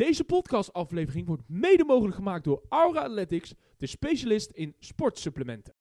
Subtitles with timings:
[0.00, 5.74] Deze podcastaflevering wordt mede mogelijk gemaakt door Aura Athletics, de specialist in sportsupplementen.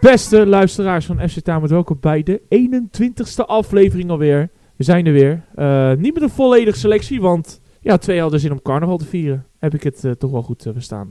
[0.00, 4.50] Beste luisteraars van FC Tamer, welkom bij de 21ste aflevering alweer.
[4.76, 5.44] We zijn er weer.
[5.54, 9.46] Eh, niet met een volledige selectie, want ja, twee hadden zin om carnaval te vieren.
[9.58, 11.08] Heb ik het eh, toch wel goed uh, verstaan.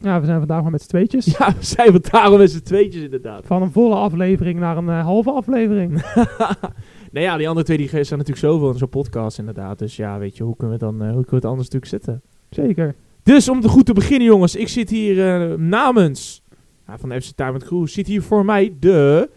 [0.00, 1.26] Ja, we zijn vandaag maar met z'n tweetjes.
[1.38, 3.46] Ja, we zijn vandaag met z'n tweetjes inderdaad.
[3.46, 5.92] Van een volle aflevering naar een halve aflevering.
[7.12, 9.78] nee ja, die andere twee die zijn natuurlijk zoveel in zo'n podcast inderdaad.
[9.78, 12.22] Dus ja, weet je, hoe kunnen we, dan, hoe kunnen we het anders natuurlijk zetten?
[12.50, 12.94] Zeker.
[13.22, 16.42] Dus om te goed te beginnen jongens, ik zit hier namens
[16.86, 19.30] van de FC Diamond Crew, zit hier voor mij de...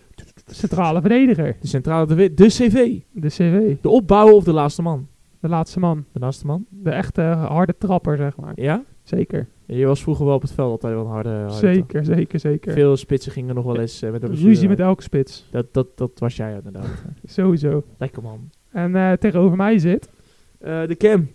[0.46, 1.58] Centrale verdediger.
[1.62, 3.00] De centrale, de, de CV.
[3.12, 3.76] De CV.
[3.82, 5.08] De opbouwer of de laatste man?
[5.40, 6.06] De laatste man.
[6.12, 6.66] De laatste man?
[6.70, 8.52] De echte harde trapper, zeg maar.
[8.56, 8.84] Ja?
[9.04, 9.48] Zeker.
[9.66, 12.74] je was vroeger wel op het veld altijd wel een harde, harde Zeker, zeker, zeker.
[12.74, 15.48] Veel spitsen gingen nog wel eens uh, met de Ruzie met elke spits.
[15.52, 17.04] Dat, dat, dat was jij inderdaad.
[17.26, 17.84] Sowieso.
[17.98, 18.50] Lekker man.
[18.72, 20.10] En uh, tegenover mij zit...
[20.62, 21.28] Uh, de Cam.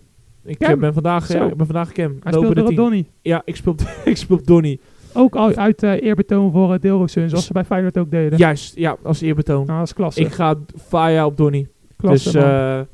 [0.43, 0.79] Ik Cam.
[0.79, 2.17] ben vandaag, ja, ik ben vandaag Cam.
[2.23, 3.07] Hij speelt op Donny.
[3.21, 4.79] Ja, ik speel, ik speel op Donny.
[5.13, 8.37] Ook al uit uh, eerbetoon voor uh, Deelrosun, zoals ze bij Feyenoord ook deden.
[8.37, 9.65] Juist, ja, als eerbetoon.
[9.65, 10.21] Nou, dat is klasse.
[10.21, 10.55] Ik ga
[10.87, 11.67] fire op Donny.
[11.97, 12.87] Klasse, dus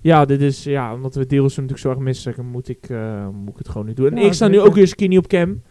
[0.00, 2.88] ja, dit is, ja, omdat we Deelrosun natuurlijk zo erg missen, moet ik,
[3.32, 4.10] moet ik het gewoon nu doen.
[4.10, 5.62] En Ja, ik sta nu ook weer niet op cam.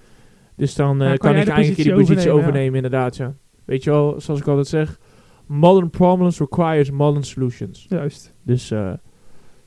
[0.56, 3.36] Dus dan Ja, kan, ik eigenlijk die positie overnemen, overnemen, inderdaad, ja.
[3.66, 5.00] Weet je wel, zoals ik altijd zeg,
[5.46, 7.86] modern problems requires modern solutions.
[7.90, 8.34] Juist.
[8.44, 8.98] Dus we,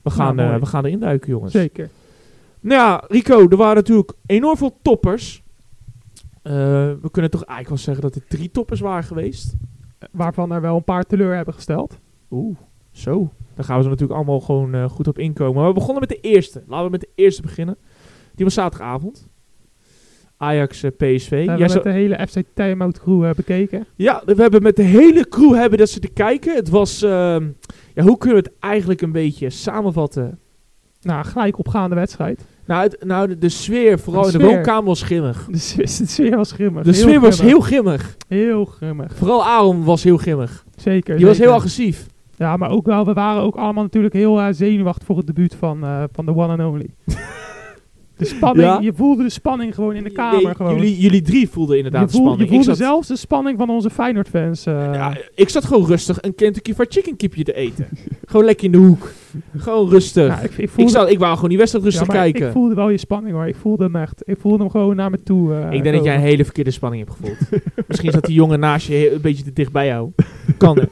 [0.02, 1.52] gaan, Nou, we gaan erin duiken, jongens.
[1.52, 1.88] Zeker.
[2.60, 5.42] Nou ja, Rico, er waren natuurlijk enorm veel toppers.
[6.42, 9.54] We kunnen toch eigenlijk wel zeggen dat er drie toppers waren geweest.
[10.12, 11.98] Waarvan er wel een paar teleur hebben gesteld.
[12.30, 12.56] Oeh,
[12.90, 13.32] zo.
[13.54, 15.54] Daar gaan we zo natuurlijk allemaal gewoon uh, goed op inkomen.
[15.54, 16.62] Maar we begonnen met de eerste.
[16.66, 17.76] Laten we met de eerste beginnen.
[18.34, 19.28] Die was zaterdagavond.
[20.36, 21.30] Ajax uh, PSV.
[21.30, 23.86] We hebben met de hele FC Timeout crew uh, bekeken.
[23.96, 26.54] Ja, we hebben met de hele crew hebben dat ze te kijken.
[26.54, 27.48] Het was, ehm,
[27.94, 30.38] ja, hoe kunnen we het eigenlijk een beetje samenvatten?
[31.00, 32.44] Nou, gelijk opgaande wedstrijd.
[32.66, 35.46] Nou, het, nou de, de, sfeer, vooral de in de woonkamer, was grimmig.
[35.50, 36.84] De, sfeer, de sfeer was grimmig.
[36.84, 37.52] De heel sfeer was grimmig.
[37.52, 38.16] heel grimmig.
[38.28, 39.14] Heel grimmig.
[39.14, 40.64] Vooral Aaron was heel grimmig.
[40.76, 41.00] Zeker.
[41.00, 41.26] Die zeker.
[41.26, 42.06] was heel agressief.
[42.40, 45.54] Ja, maar ook wel, we waren ook allemaal natuurlijk heel uh, zenuwachtig voor het debuut
[45.58, 46.90] van, uh, van de one and only.
[48.16, 48.78] de spanning, Ja.
[48.80, 50.42] je voelde de spanning gewoon in de kamer.
[50.42, 50.74] Nee, gewoon.
[50.74, 52.40] Jullie, jullie drie voelden inderdaad voel, spanning.
[52.40, 54.66] je voelde ik zat, zelfs de spanning van onze Feyenoord-fans.
[54.66, 57.88] Uh, ja, ik zat gewoon rustig een Kentucky Fried Chicken kipje te eten.
[58.26, 59.12] gewoon lekker in de hoek.
[59.56, 60.26] Gewoon rustig.
[60.26, 62.46] ja, ik, ik, ik, voelde, zat, ik wou gewoon die wedstrijd rustig ja, kijken.
[62.46, 63.46] Ik voelde wel je spanning hoor.
[63.46, 64.22] Ik voelde hem echt.
[64.24, 65.54] Ik voelde hem gewoon naar me toe.
[65.54, 67.62] eh, ik denk dat jij een hele verkeerde spanning hebt gevoeld.
[67.88, 70.10] Misschien zat die jongen naast je een beetje te dicht bij jou.
[70.56, 70.84] Kan hè.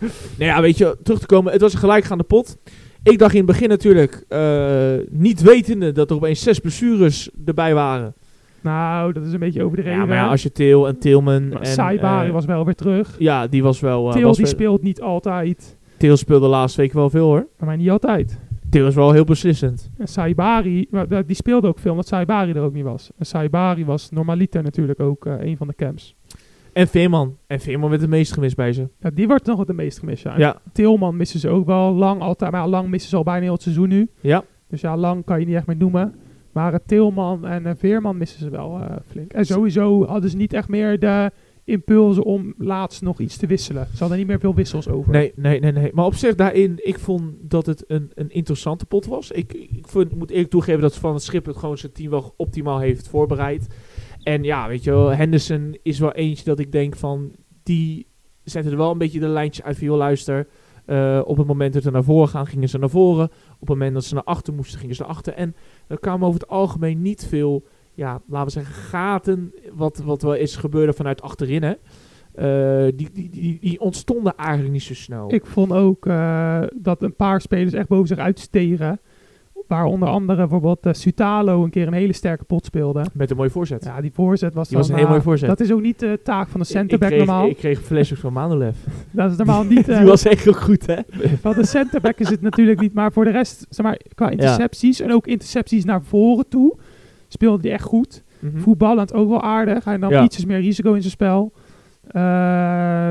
[0.00, 1.52] Nou ja, weet je, terug te komen.
[1.52, 2.58] Het was een gelijkgaande pot.
[3.02, 7.74] Ik dacht in het begin natuurlijk, eh, niet wetende dat er opeens zes blessures erbij
[7.74, 8.14] waren.
[8.60, 9.98] Nou, dat is een beetje overdreven.
[9.98, 11.66] Ja, maar ja, als je Til en Tilman en...
[11.66, 13.16] Saibari eh, was wel weer terug.
[13.18, 14.06] Ja, die was wel...
[14.08, 15.76] eh, Til was die speelt niet altijd.
[15.96, 17.46] Til speelde de laatste week wel veel hoor.
[17.58, 18.38] Maar niet altijd.
[18.70, 19.90] Til is wel heel beslissend.
[19.98, 20.88] En Saibari,
[21.26, 23.10] die speelde ook veel omdat Saibari er ook niet was.
[23.18, 26.14] En Saibari was normaliter natuurlijk ook eh, een van de camps.
[26.72, 27.36] En Veerman.
[27.46, 28.88] En Veerman werd het meest gemist bij ze.
[29.00, 30.22] Ja, die wordt nog het meest gemist.
[30.22, 30.60] Ja.
[30.72, 32.52] Tilman missen ze ook wel lang altijd.
[32.52, 34.10] Maar lang missen ze al bijna heel het seizoen nu.
[34.20, 34.44] Ja.
[34.68, 36.14] Dus ja, lang kan je niet echt meer noemen.
[36.52, 39.32] Maar uh, Tilman en uh, Veerman missen ze wel eh, flink.
[39.32, 41.30] En sowieso hadden ze niet echt meer de
[41.64, 43.86] impulsen om laatst nog iets te wisselen.
[43.92, 45.12] Ze hadden niet meer veel wissels over.
[45.12, 45.90] Nee, nee, nee, nee.
[45.94, 49.30] Maar op zich daarin, ik vond dat het een, een interessante pot was.
[49.30, 52.78] Ik, ik moet eerlijk toegeven dat Van het Schip het gewoon zijn team wel optimaal
[52.78, 53.66] heeft voorbereid.
[54.30, 57.32] En ja, weet je wel, Henderson is wel eentje dat ik denk van,
[57.62, 58.06] die
[58.44, 60.46] zette er wel een beetje de lijntjes uit van, joh, luister.
[60.86, 63.24] eh, op het moment dat ze naar voren gaan, gingen ze naar voren.
[63.24, 65.32] Op het moment dat ze naar achter moesten, gingen ze naar achter.
[65.34, 65.54] En
[65.86, 67.64] er kwamen over het algemeen niet veel,
[67.94, 69.54] ja, laten we zeggen, gaten.
[69.72, 71.74] Wat, wat wel is gebeurde vanuit achterin, hè.
[72.34, 75.32] Eh, die, die, die, die ontstonden eigenlijk niet zo snel.
[75.34, 79.00] Ik vond ook eh, dat een paar spelers echt boven zich uitstegen.
[79.70, 83.04] Waar onder andere bijvoorbeeld eh, Sutalo een keer een hele sterke pot speelde.
[83.12, 83.84] Met een mooie voorzet.
[83.84, 85.48] Ja, die voorzet was Die dan, was een heel eh, mooie voorzet.
[85.48, 87.48] Dat is ook niet de taak van de centerback ik kreeg, normaal.
[87.48, 88.76] Ik kreeg flesjes van Manolev.
[89.10, 89.88] dat is normaal niet...
[89.88, 90.96] eh, Die was echt heel goed, hè?
[91.42, 95.00] Van de centerback is het natuurlijk niet, maar voor de rest, zeg maar, qua intercepties
[95.00, 96.76] en ook intercepties naar voren toe,
[97.28, 98.22] speelde hij echt goed.
[98.38, 98.58] Mhm.
[98.58, 99.84] Voetballend ook wel aardig.
[99.84, 100.22] Hij nam Ja.
[100.24, 101.52] ietsjes meer risico in zijn spel.
[102.10, 103.10] Eh,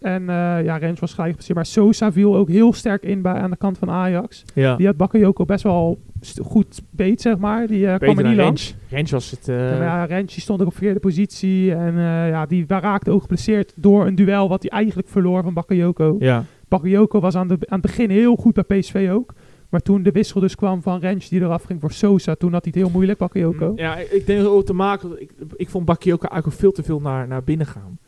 [0.00, 1.56] en eh, ja, Rens was gelijk gepasseerd.
[1.56, 4.44] Maar Sosa viel ook heel sterk in bij, aan de kant van Ajax.
[4.54, 4.76] Ja.
[4.76, 5.98] Die had Bakayoko best wel
[6.42, 7.66] goed beet, zeg maar.
[7.66, 8.68] Die eh, kwam er niet langs.
[8.68, 8.90] Rens.
[8.90, 9.46] Rens was het...
[9.46, 11.74] Ja, Rens die stond ook op verkeerde positie.
[11.74, 11.94] En
[12.28, 16.16] ja, die raakte ook geblesseerd door een duel wat hij eigenlijk verloor van Bakayoko.
[16.18, 16.44] ja.
[16.68, 19.34] Bakayoko was aan, de, aan het begin heel goed bij PSV ook.
[19.68, 22.64] Maar toen de wissel dus kwam van Rens die eraf ging voor Sosa, toen had
[22.64, 23.72] hij het heel moeilijk, Bakayoko.
[23.76, 25.22] Ja, ik denk dat het ook te maken...
[25.22, 27.98] Ik, ik vond Bakayoko eigenlijk veel te veel naar, naar binnen gaan.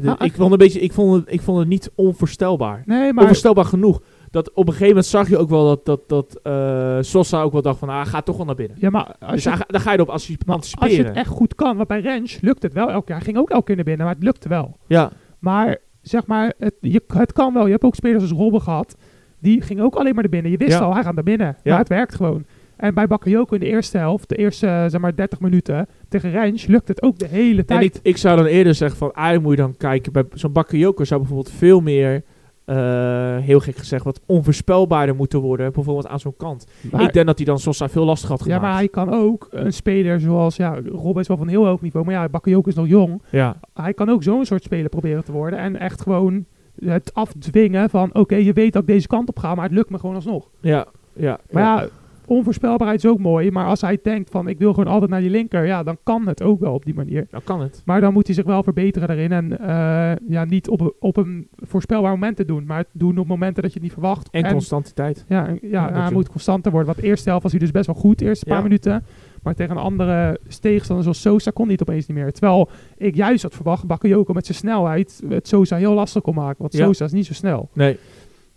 [0.00, 2.82] De- Ah, ik, vond een beetje, ik, vond het, ik vond het niet onvoorstelbaar.
[2.86, 4.00] Nee, maar Onvoorstelbaar genoeg.
[4.30, 7.52] Dat op een gegeven moment zag je ook wel dat, dat, dat eh, Sosa ook
[7.52, 7.88] wel dacht van...
[7.88, 8.76] Ah, gaat toch wel naar binnen.
[8.80, 11.16] Ja, maar als Dus je, ga- daar ga je erop antici- maar als je het
[11.16, 13.14] echt goed kan, want bij Rens lukt het wel elke keer.
[13.14, 14.76] Hij ging ook elke keer naar binnen, maar het lukte wel.
[14.86, 17.64] Ja, Maar zeg maar, het, je, het kan wel.
[17.64, 18.96] Je hebt ook spelers als Robben gehad.
[19.40, 20.50] Die gingen ook alleen maar naar binnen.
[20.50, 20.84] Je wist Ja.
[20.84, 21.46] al, hij gaat naar binnen.
[21.46, 21.70] Ja.
[21.70, 22.44] Maar het werkt gewoon.
[22.78, 26.30] En bij Bakayoko in de eerste helft, de eerste eh, zeg maar 30 minuten tegen
[26.30, 27.84] Rens, lukt het ook de hele en tijd.
[27.96, 29.12] ik, ik zou dan eerder zeggen van...
[29.12, 30.12] Eigenlijk moet je dan kijken...
[30.12, 32.22] Bij zo'n Bakayoko zou bijvoorbeeld veel meer...
[32.64, 35.72] eh, heel gek gezegd, wat onvoorspelbaarder moeten worden.
[35.72, 36.66] Bijvoorbeeld aan zo'n kant.
[36.90, 38.62] Maar- ik denk dat hij dan Sosa veel lastig had ja, gemaakt.
[38.62, 42.06] maar hij kan ook een speler zoals, ja, Robben is wel van heel hoog niveau,
[42.06, 43.22] maar ja, Bakayoko is nog jong.
[43.30, 43.60] ja.
[43.74, 46.44] Hij kan ook zo'n soort speler proberen te worden en echt gewoon
[46.84, 49.90] het afdwingen van, oké, je weet dat ik deze kant op ga, maar het lukt
[49.90, 50.48] me gewoon alsnog.
[50.60, 51.38] Ja, ja.
[51.50, 51.88] Maar ja,
[52.28, 55.30] onvoorspelbaarheid is ook mooi, maar als hij denkt van, ik wil gewoon altijd naar die
[55.30, 57.26] linker, ja, dan kan het ook wel op die manier.
[57.30, 57.82] dan kan het.
[57.84, 59.32] Maar dan moet hij zich wel verbeteren daarin.
[59.32, 62.64] En eh, ja, niet op, een- op een voorspelbaar moment te doen.
[62.66, 64.28] Maar het doen op momenten dat je het niet verwacht.
[64.30, 65.24] En, constantiteit.
[65.28, 66.94] Ja, en- ja, hij moet constanter worden.
[66.94, 68.62] Want eerste helft was hij dus best wel goed, de eerste paar Ja.
[68.62, 69.04] minuten.
[69.42, 72.32] Maar tegen een andere tegenstander zoals Sosa kon hij het opeens niet meer.
[72.32, 76.56] Terwijl ik juist had verwacht, Bakayoko met zijn snelheid het Sosa heel lastig kon maken.
[76.58, 76.84] Want Ja.
[76.86, 77.68] Sosa is niet zo snel.
[77.72, 77.98] Nee.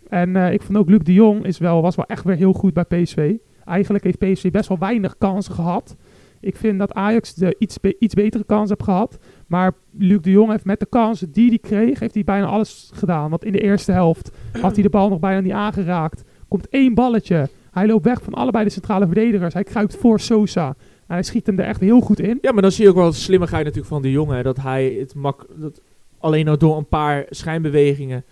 [0.10, 2.54] En eh, ik vond ook Luc de Jong is wel, was wel echt weer heel
[2.54, 3.34] goed bij PSV.
[3.66, 5.96] Eigenlijk heeft PSV best wel weinig kansen gehad.
[6.40, 9.18] Ik vind dat Ajax de iets, iets betere kans heeft gehad.
[9.48, 12.92] Maar Luc de Jong heeft met de kansen die hij kreeg, heeft hij bijna alles
[12.94, 13.30] gedaan.
[13.30, 14.32] Want in de eerste helft
[14.62, 16.24] had hij de bal nog bijna niet aangeraakt.
[16.48, 17.50] Komt één balletje.
[17.72, 19.54] Hij loopt weg van allebei de centrale verdedigers.
[19.54, 20.68] Hij kruipt voor Sosa.
[20.68, 22.38] En hij schiet hem er echt heel goed in.
[22.42, 24.44] Ja, maar dan zie je ook wel de slimmigheid natuurlijk van de jongen.
[24.44, 25.82] Dat hij het mak dat
[26.20, 28.24] alleen al door een paar schijnbewegingen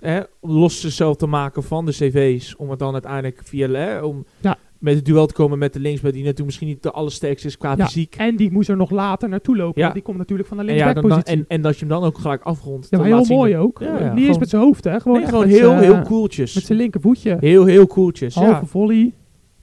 [0.00, 2.56] hè, los zichzelf te maken van de cv's.
[2.56, 4.56] Om het dan uiteindelijk via hè, om Ja.
[4.78, 7.56] met het duel te komen met de linksback die natuurlijk misschien niet de allersterkste is
[7.56, 8.14] qua Ja, fysiek.
[8.18, 9.82] En die moest er nog later naartoe lopen.
[9.82, 9.90] Ja.
[9.90, 11.34] Die komt natuurlijk van de linksbackpositie.
[11.34, 12.86] en, en dat je hem dan ook gelijk afrondt.
[12.90, 13.80] ja, heel zien mooi ook.
[14.14, 15.00] Niet eens met zijn hoofd, hè.
[15.00, 16.54] Gewoon, Nee, gewoon met heel, zijn, heel eh, cooltjes.
[16.54, 17.36] Met zijn linkervoetje.
[17.40, 18.34] Heel, heel cooltjes.
[18.34, 18.66] Halve Ja.
[18.66, 19.12] volley.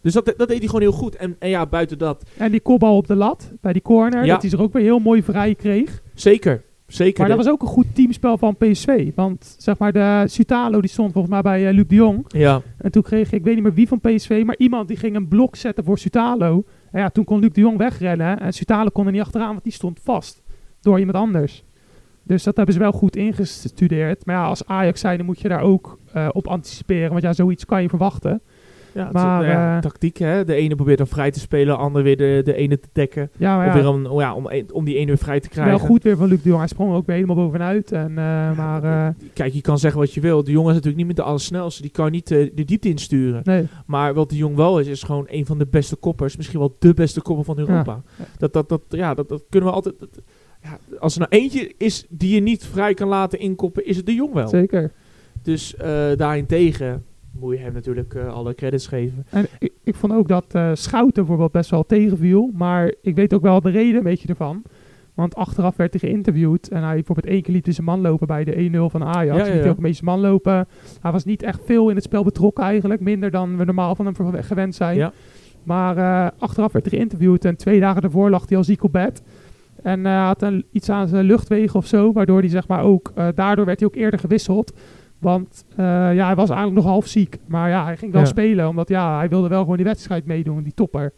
[0.01, 1.15] Dus dat, dat deed hij gewoon heel goed.
[1.15, 4.25] En, en ja, buiten dat, En die kopbal op de lat bij die corner.
[4.25, 4.31] Ja.
[4.33, 6.01] Dat hij zich ook weer heel mooi vrij kreeg.
[6.13, 6.63] zeker.
[6.88, 7.19] Zeker.
[7.19, 9.12] Maar dat was ook een goed teamspel van PSV.
[9.15, 12.25] Want zeg maar, de Sutalo die stond volgens mij bij eh, Luc de Jong.
[12.27, 14.97] Ja, En toen kreeg ik, ik weet niet meer wie van PSV, maar iemand die
[14.97, 16.63] ging een blok zetten voor Sutalo.
[16.91, 18.39] En ja, toen kon Luc de Jong wegrennen.
[18.39, 20.41] En Sutalo kon er niet achteraan, want die stond vast
[20.81, 21.63] door iemand anders.
[22.24, 24.25] Dus dat hebben ze wel goed ingestudeerd.
[24.25, 27.09] Maar ja, als Ajax zijnde moet je daar ook eh, op anticiperen.
[27.09, 28.41] Want ja, zoiets kan je verwachten.
[28.94, 30.18] Ja, het- Maar, nou eh, tactiek.
[30.18, 30.44] Hè?
[30.45, 33.30] De ene probeert dan vrij te spelen, de ander weer de, de ene te dekken.
[33.38, 35.78] Ja, Of weer om, oh ja, om, om die ene weer vrij te krijgen.
[35.78, 36.60] wel goed weer van Luc de Jong.
[36.60, 37.92] Hij sprong ook weer helemaal bovenuit.
[37.92, 40.44] En, eh, maar eh, Kijk, je kan zeggen wat je wil.
[40.44, 41.81] De jongen is natuurlijk niet meer de allersnelste.
[41.81, 43.42] Die kan niet de diepte insturen.
[43.44, 43.68] nee.
[43.86, 46.38] Maar wat de jong wel is, is gewoon een van de beste koppers.
[46.38, 48.01] Misschien wel de beste kopper van Europa.
[48.38, 50.00] Dat, dat, dat, ja, dat, dat kunnen we altijd...
[50.00, 50.22] dat-
[50.62, 54.06] ja, als er nou eentje is die je niet vrij kan laten inkoppen, is het
[54.06, 54.48] de jong wel.
[54.48, 54.92] Zeker.
[55.42, 55.75] Dus
[56.18, 57.04] daarentegen
[57.39, 59.25] moet je hem natuurlijk eh, alle credits geven.
[59.30, 62.51] En ik, ik vond ook dat eh Schouten bijvoorbeeld best wel tegenviel.
[62.53, 64.63] Maar ik weet ook wel de reden een beetje ervan.
[65.13, 66.68] Want achteraf werd hij geïnterviewd.
[66.68, 69.25] En hij bijvoorbeeld één keer liet hij zijn man lopen bij de 1-0 van Ajax.
[69.25, 69.69] Ja, ja, Liet hij ja.
[69.69, 70.68] ook een beetje man lopen.
[71.01, 73.01] Hij was niet echt veel in het spel betrokken eigenlijk.
[73.01, 74.97] Minder dan we normaal van hem gewend zijn.
[74.97, 75.12] Ja.
[75.63, 77.45] Maar eh, achteraf werd hij geïnterviewd.
[77.45, 79.24] En twee dagen daarvoor lag hij al ziek op bed.
[79.81, 82.13] En eh, had een, iets aan zijn luchtwegen of zo.
[82.13, 83.13] Waardoor hij zeg maar ook...
[83.36, 84.74] daardoor werd hij ook eerder gewisseld.
[85.24, 87.38] Want eh, ja, hij was eigenlijk nog half ziek.
[87.48, 88.27] Maar ja, hij ging wel Ja.
[88.27, 88.68] spelen.
[88.68, 90.63] Omdat ja, hij wilde wel gewoon die wedstrijd meedoen.
[90.63, 91.13] Die topper.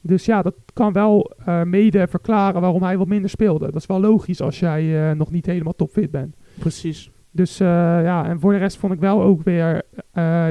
[0.00, 3.64] Dus ja, dat kan wel eh, mede verklaren waarom hij wat minder speelde.
[3.64, 6.34] Dat is wel logisch als jij eh, nog niet helemaal topfit bent.
[6.58, 7.10] Precies.
[7.30, 9.82] Dus ja, en voor de rest vond ik wel ook weer...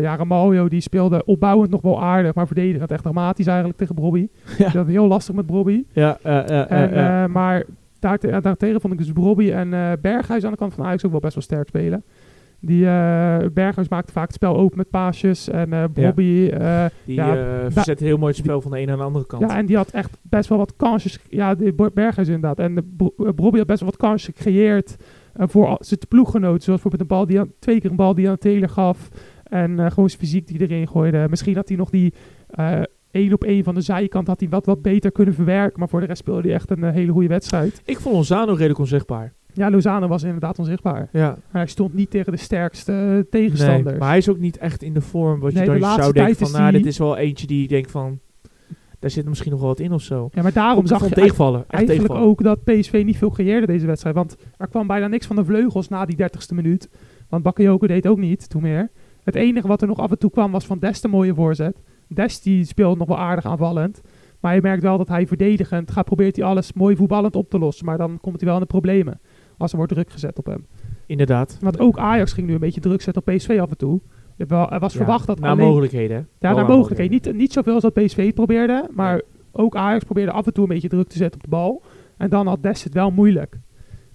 [0.01, 4.27] ja, Ramaljo die speelde opbouwend nog wel aardig, maar verdedigend echt dramatisch eigenlijk tegen Brobby.
[4.57, 4.69] Ja.
[4.69, 5.83] Dat heel lastig met Brobby.
[5.93, 7.63] Ja, En, maar
[7.99, 9.69] daarte- daartegen vond ik dus Brobby en
[10.01, 12.03] Berghuis aan de kant van Ajax ook wel best wel sterk spelen.
[12.65, 15.49] Die eh, Berghuis maakte vaak het spel open met paasjes.
[15.49, 16.49] En eh Brobby...
[16.49, 19.41] eh, die ja, verzet heel mooi het spel van de ene naar de andere kant.
[19.41, 21.19] Ja, en die had echt best wel wat kansjes.
[21.29, 22.59] Ja, de Berghuis inderdaad.
[22.59, 22.95] En
[23.35, 24.95] Brobby had best wel wat kansjes gecreëerd
[25.35, 26.61] voor zijn ploeggenoten.
[26.63, 29.09] Zoals bijvoorbeeld een bal die aan, twee keer een bal die aan Taylor gaf.
[29.43, 31.27] En gewoon zijn fysiek die erin gooide.
[31.29, 32.13] Misschien had hij nog die
[33.11, 35.79] één op één van de zijkant had hij wat, wat beter kunnen verwerken.
[35.79, 37.81] Maar voor de rest speelde hij echt een hele goede wedstrijd.
[37.85, 39.33] Ik vond Lozano redelijk onzichtbaar.
[39.53, 41.09] Ja, Lozano was inderdaad onzichtbaar.
[41.11, 41.27] Ja.
[41.27, 43.97] Maar hij stond niet tegen de sterkste eh, Nee, tegenstanders.
[43.99, 46.01] maar hij is ook niet echt in de vorm wat je Nee, de dan laatste
[46.01, 48.19] zou denken van, nou, dit is wel eentje die je denkt van,
[48.99, 50.29] daar zit misschien nog wel wat in of zo.
[50.31, 51.59] ja, maar daarom zag je tegenvallen.
[51.59, 52.31] Echt eigenlijk tegenvallen.
[52.31, 54.15] ook dat PSV niet veel creëerde deze wedstrijd.
[54.15, 56.89] Want er kwam bijna niks van de vleugels na die 30ste minuut.
[57.29, 58.91] Want Bakayoko deed ook niet, toen meer.
[59.23, 61.81] Het enige wat er nog af en toe kwam was van Dest een mooie voorzet.
[62.07, 64.01] Dest die speelt nog wel aardig aanvallend.
[64.39, 67.59] Maar je merkt wel dat hij verdedigend gaat, probeert hij alles mooi voetballend op te
[67.59, 67.85] lossen.
[67.85, 69.19] Maar dan komt hij wel in de problemen
[69.57, 70.65] als er wordt druk gezet op hem.
[71.05, 71.57] Inderdaad.
[71.61, 74.01] Want ook Ajax ging nu een beetje druk zetten op PSV af en toe.
[74.37, 75.65] Er wa- was Ja, verwacht dat naar alleen...
[75.67, 76.17] mogelijkheden.
[76.17, 76.23] hè?
[76.23, 77.11] Ja, naar naar mogelijkheden.
[77.11, 78.89] Niet, niet zoveel als dat PSV probeerde.
[78.91, 81.81] Maar ook Ajax probeerde af en toe een beetje druk te zetten op de bal.
[82.17, 83.59] En dan had Dest het wel moeilijk.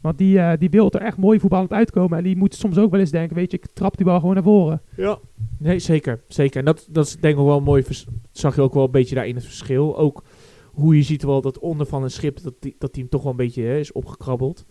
[0.00, 2.18] Want die, eh, die wil er echt mooi voetballend uitkomen.
[2.18, 4.34] En die moet soms ook wel eens denken, weet je, ik trap die bal gewoon
[4.34, 4.82] naar voren.
[4.96, 5.18] Ja.
[5.58, 6.20] Nee, zeker.
[6.28, 6.58] zeker.
[6.58, 7.84] En dat, dat is denk ik ook wel een mooi...
[8.30, 9.96] zag je ook wel een beetje daarin het verschil.
[9.98, 10.22] Ook
[10.64, 12.42] hoe je ziet wel dat onder van een schip...
[12.42, 14.66] dat die, dat die hem toch wel een beetje hè, is opgekrabbeld.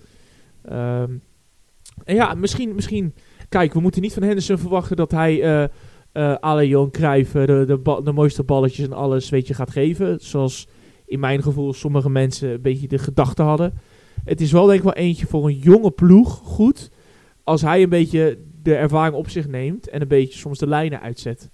[0.67, 1.11] Ehm,
[2.03, 3.13] en ja, misschien, misschien...
[3.49, 5.43] Kijk, we moeten niet van Henderson verwachten dat hij...
[5.43, 5.69] eh
[6.17, 9.53] eh à la Johan Cruijff eh, de, de, de mooiste balletjes en alles weet je,
[9.53, 10.17] gaat geven.
[10.19, 10.67] Zoals
[11.05, 13.73] in mijn gevoel sommige mensen een beetje de gedachte hadden.
[14.23, 16.91] Het is wel denk ik wel eentje voor een jonge ploeg goed.
[17.43, 21.01] Als hij een beetje de ervaring op zich neemt en een beetje soms de lijnen
[21.01, 21.49] uitzet.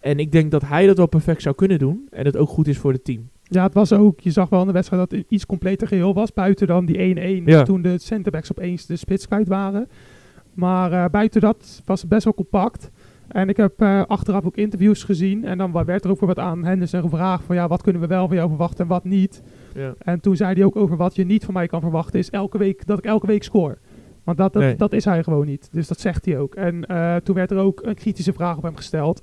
[0.00, 2.06] En ik denk dat hij dat wel perfect zou kunnen doen.
[2.10, 3.30] En het ook goed is voor het team.
[3.48, 6.14] Ja, het was ook, je zag wel in de wedstrijd dat het iets completer geheel
[6.14, 6.32] was.
[6.32, 6.98] Buiten dan die
[7.42, 7.62] 1-1, Ja.
[7.62, 9.88] toen de centerbacks opeens de spits kwijt waren.
[10.54, 12.90] Maar eh, buiten dat was het best wel compact.
[13.28, 15.44] En ik heb eh, achteraf ook interviews gezien.
[15.44, 18.08] En dan werd er ook weer wat aan Henderson gevraagd van ja, wat kunnen we
[18.08, 19.42] wel van jou verwachten en wat niet.
[19.74, 19.94] Ja.
[19.98, 22.58] En toen zei hij ook over wat je niet van mij kan verwachten is elke
[22.58, 23.78] week, dat ik elke week score.
[24.24, 24.76] Want dat, dat, Nee.
[24.76, 25.68] dat is hij gewoon niet.
[25.72, 26.54] Dus dat zegt hij ook.
[26.54, 29.22] En eh, toen werd er ook een kritische vraag op hem gesteld.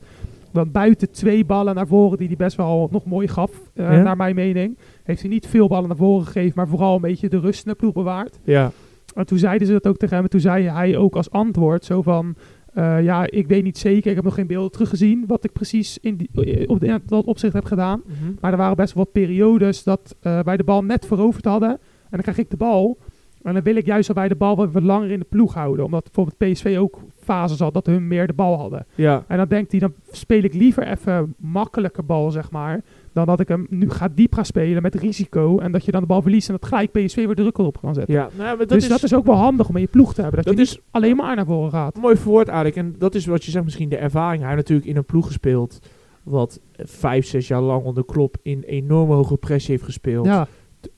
[0.55, 4.01] Want buiten twee ballen naar voren die hij best wel nog mooi gaf, eh, Ja.
[4.01, 7.29] naar mijn mening, heeft hij niet veel ballen naar voren gegeven, maar vooral een beetje
[7.29, 8.39] de rust in de ploeg bewaard.
[8.43, 8.71] Ja.
[9.15, 10.23] En toen zeiden ze dat ook tegen hem.
[10.23, 12.35] En toen zei hij ook als antwoord zo van...
[12.73, 14.09] eh, ja, ik weet niet zeker.
[14.09, 17.01] Ik heb nog geen beelden teruggezien wat ik precies in, die, eh, op de, in
[17.05, 18.01] dat opzicht heb gedaan.
[18.05, 18.31] Mhm.
[18.41, 21.69] Maar er waren best wel wat periodes dat wij de bal net veroverd hadden.
[21.69, 21.77] En
[22.09, 22.97] dan krijg ik de bal.
[23.41, 25.53] En dan wil ik juist dat wij de bal wat, wat langer in de ploeg
[25.53, 25.85] houden.
[25.85, 28.85] Omdat bijvoorbeeld PSV ook fases had dat hun meer de bal hadden.
[28.95, 29.23] Ja.
[29.27, 32.83] En dan denkt hij, dan speel ik liever even makkelijke bal, zeg maar.
[33.13, 35.57] Dan dat ik hem nu ga diep gaan spelen met risico.
[35.59, 37.93] En dat je dan de bal verliest en dat gelijk PSV weer druk op kan
[37.93, 38.13] zetten.
[38.13, 38.21] Ja.
[38.35, 40.21] Nou, maar dat dus is, dat is ook wel handig om in je ploeg te
[40.21, 40.43] hebben.
[40.43, 41.97] Dat, Dat je is- niet alleen maar naar voren gaat.
[42.01, 42.77] Mooi verwoord eigenlijk.
[42.77, 44.39] En dat is wat je zegt, misschien de ervaring.
[44.41, 45.79] Hij heeft natuurlijk in een ploeg gespeeld.
[46.23, 50.25] Wat vijf, zes jaar lang onder Klop in enorme hoge pressie heeft gespeeld.
[50.25, 50.47] Ja,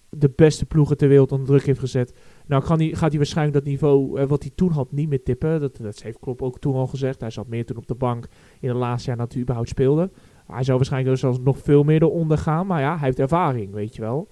[0.10, 2.14] De beste ploegen ter wereld onder druk heeft gezet.
[2.48, 5.60] Nou kan gaat hij waarschijnlijk dat niveau eh, wat hij toen had niet meer tippen.
[5.60, 7.22] Dat, heeft Klop ook toen al gezegd.
[7.22, 8.28] Hij zat meer toen op de bank
[8.60, 10.12] in de laatste jaar dat hij überhaupt speelde.
[10.48, 12.68] Hij zou waarschijnlijk dus zelfs nog veel meer eronder gaan.
[12.68, 14.28] Maar ja, hij heeft ervaring, weet je wel.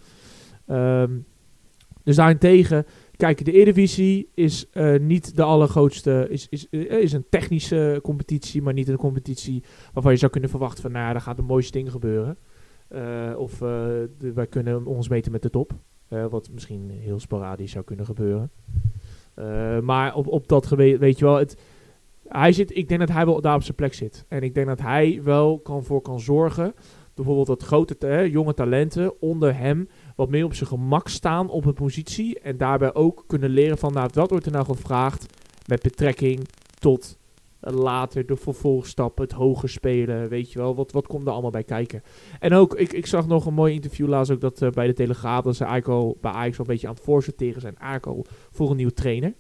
[0.66, 1.12] Ehm,
[2.04, 7.26] dus daarentegen, kijk, de Eredivisie is eh, niet de allergrootste, is, is, eh, is een
[7.30, 11.22] technische competitie, maar niet een competitie waarvan je zou kunnen verwachten van, nou ja, daar
[11.22, 12.38] gaat de mooiste ding gebeuren.
[13.38, 13.60] Of
[14.34, 15.74] wij kunnen ons meten met de top,
[16.30, 18.52] wat misschien heel sporadisch zou kunnen gebeuren.
[19.34, 21.58] Eh, maar op, op dat gebied, weet je wel, het,
[22.28, 24.26] hij zit, ik denk dat hij wel daar op zijn plek zit.
[24.28, 26.74] En ik denk dat hij wel kan voor kan zorgen,
[27.14, 31.74] bijvoorbeeld dat grote, jonge talenten onder hem wat meer op zijn gemak staan op een
[31.74, 32.40] positie.
[32.40, 35.26] En daarbij ook kunnen leren van, nou, wat wordt er nou gevraagd
[35.68, 36.48] met betrekking
[36.80, 37.25] tot eh,
[37.74, 40.76] later de vervolgstappen, het hoger spelen, weet je wel.
[40.76, 42.02] Wat, wat komt er allemaal bij kijken?
[42.40, 44.94] En ook, ik, ik zag nog een mooi interview laatst ook dat eh, bij de
[44.94, 48.18] Telegraaf, dat ze eigenlijk al bij Ajax wel een beetje aan het voorsorteren zijn, eigenlijk
[48.18, 49.34] al voor een nieuwe trainer.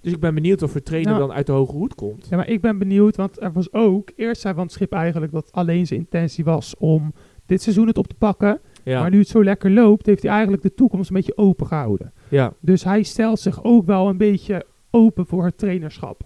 [0.00, 2.26] Dus ik ben benieuwd of er trainer dan uit de hoge hoed komt.
[2.30, 4.10] ja, maar ik ben benieuwd, want er was ook...
[4.16, 7.12] Eerst zei Van het Schip eigenlijk dat alleen zijn intentie was om
[7.46, 8.60] dit seizoen het op te pakken.
[8.84, 11.66] Ja, Maar nu het zo lekker loopt, heeft hij eigenlijk de toekomst een beetje open
[11.66, 12.12] gehouden.
[12.28, 16.22] ja, Dus hij stelt zich ook wel een beetje open voor het trainerschap.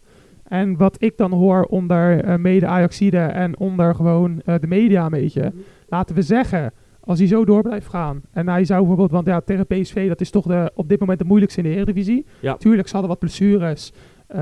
[0.48, 5.04] En wat ik dan hoor onder eh, mede Ajaxide en onder gewoon eh, de media
[5.04, 5.52] een beetje.
[5.88, 8.20] Laten we zeggen, als hij zo door blijft gaan.
[8.32, 11.18] En hij zou bijvoorbeeld, want ja, tegen PSV, dat is toch de, op dit moment
[11.18, 12.26] de moeilijkste in de Eredivisie.
[12.40, 12.56] Ja.
[12.56, 13.92] Tuurlijk, ze hadden wat blessures.
[14.26, 14.38] Eh,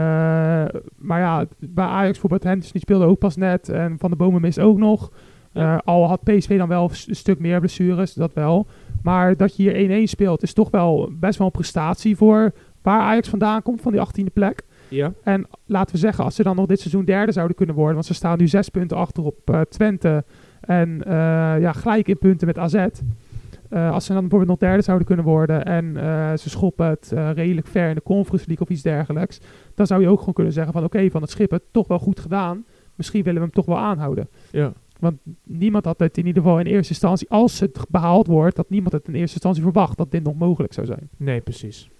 [0.97, 3.69] maar ja, bij Ajax bijvoorbeeld, Henderson die speelde ook pas net.
[3.69, 5.13] En Van de Bomen mist ook nog.
[5.53, 5.83] Ja.
[5.85, 8.67] Al had PSV dan wel een stuk meer blessures, dat wel.
[9.03, 13.01] Maar dat je hier 1-1 speelt, is toch wel best wel een prestatie voor waar
[13.01, 14.65] Ajax vandaan komt, van die 18e plek.
[14.89, 17.95] Ja, En laten we zeggen, als ze dan nog dit seizoen derde zouden kunnen worden,
[17.95, 20.25] want ze staan nu zes punten achter op eh, Twente
[20.61, 21.13] en eh,
[21.61, 22.75] ja, gelijk in punten met AZ.
[22.75, 25.95] Eh, als ze dan bijvoorbeeld nog derde zouden kunnen worden en
[26.39, 29.41] ze schoppen het redelijk ver in de Conference League of iets dergelijks,
[29.75, 31.99] dan zou je ook gewoon kunnen zeggen van oké, van het schip het toch wel
[31.99, 32.65] goed gedaan.
[32.95, 34.29] Misschien willen we hem toch wel aanhouden.
[34.51, 34.73] ja.
[34.99, 38.71] Want niemand had het in ieder geval in eerste instantie, als het behaald wordt, dat
[38.71, 41.09] niemand het in eerste instantie verwacht dat dit nog mogelijk zou zijn.
[41.17, 41.91] Nee, precies.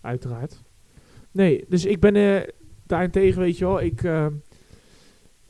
[0.00, 0.62] Uiteraard.
[1.32, 2.48] Nee, dus ik ben eh
[2.86, 4.02] daarentegen, weet je wel, ik...
[4.02, 4.26] eh,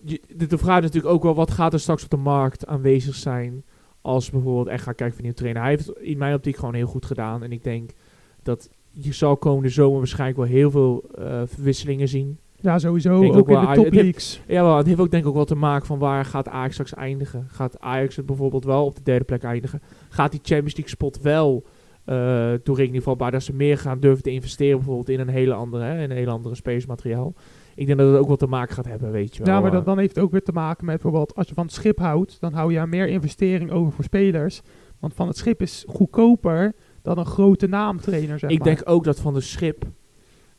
[0.05, 2.67] je, de, de vraag is natuurlijk ook wel, wat gaat er straks op de markt
[2.67, 3.65] aanwezig zijn
[4.01, 5.63] als bijvoorbeeld echt gaan kijken een nieuwe trainer.
[5.63, 7.43] Hij heeft in mijn optiek gewoon heel goed gedaan.
[7.43, 7.91] En ik denk
[8.43, 12.39] dat je zal komende zomer waarschijnlijk wel heel veel eh, verwisselingen zien.
[12.61, 13.21] Ja, sowieso.
[13.21, 14.43] Denk Ook, ook in de top leagues.
[14.47, 16.73] Ja, wel, het heeft ook denk ik ook wel te maken van waar gaat Ajax
[16.73, 17.47] straks eindigen.
[17.49, 19.83] Gaat Ajax het bijvoorbeeld wel op de derde plek eindigen?
[20.09, 21.65] Gaat die Champions League spot wel
[22.05, 25.55] eh toe rekening vatbaar dat ze meer gaan durven te investeren bijvoorbeeld in een hele
[25.55, 27.35] andere, hè, in een hele andere spelersmateriaal?
[27.75, 29.55] Ik denk dat het ook wel te maken gaat hebben, weet je wel.
[29.55, 29.77] Ja, maar eh.
[29.77, 31.99] dat, dan heeft het ook weer te maken met bijvoorbeeld als je van het schip
[31.99, 34.61] houdt, dan hou je aan meer investering over voor spelers.
[35.01, 38.67] Want van het schip is goedkoper dan een grote naamtrainer, zeg ik maar.
[38.67, 39.85] denk ook dat Van de Schip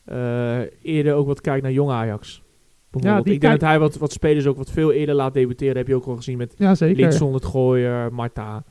[0.04, 2.42] eh, eerder ook wat kijkt naar jong Ajax.
[2.90, 5.76] Die ik denk dat hij wat, wat spelers ook wat veel eerder laat debuteren.
[5.76, 6.74] heb je ook al gezien met Ja.
[6.78, 8.64] Linkson, het Gooier, Marta.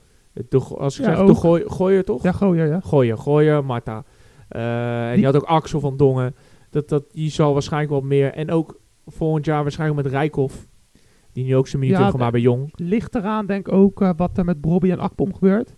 [0.48, 2.22] De, Go- als ik Ja, zeg de gooi, Gooier toch?
[2.22, 2.80] Ja, Gooier, ja.
[2.80, 4.04] Gooier, Gooier, Marta.
[4.48, 6.34] Eh, en Die- je had ook Axel van Dongen.
[6.70, 8.32] Dat, dat, die zal waarschijnlijk wel meer.
[8.32, 10.66] En ook volgend jaar waarschijnlijk met Rijkoff.
[11.32, 12.72] Die nu ook zijn minuut Ja, gemaakt bij Jong.
[12.76, 15.74] Ligt eraan, denk ik ook, eh, wat er met Bobby en Akpom gebeurt.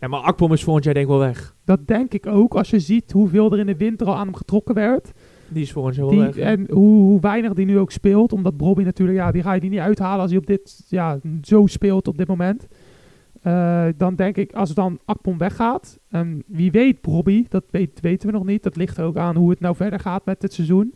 [0.00, 1.56] Ja, maar Akpom is volgend jaar denk ik wel weg.
[1.64, 4.34] Dat denk ik ook, als je ziet hoeveel er in de winter al aan hem
[4.34, 5.12] getrokken werd.
[5.48, 6.36] Die is volgend jaar wel Die, weg.
[6.36, 8.32] en hoe, hoe weinig die nu ook speelt.
[8.32, 11.18] Omdat Bobby natuurlijk, ja, die ga je die niet uithalen als hij op dit, ja,
[11.42, 12.66] zo speelt op dit moment.
[13.48, 15.98] Eh, dan denk ik, als dan Akpom weggaat.
[16.10, 18.62] En wie weet, Bobby, dat weet, weten we nog niet.
[18.62, 20.94] Dat ligt er ook aan hoe het nou verder gaat met het seizoen.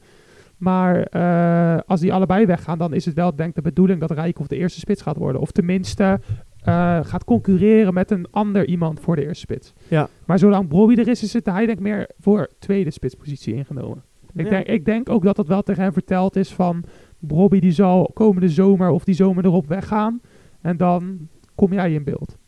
[0.56, 4.10] Maar eh, als die allebei weggaan, dan is het wel denk ik de bedoeling dat
[4.10, 5.40] Rijkoff de eerste spits gaat worden.
[5.40, 6.20] Of tenminste
[6.62, 9.72] eh, gaat concurreren met een ander iemand voor de eerste spits.
[9.88, 10.08] Ja.
[10.26, 14.02] Maar zolang Bobby er is, is het hij denk ik meer voor tweede spitspositie ingenomen.
[14.34, 14.50] Ik, Ja.
[14.50, 16.84] denk, ik denk ook dat dat wel tegen hem verteld is van...
[17.18, 20.20] Bobby die zal komende zomer of die zomer erop weggaan.
[20.60, 22.38] En dan kom jij in beeld.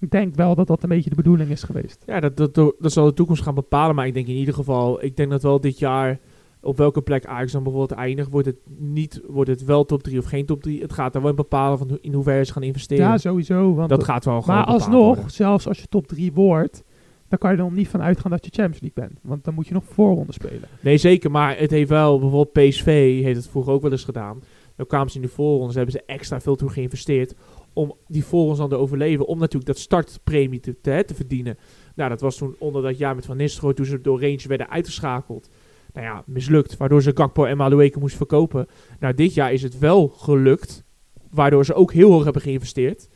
[0.00, 2.02] Ik denk wel dat dat een beetje de bedoeling is geweest.
[2.06, 3.94] Ja, dat, dat, dat zal de toekomst gaan bepalen.
[3.94, 6.18] Maar ik denk in ieder geval, ik denk dat wel dit jaar
[6.62, 10.18] op welke plek Ajax dan bijvoorbeeld eindigt, wordt het niet, wordt het wel top 3
[10.18, 10.80] of geen top 3.
[10.80, 13.04] Het gaat er wel in bepalen van in hoeverre ze gaan investeren.
[13.04, 13.74] Ja, sowieso.
[13.74, 15.30] Want dat gaat wel gewoon maar alsnog, worden.
[15.30, 16.84] zelfs als je top 3 wordt...
[17.28, 19.20] dan kan je er nog niet van uitgaan dat je Champions League bent.
[19.22, 20.68] Want dan moet je nog voorronde spelen.
[20.80, 21.30] Nee, zeker.
[21.30, 24.42] Maar het heeft wel, bijvoorbeeld PSV heeft het vroeger ook wel eens gedaan.
[24.76, 27.34] Dan kwamen ze in de voorrondes, hebben ze extra veel toe geïnvesteerd
[27.72, 29.26] om die voorrondes dan te overleven.
[29.26, 31.58] Om natuurlijk dat startpremie te, te, verdienen.
[31.94, 34.70] Nou, dat was toen onder dat jaar met Van Nistelrooy, toen ze door Rangers werden
[34.70, 35.50] uitgeschakeld.
[35.92, 36.76] Nou ja, mislukt.
[36.76, 38.66] Waardoor ze Gakpo en Madueke moesten verkopen.
[39.00, 40.84] Nou, dit jaar is het wel gelukt.
[41.30, 43.08] Waardoor ze ook heel hoog hebben geïnvesteerd.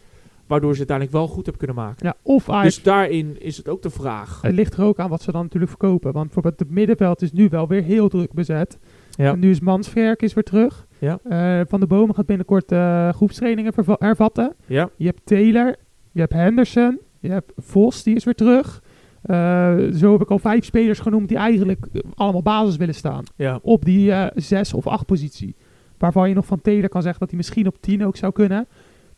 [0.46, 2.06] Waardoor ze het uiteindelijk wel goed hebben kunnen maken.
[2.06, 2.74] Ja, of Ajax...
[2.74, 4.42] Dus daarin is het ook de vraag.
[4.42, 6.12] Het ligt er ook aan wat ze dan natuurlijk verkopen.
[6.12, 8.78] Want bijvoorbeeld het middenveld is nu wel weer heel druk bezet.
[9.10, 9.32] Ja.
[9.32, 10.86] En nu is Mansverk is weer terug.
[11.04, 11.18] Ja.
[11.24, 14.54] Eh, Van de Bomen gaat binnenkort eh, groepstrainingen hervatten.
[14.66, 15.76] Ja, Je hebt Taylor,
[16.12, 18.82] je hebt Henderson, je hebt Vos, die is weer terug.
[19.22, 23.24] Eh, zo heb ik al vijf spelers genoemd die eigenlijk allemaal basis willen staan.
[23.36, 23.58] ja.
[23.62, 25.56] Op die zes of acht positie.
[25.98, 28.66] Waarvan je nog van Taylor kan zeggen dat hij misschien op tien ook zou kunnen.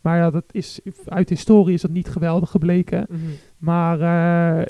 [0.01, 3.05] Maar ja, dat is, uit historie is dat niet geweldig gebleken.
[3.09, 3.19] Mhm.
[3.57, 3.99] Maar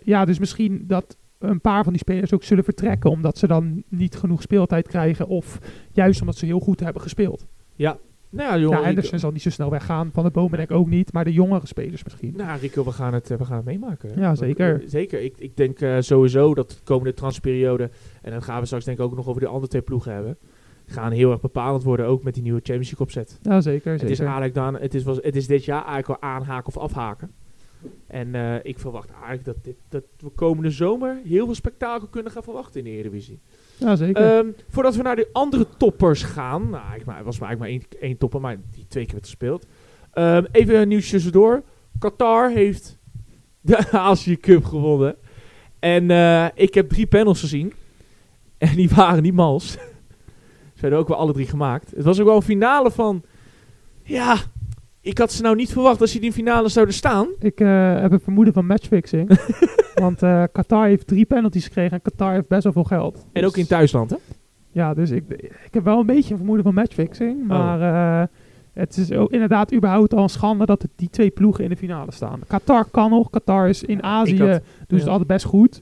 [0.06, 3.10] ja, dus misschien dat een paar van die spelers ook zullen vertrekken.
[3.10, 5.28] Omdat ze dan niet genoeg speeltijd krijgen.
[5.28, 5.60] Of
[5.92, 7.46] juist omdat ze heel goed hebben gespeeld.
[7.76, 7.98] Ja.
[8.30, 8.80] Nou ja, jongen.
[8.80, 10.10] ja, Henderson zal niet zo snel weggaan.
[10.14, 11.14] Van de bomen denk ik ook niet.
[11.14, 12.34] Maar de jongere spelers misschien.
[12.38, 14.10] Nou, Rico, we gaan het, eh, we gaan het meemaken.
[14.16, 14.82] Ja, Want, zeker.
[14.82, 15.22] eh, zeker.
[15.22, 17.90] Ik, ik denk eh, sowieso dat de komende transperiode,
[18.22, 20.38] en dan gaan we straks denk ik ook nog over de andere twee ploegen hebben,
[20.86, 23.40] gaan heel erg bepalend worden, ook met die nieuwe Champions League opzet.
[23.42, 23.92] Ja, zeker.
[23.92, 24.24] Het is zeker.
[24.24, 27.32] eigenlijk dan, het is, was, het is dit jaar eigenlijk wel aanhaken of afhaken.
[28.08, 32.32] En eh, ik verwacht eigenlijk dat, dit, dat we komende zomer heel veel spektakel kunnen
[32.32, 33.40] gaan verwachten in de Eredivisie.
[33.78, 34.38] Ja, zeker.
[34.38, 36.70] Ehm, voordat we naar de andere toppers gaan.
[36.70, 39.14] Nou, ik, maar, het was maar eigenlijk maar één, één topper, maar die twee keer
[39.14, 39.66] werd gespeeld.
[40.12, 41.64] Ehm, even een nieuwsje tussendoor.
[42.00, 42.98] Qatar heeft
[43.62, 45.16] de Azië Cup gewonnen.
[45.80, 47.74] En eh, ik heb drie panels gezien.
[48.58, 49.72] En die waren niet mals.
[50.76, 51.92] Ze werden ook wel alle drie gemaakt.
[51.96, 53.24] Het was ook wel een finale van...
[54.04, 54.38] Ja,
[55.08, 57.28] ik had ze nou niet verwacht dat ze in die finale zouden staan.
[57.40, 59.40] ik eh, heb een vermoeden van matchfixing.
[60.04, 61.92] want eh, Qatar heeft drie penalties gekregen.
[61.92, 63.16] En Qatar heeft best wel veel geld.
[63.16, 64.16] En Dus- ook in thuisland, hè?
[64.72, 65.24] Ja, dus ik,
[65.66, 67.48] ik heb wel een beetje een vermoeden van matchfixing.
[67.48, 67.82] Maar
[68.22, 68.28] eh,
[68.74, 71.76] het is ook inderdaad überhaupt al een schande dat het die twee ploegen in de
[71.78, 72.40] finale staan.
[72.48, 73.30] Qatar kan nog.
[73.30, 74.98] Qatar is in Azië, had- doen ze ja.
[74.98, 75.82] het altijd best goed.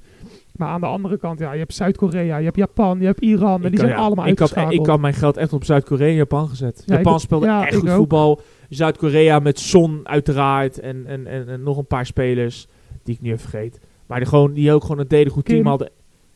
[0.56, 3.60] Maar aan de andere kant, ja, je hebt Zuid-Korea, je hebt Japan, je hebt Iran.
[3.60, 4.82] En Ik die kan- zijn ja, allemaal ik had, uitgeschakeld.
[4.82, 6.84] ik had mijn geld echt op Zuid-Korea en Japan gezet.
[6.86, 7.96] Ja, Japan speelde ja, echt goed ook.
[7.96, 8.42] voetbal.
[8.70, 10.80] Zuid-Korea met Son uiteraard.
[10.80, 12.68] En, en, en, en nog een paar spelers
[13.04, 13.80] die ik nu even vergeet.
[14.06, 15.56] Maar die, gewoon, die ook gewoon een deden goed Kim.
[15.56, 15.90] team hadden.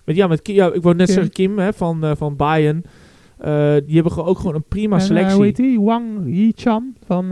[0.06, 1.16] Met, ja, met ja, ik wou net Kim.
[1.16, 2.84] zeggen Kim hè, van, eh, van Bayern.
[3.38, 5.36] Eh, die hebben gewoon ook gewoon een prima En, eh, selectie.
[5.36, 5.82] hoe heet die?
[5.82, 7.30] Wang Hichan van,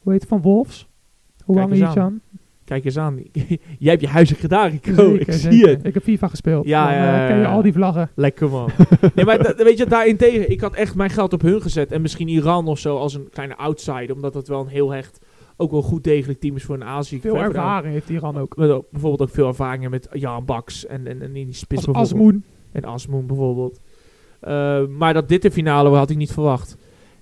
[0.00, 0.88] hoe heet het, van Wolves?
[1.46, 1.72] Wang.
[1.72, 2.20] Hichan.
[2.66, 3.22] Kijk eens aan.
[3.78, 5.14] Jij hebt je huisje gedaan, Rico.
[5.14, 5.52] Ik zeker.
[5.52, 5.84] zie het.
[5.84, 6.66] Ik heb FIFA gespeeld.
[6.66, 8.10] Ja, Dan, ja, ja, ken je al die vlaggen.
[8.14, 8.70] Lekker man.
[9.14, 11.92] nee, maar weet je, daarentegen, ik had echt mijn geld op hun gezet.
[11.92, 14.14] En misschien Iran of zo als een kleine outsider.
[14.14, 15.18] Omdat dat wel een heel hecht,
[15.56, 17.20] ook wel goed degelijk team is voor een Azië.
[17.20, 18.56] Veel ervaring heeft Iran ook.
[18.56, 21.96] Met bijvoorbeeld ook veel ervaringen met Jan Baks en, en, en in die spits Als.
[21.96, 22.44] Asmoen.
[22.72, 23.80] En Asmoen bijvoorbeeld.
[24.40, 26.76] Eh, maar dat dit de finale was, had ik niet verwacht.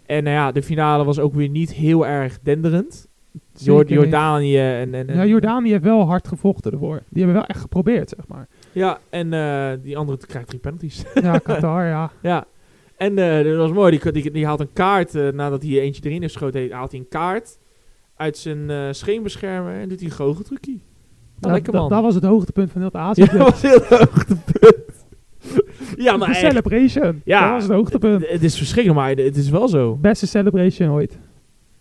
[0.07, 3.09] En nou ja, de finale was ook weer niet heel erg denderend.
[3.57, 3.89] Jord-.
[3.89, 4.95] Jordanië en...
[4.95, 7.03] en, en Ja, Jordanië heeft wel hard gevochten ervoor.
[7.09, 8.49] Die hebben wel echt geprobeerd, zeg maar.
[8.73, 11.05] Ja, en eh, die andere krijgt drie penalties.
[11.23, 12.11] Ja, Qatar, ja.
[12.23, 12.45] ja.
[12.97, 13.99] En eh, dat was mooi.
[13.99, 17.01] Die, die, die haalt een kaart, eh, nadat hij eentje erin heeft geschoten, haalt hij
[17.01, 17.59] een kaart
[18.17, 20.71] uit zijn scheenbeschermer en doet hij een goocheltrucje.
[20.71, 20.83] Nou,
[21.41, 21.89] Dat, lekker man.
[21.89, 23.23] dat was het hoogtepunt van heel het Azië.
[23.33, 25.05] ja, dat was heel hoogtepunt.
[26.07, 27.21] ja, maar de echt, celebration.
[27.25, 27.41] Ja.
[27.41, 28.29] dat was het hoogtepunt.
[28.29, 29.97] het is verschrikkelijk, maar het is wel zo.
[29.97, 31.19] Beste celebration ooit.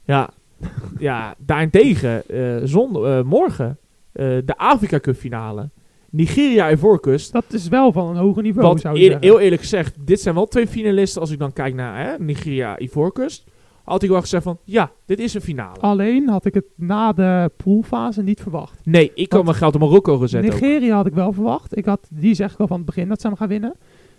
[0.04, 0.30] Ja,
[1.00, 3.78] ja daarentegen, eh zon, eh, morgen,
[4.12, 5.70] eh, de Afrika Cup finale.
[6.10, 7.32] Nigeria en Voorkust.
[7.32, 9.28] Dat is wel van een hoger niveau, zou je eer- zeggen.
[9.28, 11.22] heel eerlijk gezegd, dit zijn wel twee finalisten.
[11.22, 13.44] Als ik dan kijk naar hè, Nigeria, Ivoorkust,
[13.84, 15.80] had ik wel gezegd van, ja, dit is een finale.
[15.80, 18.80] Alleen had ik het na de poolfase niet verwacht.
[18.84, 20.52] Nee, ik had mijn geld op Marokko gezet ook.
[20.52, 21.78] Nigeria had ik wel verwacht.
[21.78, 23.76] Ik had, die zeg ik al van het begin dat ze hem gaan winnen.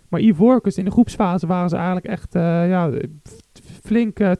[0.09, 2.91] Maar Ivoorkust in de groepsfase waren ze eigenlijk echt eh, ja,
[3.83, 4.31] flink uh,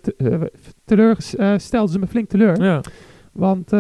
[0.86, 2.62] teleur, eh, stelden ze me flink teleur.
[2.63, 2.82] Ja.
[3.32, 3.80] Want eh,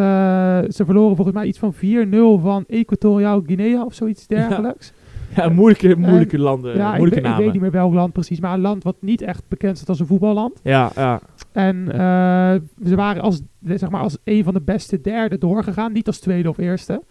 [0.69, 4.93] ze verloren volgens mij iets van 4-0 van Equatoriaal Guinea of zoiets dergelijks.
[5.35, 7.43] ja, moeilijke, moeilijke landen, ja, ik, moeilijke ik namen.
[7.43, 9.99] weet niet meer welk land precies, maar een land wat niet echt bekend staat als
[9.99, 10.59] een voetballand.
[10.63, 11.21] Ja, ja.
[11.51, 16.07] En eh, ze waren als, zeg maar, als een van de beste derde doorgegaan, niet
[16.07, 17.01] als tweede of eerste.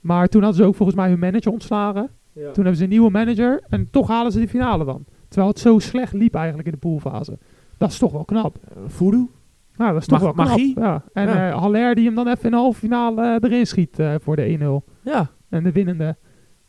[0.00, 2.10] Maar toen hadden ze ook volgens mij hun manager ontslagen.
[2.32, 2.42] ja.
[2.42, 5.04] Toen hebben ze een nieuwe manager en toch halen ze de finale dan.
[5.28, 7.38] Terwijl het zo slecht liep eigenlijk in de poolfase.
[7.82, 8.56] Dat is toch wel knap.
[8.86, 9.28] Voodoo?
[9.76, 10.56] Nou, dat is toch Mag- wel knap.
[10.56, 10.80] magie?
[10.80, 11.02] Ja.
[11.12, 11.48] En Ja.
[11.50, 14.36] eh, Haller die hem dan even in de halve finale eh, erin schiet eh, voor
[14.36, 14.92] de 1-0.
[15.02, 16.16] Ja, En de winnende.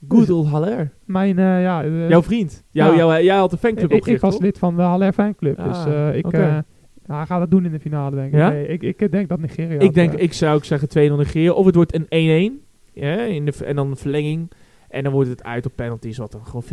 [0.08, 0.94] good old Haller.
[1.06, 1.86] Mijn, ja...
[2.08, 2.64] Jouw vriend.
[2.70, 2.98] Jou, ja.
[2.98, 4.42] jou, jij had een fanclub ik, ik was toch?
[4.42, 5.60] lid van de Haller fanclub.
[5.60, 6.32] Ah, dus eh, ik...
[6.32, 6.64] ja,
[7.08, 8.40] hij gaat het doen in de finale, denk ik.
[8.40, 8.50] Ja?
[8.50, 9.80] Nee, ik, ik denk dat Nigeria...
[9.80, 11.52] Ik denk, ik zou ook zeggen 2-0 Nigeria.
[11.52, 12.62] Of het wordt een 1-1.
[12.94, 14.52] Ja, in de, en dan een verlenging.
[14.90, 16.68] En dan wordt het uit op penalties, wat dan gewoon 50-50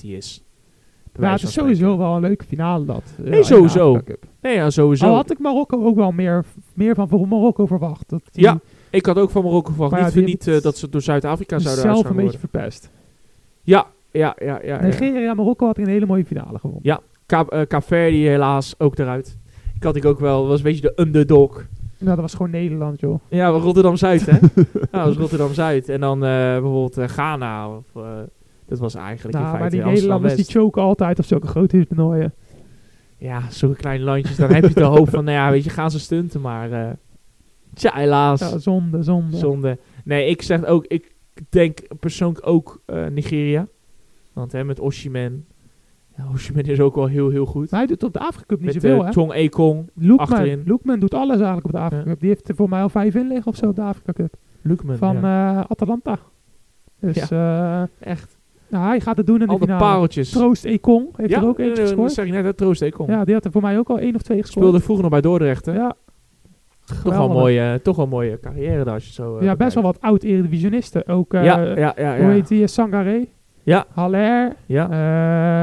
[0.00, 0.44] is.
[1.20, 3.02] Ja, het is sowieso wel een leuke finale dat.
[3.24, 4.00] eh, Nee, sowieso.
[4.40, 5.06] Nee, ja, sowieso.
[5.06, 8.08] Al had ik Marokko ook wel meer, meer van voor Marokko verwacht.
[8.08, 9.92] Dat die Ja, Ik had ook van Marokko verwacht.
[9.92, 12.40] Maar niet niet eh, dat ze door Zuid-Afrika zouden zelf een beetje worden.
[12.40, 12.90] verpest.
[13.62, 14.60] Ja, ja, ja.
[14.64, 14.80] ja.
[14.82, 16.80] Nigeria en Marokko had ik een hele mooie finale gewonnen.
[16.84, 17.00] Ja.
[17.26, 19.36] Kaap, eh, Kaapverdi helaas ook eruit.
[19.76, 21.66] Ik had ik ook wel, was een beetje de underdog.
[21.98, 23.20] Nou, dat was gewoon Nederland, joh.
[23.28, 24.32] Ja, Rotterdam-Zuid, hè?
[24.62, 25.88] ja, dat was Rotterdam-Zuid.
[25.88, 27.68] En dan eh, bijvoorbeeld eh, Ghana.
[27.76, 28.02] Of, eh,
[28.66, 31.46] dat was eigenlijk Nou, in maar feite die Amsterdam Nederlanders die choken altijd op zulke
[31.46, 32.34] grote toernooien.
[33.18, 34.36] Ja, zulke kleine landjes.
[34.36, 36.40] Dan heb je de hoop van, nou ja, weet je, gaan ze stunten.
[36.40, 36.90] Maar, eh
[37.74, 38.40] tja, helaas.
[38.40, 39.36] Ja, zonde, zonde.
[39.36, 39.78] Zonde.
[40.04, 41.14] Nee, ik zeg ook, ik
[41.48, 43.66] denk persoonlijk ook eh, Nigeria.
[44.32, 45.44] Want hè, met Oshiman.
[46.16, 47.70] Ja, Oshiman is ook wel heel, heel goed.
[47.70, 49.12] Maar hij doet op de Afrika Cup niet met zoveel, eh, hè?
[49.12, 49.90] Chong Ekong.
[50.16, 50.62] Achterin.
[50.66, 52.10] Loekman doet alles eigenlijk op de Afrika Ja.
[52.10, 52.20] Cup.
[52.20, 54.36] Die heeft er voor mij al vijf in liggen of zo op de Afrika Cup.
[54.62, 54.96] Lukman.
[54.96, 55.66] Van ja.
[55.68, 56.18] Atalanta.
[57.00, 58.35] Dus eh, Echt.
[58.68, 59.82] Nou, hij gaat het doen in de Al de finale.
[59.84, 60.30] pareltjes.
[60.30, 62.12] Troost Ekong heeft ja, er ook eh, eentje dat gescoord.
[62.12, 63.08] zeg ik net, hè, Troost Ekong.
[63.10, 64.64] Ja, die had er voor mij ook al één of twee gescoord.
[64.64, 65.72] Speelde vroeger nog bij Dordrecht, hè?
[65.72, 65.94] Ja,
[67.02, 69.36] toch, wel mooie, toch wel een mooie carrière daar, als je zo...
[69.38, 71.06] eh, ja, best wel wat oud-eredivisionisten.
[71.08, 72.22] Ook, eh, ja, ja, ja, ja.
[72.22, 72.66] hoe heet die?
[72.66, 73.26] Sangaré.
[73.62, 73.86] Ja.
[73.94, 74.52] Haller.
[74.66, 74.90] Ja,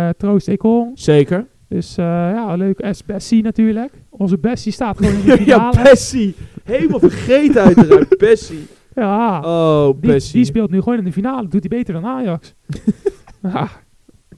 [0.08, 0.92] eh Troost Ekong.
[0.94, 1.46] zeker.
[1.68, 2.88] Dus eh, ja, leuk.
[2.92, 3.06] S.
[3.06, 3.92] Bessie natuurlijk.
[4.10, 5.84] Onze Bessie staat gewoon in de ja, finale.
[5.90, 6.36] Bessie.
[6.64, 8.18] Helemaal vergeten uiteraard.
[8.30, 8.68] Bessie.
[8.96, 11.48] Ja, Oh, die, die speelt nu gewoon in de finale.
[11.48, 12.54] Doet hij beter dan Ajax.
[13.44, 13.70] ja,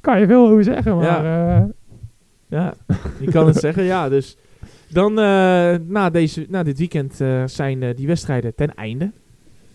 [0.02, 1.26] kan je veel over zeggen, maar...
[1.58, 1.63] eh,
[2.48, 2.74] Ja,
[3.20, 4.10] je kan het zeggen, ja.
[4.10, 4.38] Dus
[4.89, 9.12] dan eh, na, deze, na dit weekend eh, zijn die wedstrijden ten einde.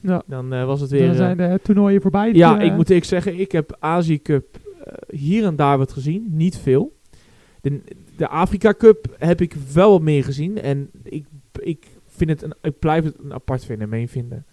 [0.00, 0.22] Ja.
[0.26, 1.06] Dan was het weer...
[1.06, 2.32] dan zijn de toernooien voorbij.
[2.32, 4.56] ja, ik moet eerlijk zeggen, ik heb Azië Cup
[5.10, 6.26] hier en daar wat gezien.
[6.30, 6.98] Niet veel.
[7.60, 7.80] De,
[8.16, 10.60] de Afrika Cup heb ik wel wat meer gezien.
[10.62, 11.26] En ik,
[11.60, 14.44] ik, vind het een, ik blijf het een apart fenomeen vinden.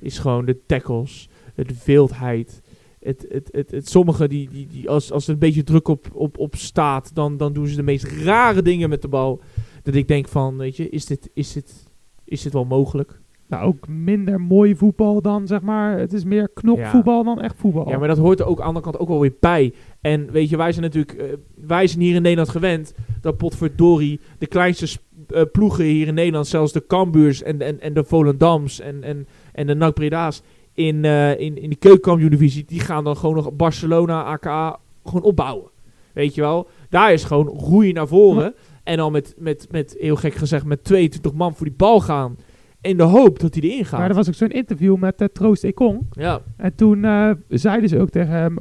[0.00, 2.62] Is gewoon de tackles, de wildheid.
[3.00, 6.06] Het, het, het, het, sommige die, die, die als, als er een beetje druk op,
[6.12, 9.40] op, op staat, dan, dan doen ze de meest rare dingen met de bal.
[9.82, 11.88] Dat ik denk van, weet je, is dit, is dit,
[12.24, 13.20] is dit wel mogelijk?
[13.50, 15.98] Nou, ook minder mooi voetbal dan, zeg maar...
[15.98, 17.88] Het is meer knokvoetbal dan echt voetbal.
[17.88, 19.72] Ja, maar dat hoort er ook aan de andere kant ook wel weer bij.
[20.00, 21.32] En weet je, wij zijn natuurlijk, eh,
[21.66, 26.46] wij zijn hier in Nederland gewend dat potverdorie de kleinste eh, ploegen hier in Nederland,
[26.46, 30.42] zelfs de Cambuurs en, en, en de Volendams en, en, en de NAC Breda's
[30.74, 35.70] in, eh, in, in de keukenkampioen-divisie, die gaan dan gewoon nog Barcelona, AKA, gewoon opbouwen.
[36.12, 36.68] Weet je wel?
[36.88, 38.54] Daar is gewoon roeien naar voren.
[38.82, 42.36] En dan met, met, met, heel gek gezegd, met 22 man voor die bal gaan.
[42.80, 43.98] In de hoop dat hij erin gaat.
[43.98, 46.06] Maar er was ook zo'n interview met eh, Troost Ekong.
[46.10, 46.40] ja.
[46.56, 48.56] En toen eh, zeiden ze ook tegen hem...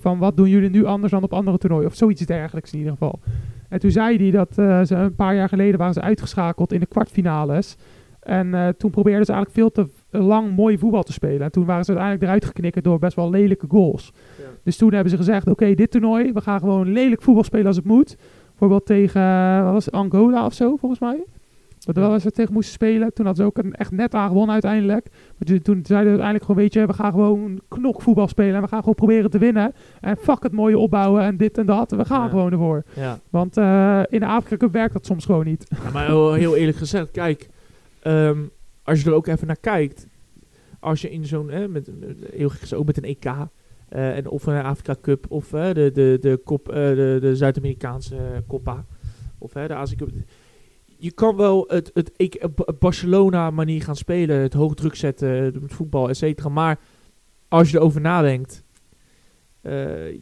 [0.00, 1.86] van wat doen jullie nu anders dan op andere toernooien?
[1.86, 3.20] Of zoiets dergelijks in ieder geval.
[3.68, 4.54] En toen zei hij dat
[4.88, 7.76] ze een paar jaar geleden waren ze uitgeschakeld in de kwartfinales.
[8.22, 11.40] En eh, toen probeerden ze eigenlijk veel te lang mooi voetbal te spelen.
[11.40, 14.12] En toen waren ze uiteindelijk eruit geknikkerd door best wel lelijke goals.
[14.38, 14.44] Ja.
[14.62, 17.76] Dus toen hebben ze gezegd, oké, dit toernooi, we gaan gewoon lelijk voetbal spelen als
[17.76, 18.16] het moet.
[18.48, 21.24] Bijvoorbeeld tegen, eh, wat was het, Angola of zo, volgens mij.
[21.86, 23.12] Wat wel eens we tegen moesten spelen.
[23.12, 25.06] Toen hadden ze ook een, echt net aan gewonnen uiteindelijk.
[25.10, 28.54] Maar toen, zeiden we uiteindelijk gewoon, weet je, we gaan gewoon knokvoetbal spelen.
[28.54, 29.72] En we gaan gewoon proberen te winnen.
[30.00, 31.90] En fuck het mooie opbouwen en dit en dat.
[31.90, 32.28] We gaan Ja.
[32.28, 32.84] gewoon ervoor.
[32.94, 33.18] Ja.
[33.30, 35.66] Want eh, in de Afrika Cup werkt dat soms gewoon niet.
[35.84, 37.48] Ja, maar heel, heel eerlijk gezegd, kijk,
[38.02, 38.42] ehm,
[38.82, 40.06] als je er ook even naar kijkt,
[40.80, 41.90] als je in zo'n, eh, met,
[42.30, 45.90] heel gek ook met een EK, eh, en of een Afrika Cup, of eh, de,
[45.92, 48.86] de, de, kop, eh, de, Zuid-Amerikaanse Copa,
[49.38, 50.10] of eh, de Azië Cup.
[50.98, 56.08] Je kan wel het, het, het Barcelona-manier gaan spelen, het hoog druk zetten, met voetbal,
[56.08, 56.48] et cetera.
[56.48, 56.78] Maar
[57.48, 58.64] als je erover nadenkt,
[59.60, 60.20] eh,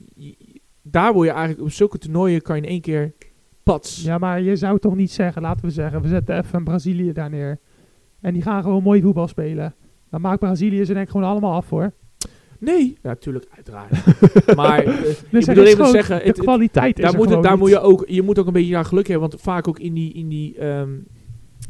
[0.83, 3.13] daar word je eigenlijk, op zulke toernooien kan je in één keer
[3.63, 4.03] pats.
[4.03, 7.31] Ja, maar je zou toch niet zeggen, laten we zeggen, we zetten even Brazilië daar
[7.31, 7.59] neer.
[8.21, 9.75] En die gaan gewoon mooi voetbal spelen.
[10.11, 11.93] Dan maakt Brazilië ze denk ik gewoon allemaal af hoor.
[12.59, 13.91] Nee, ja, natuurlijk, uiteraard.
[14.57, 14.95] maar eh,
[15.31, 17.81] Dus ik even zeggen, de het, het- kwaliteit is daar, moet, het- daar moet je
[17.81, 20.29] ook, je moet ook een beetje ja, geluk hebben, want vaak ook in die, in
[20.29, 20.91] die, ehm,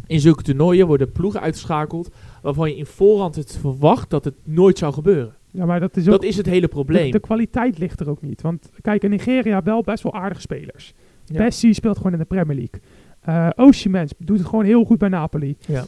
[0.06, 2.10] in zulke toernooien worden ploegen uitgeschakeld
[2.42, 5.34] waarvan je in voorhand het verwacht dat het nooit zou gebeuren.
[5.52, 6.10] Ja, maar dat is ook...
[6.10, 7.10] Dat is het hele de, probleem.
[7.10, 8.42] de kwaliteit ligt er ook niet.
[8.42, 10.94] Want kijk, in Nigeria wel best wel aardige spelers.
[11.24, 11.36] Ja.
[11.44, 12.80] Bessie speelt gewoon in de Premier League.
[13.20, 15.56] Eh Osimhen doet het gewoon heel goed bij Napoli.
[15.66, 15.84] Ja.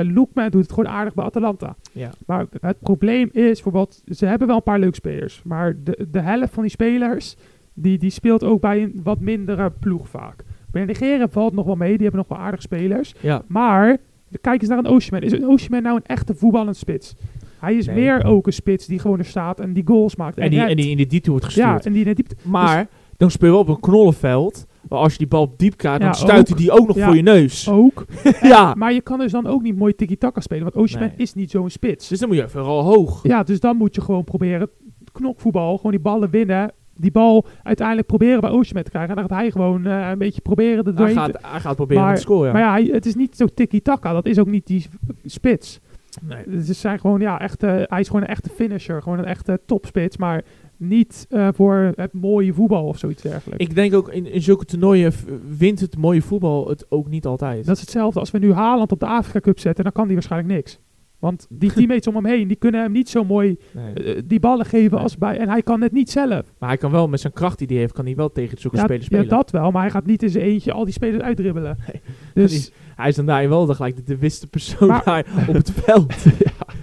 [0.00, 1.76] Eh Lookman doet het gewoon aardig bij Atalanta.
[1.92, 2.10] Ja.
[2.26, 5.42] Maar het probleem is bijvoorbeeld, ze hebben wel een paar leuke spelers.
[5.44, 7.36] Maar de, de helft van die spelers,
[7.74, 10.44] die, die speelt ook bij een wat mindere ploeg vaak.
[10.70, 13.14] Bij Nigeria valt nog wel mee, die hebben nog wel aardige spelers.
[13.20, 13.42] Ja.
[13.48, 13.96] Maar,
[14.40, 15.22] kijk eens naar een Osimhen.
[15.22, 17.14] Is een Osimhen nou een echte voetballend spits?
[17.58, 17.94] Hij is Nee.
[17.94, 20.38] meer ook een spits die gewoon er staat en die goals maakt.
[20.38, 21.66] En die, en die in de diepte wordt gestuurd.
[21.66, 22.36] Ja, en die in de diepte.
[22.44, 25.98] maar dan speel je wel op een knollenveld, waar als je die bal diep krijgt,
[26.00, 27.06] dan Ja, stuit hij die ook nog Ja.
[27.06, 27.68] voor je neus.
[27.68, 28.04] Ook.
[28.42, 28.74] ja.
[28.74, 31.16] Maar je kan dus dan ook niet mooi tiki-taka spelen, want Osimhen Nee.
[31.16, 32.08] is niet zo'n spits.
[32.08, 33.20] Dus dan moet je vooral hoog.
[33.22, 34.68] Ja, dus dan moet je gewoon proberen
[35.12, 36.72] knokvoetbal, gewoon die ballen winnen.
[36.96, 39.10] Die bal uiteindelijk proberen bij Osimhen te krijgen.
[39.10, 41.38] En dan gaat hij gewoon eh, een beetje proberen er Hij gaat, te...
[41.42, 42.52] hij gaat proberen Maar- te scoren.
[42.52, 44.12] Maar ja, het is niet zo tiki-taka.
[44.12, 44.86] Dat is ook niet die
[45.24, 45.80] spits.
[46.22, 46.38] nee.
[46.58, 49.02] Het is zijn gewoon, ja, echte, hij is gewoon een echte finisher.
[49.02, 50.16] Gewoon een echte topspits.
[50.16, 50.42] Maar
[50.82, 53.64] niet eh, voor het mooie voetbal of zoiets dergelijks.
[53.64, 55.12] Ik denk ook in, in zulke toernooien
[55.58, 57.66] wint het mooie voetbal het ook niet altijd.
[57.66, 59.84] Dat is hetzelfde als we nu Haaland op de Afrika Cup zetten.
[59.84, 60.78] Dan kan die waarschijnlijk niks.
[61.18, 63.92] Want die teammates om hem heen, die kunnen hem niet zo mooi Nee.
[64.14, 65.02] eh, die ballen geven Nee.
[65.02, 65.38] als bij...
[65.38, 66.52] En hij kan het niet zelf.
[66.58, 68.76] Maar hij kan wel met zijn kracht die hij heeft, kan hij wel tegen zulke
[68.76, 69.28] Ja, spelers ja, spelen.
[69.36, 69.70] dat wel.
[69.70, 71.76] Maar hij gaat niet in zijn eentje al die spelers uitdribbelen.
[71.92, 72.02] Nee.
[72.34, 75.54] Dus Hij is dan daar wel dan gelijk de, de wiste persoon Maar- daar op
[75.54, 76.14] het veld.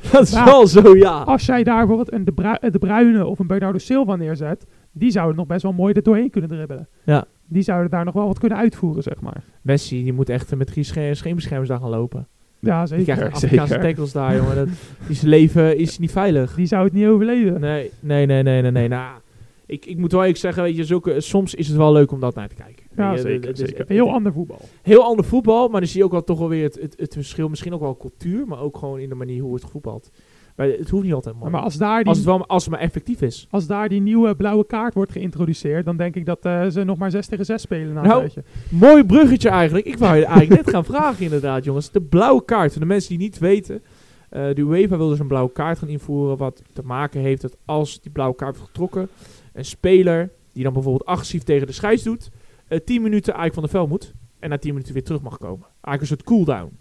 [0.11, 1.21] Dat is Maar- wel zo, ja.
[1.21, 4.65] als jij daar bijvoorbeeld een de, de Bruyne of een Bernardo Silva neerzet...
[4.91, 6.87] Die zouden nog best wel mooi er doorheen kunnen dribbelen.
[7.03, 7.25] Ja.
[7.47, 9.43] Die zouden daar nog wel wat kunnen uitvoeren, zeg maar.
[9.61, 12.27] Messi, die moet echt met drie sche- scheenbeschermers daar gaan lopen.
[12.59, 13.33] Ja, Die krijgt zeker.
[13.35, 13.87] Afrikaanse zeker.
[13.87, 14.55] tackles daar, jongen.
[14.55, 14.67] Dat,
[15.07, 16.55] die zijn leven is niet veilig.
[16.55, 17.59] Die zou het niet overleven.
[17.61, 18.71] Nee, nee, nee, nee, nee.
[18.71, 18.87] nee.
[18.87, 19.19] Nou,
[19.65, 22.19] ik, ik moet wel eerlijk zeggen, weet je, zulke, soms is het wel leuk om
[22.19, 22.85] dat naar te kijken.
[23.03, 23.49] Ja, zeker.
[23.49, 23.85] het is- zeker.
[23.87, 24.61] Heel ander voetbal.
[24.81, 27.13] heel ander voetbal, maar dan zie je ook wel toch wel weer het, het, het
[27.13, 27.49] verschil.
[27.49, 30.11] Misschien ook wel cultuur, maar ook gewoon in de manier hoe het voetbalt.
[30.55, 31.51] Maar het hoeft niet altijd mooi.
[31.51, 33.47] Maar als daar, die, als, het wel, als het maar effectief is.
[33.49, 35.85] als daar die nieuwe blauwe kaart wordt geïntroduceerd...
[35.85, 38.29] dan denk ik dat eh, ze nog maar 6 tegen 6 spelen na Nou.
[38.69, 39.85] Mooi bruggetje eigenlijk.
[39.87, 41.91] Ik wou je eigenlijk net gaan vragen inderdaad, jongens.
[41.91, 42.71] De blauwe kaart.
[42.71, 43.81] Voor de mensen die niet weten.
[44.29, 46.37] eh, de UEFA wil dus een blauwe kaart gaan invoeren.
[46.37, 49.09] Wat te maken heeft dat als die blauwe kaart wordt getrokken.
[49.53, 52.29] Een speler die dan bijvoorbeeld agressief tegen de scheids doet.
[52.69, 54.13] Eh 10 minuten eigenlijk van de vel moet.
[54.39, 55.67] En na 10 minuten weer terug mag komen.
[55.81, 56.77] Eigenlijk een soort cooldown.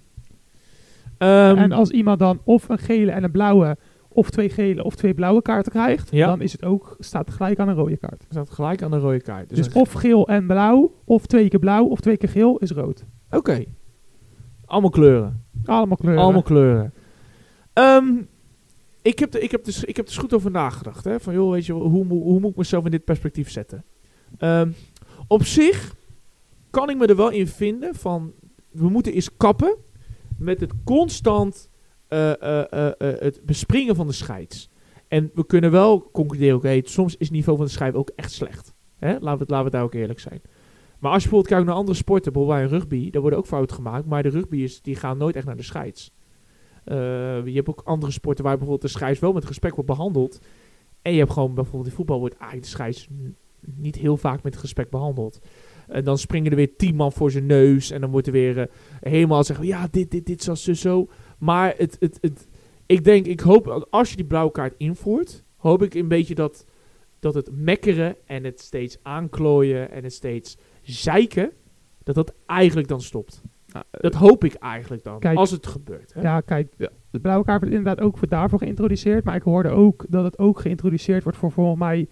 [1.18, 3.77] Ehm, en als iemand dan of een gele en een blauwe...
[4.09, 6.11] of twee gele of twee blauwe kaarten krijgt...
[6.11, 6.27] Ja.
[6.27, 8.27] dan is het ook, staat het gelijk aan een rode kaart.
[8.29, 9.48] staat gelijk aan de rode kaart.
[9.48, 10.92] Dus, Dus, een- of geel en blauw...
[11.05, 13.05] of twee keer blauw of twee keer geel is rood.
[13.31, 13.64] Oké.
[14.64, 15.44] Allemaal kleuren.
[15.64, 16.22] Allemaal kleuren.
[16.22, 16.92] Allemaal kleuren.
[17.72, 18.07] Ehm,
[19.03, 21.05] ik, heb er, ik, heb dus, ik heb dus goed over nagedacht.
[21.05, 21.20] Hè?
[21.20, 23.85] Van, joh, weet je, hoe, hoe, hoe moet ik mezelf in dit perspectief zetten?
[24.38, 24.70] Ehm,
[25.29, 25.95] op zich
[26.71, 28.33] kan ik me er wel in vinden van...
[28.71, 29.77] We moeten eens kappen
[30.38, 31.71] met het constant
[32.09, 34.71] eh, eh, eh, het bespringen van de scheids.
[35.09, 38.33] En we kunnen wel concluderen, oké, soms is het niveau van de scheids ook echt
[38.33, 38.75] slecht.
[38.99, 39.19] Hè?
[39.21, 40.41] Laten, we, laten we daar ook eerlijk zijn.
[40.99, 43.77] Maar als je bijvoorbeeld kijkt naar andere sporten, bijvoorbeeld bij rugby, daar worden ook fouten
[43.77, 46.12] gemaakt, maar de rugbyers die gaan nooit echt naar de scheids.
[46.85, 50.41] Je hebt ook andere sporten waar bijvoorbeeld de scheids wel met respect wordt behandeld.
[51.03, 53.09] En je hebt gewoon bijvoorbeeld in voetbal wordt eigenlijk de scheids
[53.61, 55.38] niet heel vaak met respect behandeld.
[55.87, 58.59] En dan springen er weer tien man voor zijn neus en dan wordt er weer
[58.59, 58.66] eh,
[59.01, 61.09] helemaal zeggen, ja, dit, dit, dit, zo, zo, zo.
[61.38, 62.49] Maar het, het, het,
[62.87, 66.66] ik denk, ik hoop, als je die blauwe kaart invoert, hoop ik een beetje dat,
[67.18, 71.53] dat het mekkeren en het steeds aanklooien en het steeds zeiken,
[72.03, 73.42] dat dat eigenlijk dan stopt.
[73.90, 75.37] Dat hoop ik eigenlijk dan, Kijk.
[75.37, 76.14] als het gebeurt.
[76.14, 76.21] Hè?
[76.21, 76.75] Ja, kijk,
[77.11, 79.25] de blauwe kaart wordt inderdaad ook voor daarvoor geïntroduceerd.
[79.25, 82.09] Maar ik hoorde ook dat het ook geïntroduceerd wordt voor volgens mij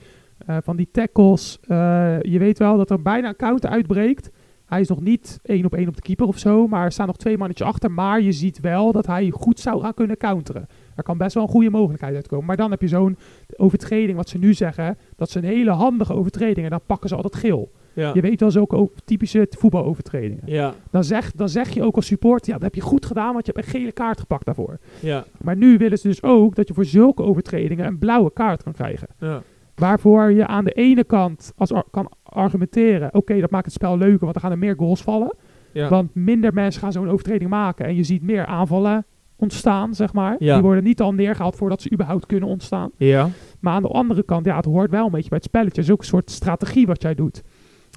[0.47, 1.59] eh, van die tackles.
[1.61, 4.31] Eh, je weet wel dat er bijna een counter uitbreekt.
[4.67, 6.67] Hij is nog niet één op één op de keeper of zo.
[6.69, 7.91] Maar er staan nog twee mannetjes achter.
[7.91, 10.67] Maar je ziet wel dat hij goed zou gaan kunnen counteren.
[10.95, 12.47] Er kan best wel een goede mogelijkheid uitkomen.
[12.47, 13.17] Maar dan heb je zo'n
[13.57, 14.99] overtreding, wat ze nu zeggen.
[15.17, 16.65] Dat is een hele handige overtreding.
[16.65, 17.71] En dan pakken ze altijd geel.
[17.97, 18.11] Ja.
[18.15, 20.43] Je weet wel zulke ook typische voetbalovertredingen.
[20.47, 20.75] Ja.
[20.91, 23.47] Dan zeg, dan zeg je ook als support, ja, dat heb je goed gedaan, want
[23.47, 24.79] je hebt een gele kaart gepakt daarvoor.
[25.01, 25.25] Ja.
[25.43, 28.73] Maar nu willen ze dus ook dat je voor zulke overtredingen een blauwe kaart kan
[28.73, 29.09] krijgen.
[29.19, 29.43] Ja.
[29.77, 33.99] Waarvoor je aan de ene kant als ar- kan argumenteren, oké, dat maakt het spel
[33.99, 35.35] leuker, want dan gaan er meer goals vallen.
[35.73, 35.89] Ja.
[35.89, 39.05] Want minder mensen gaan zo'n overtreding maken en je ziet meer aanvallen
[39.37, 40.37] ontstaan, zeg maar.
[40.39, 40.55] Ja.
[40.55, 42.91] Die worden niet al neergehaald voordat ze überhaupt kunnen ontstaan.
[42.97, 43.29] Ja.
[43.61, 45.81] Maar aan de andere kant, ja, het hoort wel een beetje bij het spelletje.
[45.81, 47.43] Het is ook een soort strategie wat jij doet.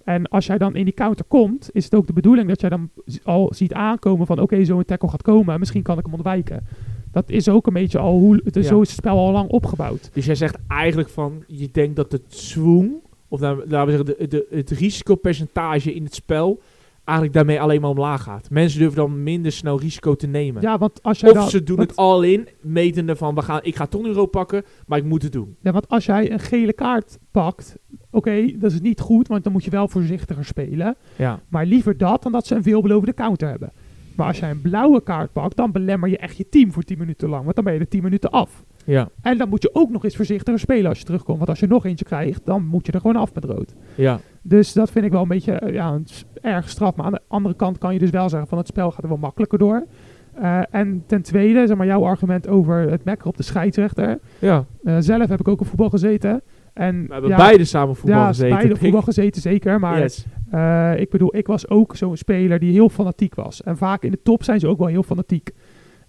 [0.03, 2.69] En als jij dan in die counter komt, is het ook de bedoeling dat jij
[2.69, 2.89] dan
[3.23, 6.65] al ziet aankomen van oké, zo'n tackle gaat komen, misschien kan ik hem ontwijken.
[7.11, 8.61] Dat is ook een beetje al hoe, het, Ja.
[8.61, 10.09] zo is het spel al lang opgebouwd.
[10.13, 12.91] Dus jij zegt eigenlijk van, je denkt dat het swoon,
[13.27, 16.61] of nou, laten we zeggen, de, de, het risicopercentage in het spel,
[17.03, 18.49] eigenlijk daarmee alleen maar omlaag gaat.
[18.49, 20.61] Mensen durven dan minder snel risico te nemen.
[20.61, 23.41] Ja, want als jij of dan, ze doen want- het al in, metende van, we
[23.41, 25.55] gaan, ik ga toch een euro pakken, maar ik moet het doen.
[25.61, 27.75] Ja, want als jij een gele kaart pakt,
[28.11, 30.95] oké, dat is niet goed, want dan moet je wel voorzichtiger spelen.
[31.15, 31.39] Ja.
[31.47, 33.71] Maar liever dat dan dat ze een veelbelovende counter hebben.
[34.19, 36.97] Maar als jij een blauwe kaart pakt, dan belemmer je echt je team voor 10
[36.97, 37.43] minuten lang.
[37.43, 38.63] Want dan ben je er 10 minuten af.
[38.85, 39.09] Ja.
[39.21, 41.37] En dan moet je ook nog eens voorzichtiger spelen als je terugkomt.
[41.37, 43.75] Want als je nog eentje krijgt, dan moet je er gewoon af met rood.
[43.95, 44.19] Ja.
[44.41, 46.07] Dus dat vind ik wel een beetje eh, ja, een
[46.41, 46.95] erg straf.
[46.95, 49.09] Maar aan de andere kant kan je dus wel zeggen van het spel gaat er
[49.09, 49.85] wel makkelijker door.
[50.33, 54.19] Eh, en ten tweede, zeg maar, jouw argument over het mekken op de scheidsrechter.
[54.39, 54.65] Ja.
[54.83, 56.41] Eh, zelf heb ik ook op voetbal gezeten.
[56.73, 58.55] En We hebben ja, beide samen voetbal ja, gezeten.
[58.55, 59.79] beide op voetbal gezeten, zeker.
[59.79, 60.25] Maar Yes.
[60.51, 63.63] Eh, ik bedoel, ik was ook zo'n speler die heel fanatiek was.
[63.63, 65.51] En vaak in de top zijn ze ook wel heel fanatiek.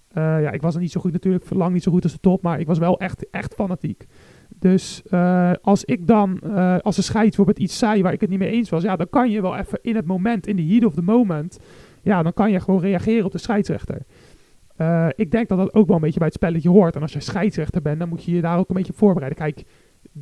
[0.07, 2.19] Eh, ja, ik was er niet zo goed natuurlijk, lang niet zo goed als de
[2.19, 4.05] top, maar ik was wel echt, echt fanatiek.
[4.55, 6.39] Dus eh, als ik dan,
[6.81, 9.09] als de scheids bijvoorbeeld iets zei waar ik het niet mee eens was, ja, dan
[9.09, 11.59] kan je wel even in het moment, in de heat of the moment,
[12.01, 14.01] ja, dan kan je gewoon reageren op de scheidsrechter.
[15.15, 16.95] Ik denk dat dat ook wel een beetje bij het spelletje hoort.
[16.95, 19.37] En als je scheidsrechter bent, dan moet je je daar ook een beetje voorbereiden.
[19.37, 19.63] Kijk,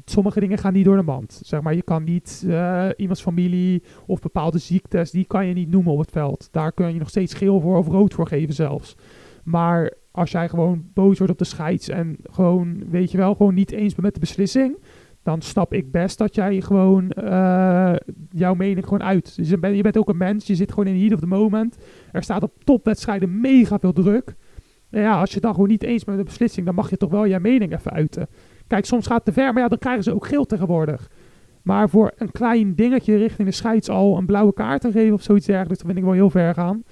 [0.06, 1.42] sommige dingen gaan niet door de mand.
[1.44, 5.70] Zeg maar, je kan niet eh, iemands familie of bepaalde ziektes, die kan je niet
[5.70, 6.48] noemen op het veld.
[6.52, 8.96] Daar kun je nog steeds geel voor of rood voor geven zelfs.
[9.44, 13.54] Maar als jij gewoon boos wordt op de scheids en gewoon, weet je wel, gewoon
[13.54, 14.78] niet eens bent met de beslissing,
[15.24, 17.96] dan snap ik best dat jij gewoon eh,
[18.30, 19.36] jouw mening gewoon uit.
[19.36, 21.26] Dus je bent, je bent ook een mens, je zit gewoon in heat of the
[21.26, 21.78] moment.
[22.12, 24.36] Er staat op topwedstrijden mega veel druk.
[24.90, 27.12] Ja, als je dan gewoon niet eens bent met de beslissing, dan mag je toch
[27.12, 28.28] wel jouw mening even uiten.
[28.70, 31.10] Kijk, soms gaat het te ver, maar ja, dan krijgen ze ook geel tegenwoordig.
[31.62, 35.22] Maar voor een klein dingetje richting de scheids al een blauwe kaart te geven of
[35.22, 36.84] zoiets dergelijks, dat vind ik wel heel ver gaan.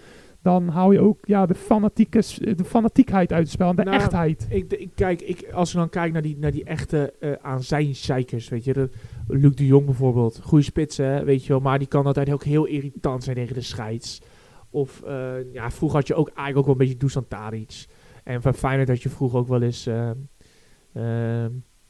[0.41, 2.23] Dan hou je ook ja, de, fanatieke,
[2.55, 4.47] de fanatiekheid uit het spel en de Nou, echtheid.
[4.49, 7.63] Ik, ik, kijk, ik, als we dan kijken naar die, naar die echte eh aan
[7.63, 8.89] zijn zeikers, weet je, de,
[9.27, 12.43] Luc de Jong bijvoorbeeld, goede spits, hè, weet je wel, maar die kan altijd ook
[12.43, 14.21] heel irritant zijn tegen de scheids.
[14.69, 17.85] Of eh, ja, vroeger had je ook eigenlijk ook wel een beetje Dusan Tadic.
[18.23, 20.09] En van Feyenoord had je vroeger ook wel eens, uh,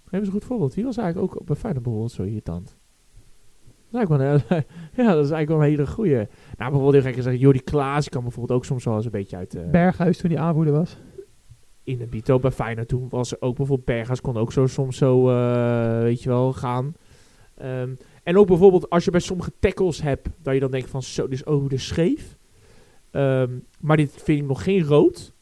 [0.05, 0.73] geef eens een goed voorbeeld.
[0.75, 2.77] Wie was eigenlijk ook bij Feyenoord bijvoorbeeld zo irritant?
[3.91, 4.63] Dat is eigenlijk wel een,
[5.05, 6.15] ja, dat is eigenlijk wel een hele goeie.
[6.15, 9.37] Nou, bijvoorbeeld heel gek gezegd, Jordi Klaas kan bijvoorbeeld ook soms wel eens een beetje
[9.37, 9.55] uit...
[9.55, 10.97] eh, Berghuis toen hij aanvoerder was.
[11.83, 14.97] in de Bito bij Feyenoord toen was er ook bijvoorbeeld Berghuis kon ook zo soms
[14.97, 16.93] zo, eh, weet je wel, gaan.
[17.55, 17.89] Ehm,
[18.23, 21.25] en ook bijvoorbeeld als je bij sommige tackles hebt, dat je dan denkt van zo,
[21.25, 22.37] is over de scheef.
[23.11, 25.33] Ehm, maar dit vind ik nog geen rood.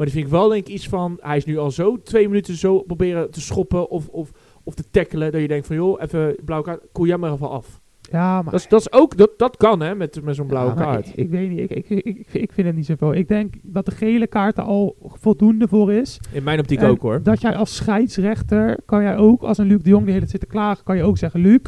[0.00, 2.28] Maar dit vind ik wel denk ik iets van, hij is nu al zo twee
[2.28, 4.30] minuten zo proberen te schoppen of, of,
[4.64, 7.50] of te tackelen, dat je denkt van joh, even blauwe kaart, koel jij maar even
[7.50, 7.80] af.
[8.10, 10.74] Ja, maar Dat is, dat is ook, dat, dat kan hè, met, met zo'n blauwe
[10.74, 11.08] Ja, kaart.
[11.08, 13.14] Ik, ik weet niet, ik, ik, ik, ik, vind het niet zoveel.
[13.14, 16.20] Ik denk dat de gele kaart er al voldoende voor is.
[16.32, 17.22] In mijn optiek En ook hoor.
[17.22, 20.30] Dat jij als scheidsrechter, kan jij ook, als een Luc de Jong de hele tijd
[20.30, 21.60] zit te klagen, kan je ook zeggen, Luc,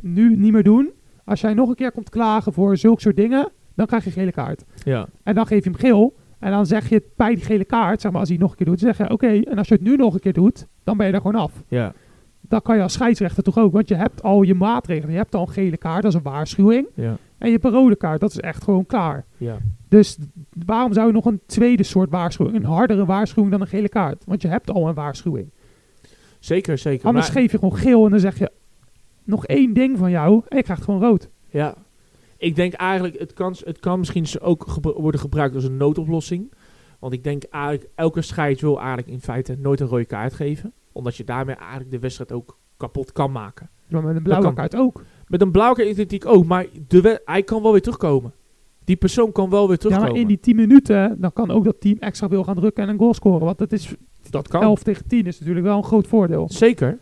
[0.00, 0.90] nu niet meer doen.
[1.24, 4.32] Als jij nog een keer komt klagen voor zulke soort dingen, dan krijg je gele
[4.32, 4.64] kaart.
[4.84, 6.14] Ja, En dan geef je hem geel.
[6.42, 8.56] En dan zeg je het bij die gele kaart, zeg maar als hij nog een
[8.56, 10.96] keer doet, zeg je oké, en als je het nu nog een keer doet, dan
[10.96, 11.52] ben je er gewoon af.
[11.68, 11.92] ja,
[12.40, 15.10] Dat kan je als scheidsrechter toch ook, want je hebt al je maatregelen.
[15.12, 16.86] Je hebt al een gele kaart, dat is een waarschuwing.
[16.94, 19.24] ja, En je hebt een rode kaart, dat is echt gewoon klaar.
[19.36, 19.56] ja.
[19.88, 20.18] Dus
[20.66, 24.24] waarom zou je nog een tweede soort waarschuwing, een hardere waarschuwing dan een gele kaart?
[24.26, 25.50] Want je hebt al een waarschuwing.
[26.38, 27.06] Zeker, zeker.
[27.06, 28.50] Anders Maar- geef je gewoon geel en dan zeg je
[29.24, 31.28] nog één ding van jou en je krijgt gewoon rood.
[31.50, 31.74] Ja.
[32.42, 36.52] Ik denk eigenlijk, het kan, het kan misschien ook gebru- worden gebruikt als een noodoplossing.
[36.98, 40.72] Want ik denk eigenlijk, elke scheids wil eigenlijk in feite nooit een rode kaart geven.
[40.92, 43.70] Omdat je daarmee eigenlijk de wedstrijd ook kapot kan maken.
[43.88, 45.02] Maar met een blauwe kaart ook.
[45.26, 48.32] Met een blauwe kaart natuurlijk ook, maar de hij kan wel weer terugkomen.
[48.84, 50.10] Die persoon kan wel weer Ja, terugkomen.
[50.12, 52.88] maar in die 10 minuten, dan kan ook dat team extra veel gaan drukken en
[52.88, 53.44] een goal scoren.
[53.44, 53.94] Want het is
[54.30, 54.62] dat kan.
[54.62, 56.48] 11 tegen 10 is natuurlijk wel een groot voordeel.
[56.50, 56.98] Zeker.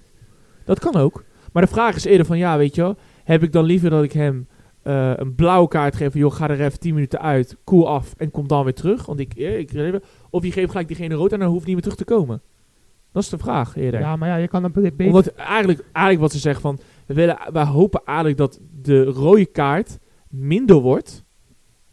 [0.64, 1.24] Dat kan ook.
[1.52, 4.02] Maar de vraag is eerder van, ja, weet je wel, heb ik dan liever dat
[4.02, 4.46] ik hem
[4.82, 8.14] eh, een blauwe kaart geef van, joh, ga er even 10 minuten uit, cool af
[8.16, 9.06] en kom dan weer terug.
[9.06, 10.00] Want ik, eh, ik
[10.30, 12.42] of je geeft gelijk diegene rood en dan hoeft niet meer terug te komen.
[13.12, 14.00] Dat is de vraag eerder.
[14.00, 15.06] Ja, maar ja, je kan het beter...
[15.06, 19.46] Omdat eigenlijk, eigenlijk wat ze zeggen van, we, willen, wij hopen eigenlijk dat de rode
[19.46, 21.24] kaart minder wordt.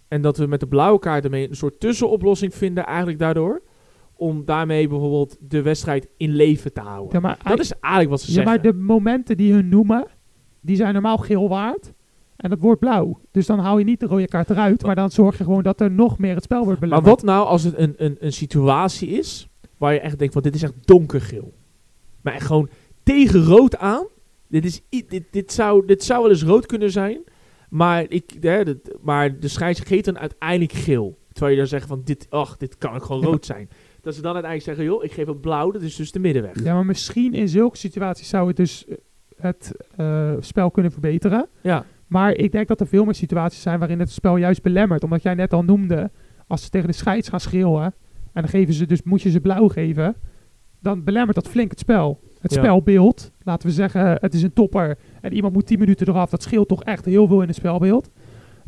[0.07, 3.61] En dat we met de blauwe kaart ermee een soort tussenoplossing vinden eigenlijk daardoor.
[4.13, 7.13] Om daarmee bijvoorbeeld de wedstrijd in leven te houden.
[7.13, 8.51] Ja, maar, Dat is eigenlijk wat ze ja, zeggen.
[8.51, 10.07] maar de momenten die hun noemen,
[10.61, 11.93] die zijn normaal geel waard.
[12.38, 13.19] En dat wordt blauw.
[13.31, 14.83] Dus dan hou je niet de rode kaart eruit.
[14.83, 17.15] Maar dan zorg je gewoon dat er nog meer het spel wordt Maar belemmerd.
[17.15, 20.55] wat nou als het een, een, een situatie is waar je echt denkt van dit
[20.55, 21.53] is echt donkergeel.
[22.21, 22.69] Maar echt gewoon
[23.03, 24.05] tegen rood aan.
[24.47, 27.19] Dit, is, dit, dit, zou, dit zou wel eens rood kunnen zijn.
[27.69, 31.17] Maar, ik, hè, dit- maar de scheidsrechter geeft dan uiteindelijk geel.
[31.31, 33.69] Terwijl je dan zegt van dit, ach, dit kan ook gewoon rood zijn.
[34.01, 36.63] Dat ze dan uiteindelijk zeggen, joh, ik geef het blauw, dat is dus de middenweg.
[36.63, 38.95] Ja, maar misschien in zulke situaties zou het dus eh,
[39.38, 41.47] het eh, spel kunnen verbeteren.
[41.61, 45.03] Ja, Maar ik denk dat er veel meer situaties zijn waarin het spel juist belemmert.
[45.03, 46.12] Omdat jij net al noemde,
[46.47, 47.84] als ze tegen de scheids gaan schreeuwen,
[48.34, 50.16] en dan geven ze dus, moet je ze blauw geven,
[50.80, 52.20] dan belemmert dat flink het spel.
[52.41, 52.60] Het Ja.
[52.62, 56.43] spelbeeld, laten we zeggen, het is een topper en iemand moet 10 minuten eraf, dat
[56.43, 58.10] scheelt toch echt heel veel in het spelbeeld.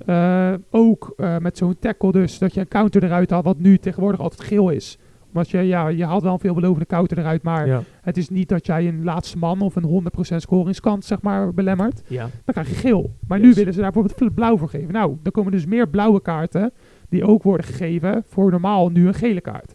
[0.06, 3.78] Eh, ook eh, met zo'n tackle dus, dat je een counter eruit had, wat nu
[3.78, 4.98] tegenwoordig altijd geel is.
[5.34, 8.50] Omdat je, ja, je had wel een veelbelovende counter eruit, maar ja, het is niet
[8.50, 10.04] dat jij een laatste man of een
[10.34, 12.22] 100% scoringskans, zeg maar, belemmert ja.
[12.22, 13.16] dan krijg je geel.
[13.28, 14.94] Maar nu willen ze daar bijvoorbeeld blauw voor geven.
[14.94, 16.74] Nou, dan komen dus meer blauwe kaarten
[17.10, 19.74] die ook worden gegeven voor normaal nu een gele kaart.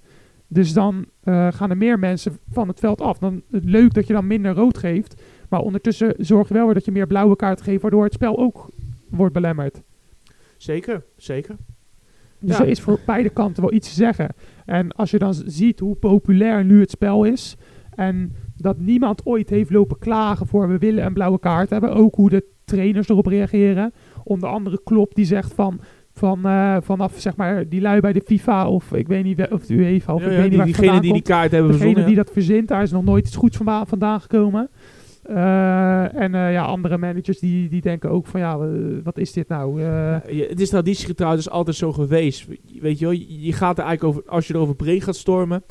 [0.48, 3.18] Dus dan eh, gaan er meer mensen van het veld af.
[3.18, 6.84] Dan leuk dat je dan minder rood geeft, maar ondertussen zorg je wel weer dat
[6.84, 8.68] je meer blauwe kaarten geeft, waardoor het spel ook
[9.10, 9.82] wordt belemmerd.
[10.56, 11.56] Zeker, zeker.
[12.46, 12.62] Dus Ja.
[12.64, 14.28] er is voor beide kanten wel iets te zeggen.
[14.64, 17.56] En als je dan ziet hoe populair nu het spel is.
[17.94, 21.92] En dat niemand ooit heeft lopen klagen voor we willen een blauwe kaart hebben.
[21.94, 23.92] Ook hoe de trainers erop reageren.
[24.24, 25.80] Onder andere Klopp die zegt van,
[26.12, 29.66] van eh, vanaf zeg maar die lui bij de FIFA of ik weet niet of
[29.66, 31.70] de UEFA of Ja, ik ja, weet niet die, waar diegene die die kaart hebben
[31.70, 32.06] Degene verzonnen.
[32.06, 34.68] die dat verzint, daar is nog nooit iets goeds van vandaan gekomen.
[35.24, 38.68] Eh, en eh, ja, andere managers die, die denken ook van ja, eh,
[39.02, 39.80] wat is dit nou?
[39.82, 42.46] Ja, je- het is traditiegetrouw, is altijd zo geweest.
[42.80, 45.62] Weet je wel, je gaat er eigenlijk over, als je erover breed gaat stormen,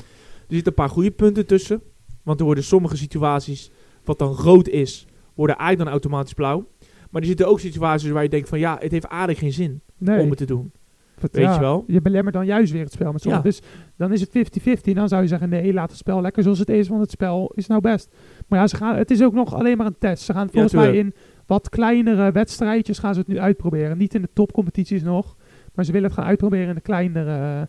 [0.48, 1.82] er zitten een paar goede punten tussen.
[2.22, 3.70] Want er worden sommige situaties,
[4.04, 6.66] wat dan rood is, worden eigenlijk dan automatisch blauw.
[7.10, 9.80] Maar er zitten ook situaties waar je denkt van ja, het heeft aardig geen zin
[9.98, 10.20] nee.
[10.20, 10.72] om het te doen.
[11.20, 11.84] Wat- Weet je wel?
[11.86, 13.40] Je belemmert dan juist weer het spel met Ja.
[13.40, 13.60] Dus
[13.96, 14.94] dan is het 50-50.
[14.94, 17.52] Dan zou je zeggen, nee, laat het spel lekker zoals het is, want het spel
[17.54, 18.14] is nou best.
[18.46, 20.22] Maar ja, ze gaan, het is ook nog alleen maar een test.
[20.24, 21.14] Ze gaan volgens mij in
[21.46, 23.98] wat kleinere wedstrijdjes gaan ze het nu uitproberen.
[23.98, 25.36] Niet in de topcompetities nog,
[25.74, 27.62] maar ze willen het gaan uitproberen in de kleinere eh,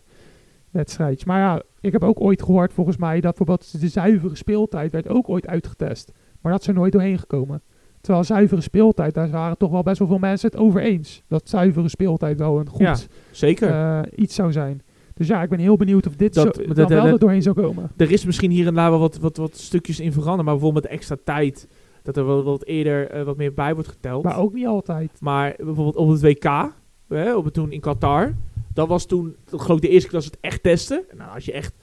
[0.70, 1.24] wedstrijdjes.
[1.24, 5.08] Maar ja, ik heb ook ooit gehoord volgens mij dat bijvoorbeeld de zuivere speeltijd werd
[5.08, 6.12] ook ooit uitgetest.
[6.40, 7.62] Maar dat is er nooit doorheen gekomen.
[8.00, 11.22] Terwijl zuivere speeltijd, daar waren toch wel best wel veel mensen het over eens.
[11.28, 12.96] Dat zuivere speeltijd wel een goed Ja,
[13.30, 13.70] Zeker.
[13.70, 14.82] eh, iets zou zijn.
[15.16, 17.54] Dus ja, ik ben heel benieuwd of dit Dat- zo, dat- wel er doorheen zou
[17.54, 17.90] komen.
[17.96, 20.84] er is misschien hier en daar wel wat, wat, wat stukjes in veranderd, maar bijvoorbeeld
[20.84, 21.68] met extra tijd,
[22.02, 24.24] dat er wel wat eerder eh, wat meer bij wordt geteld.
[24.24, 25.10] Maar ook niet altijd.
[25.20, 26.72] Maar bijvoorbeeld op het WK,
[27.08, 28.34] hè, op het toen in Qatar,
[28.74, 31.04] dat was toen, dat geloof ik, de eerste keer dat ze het echt testen.
[31.16, 31.74] Nou, als je echt,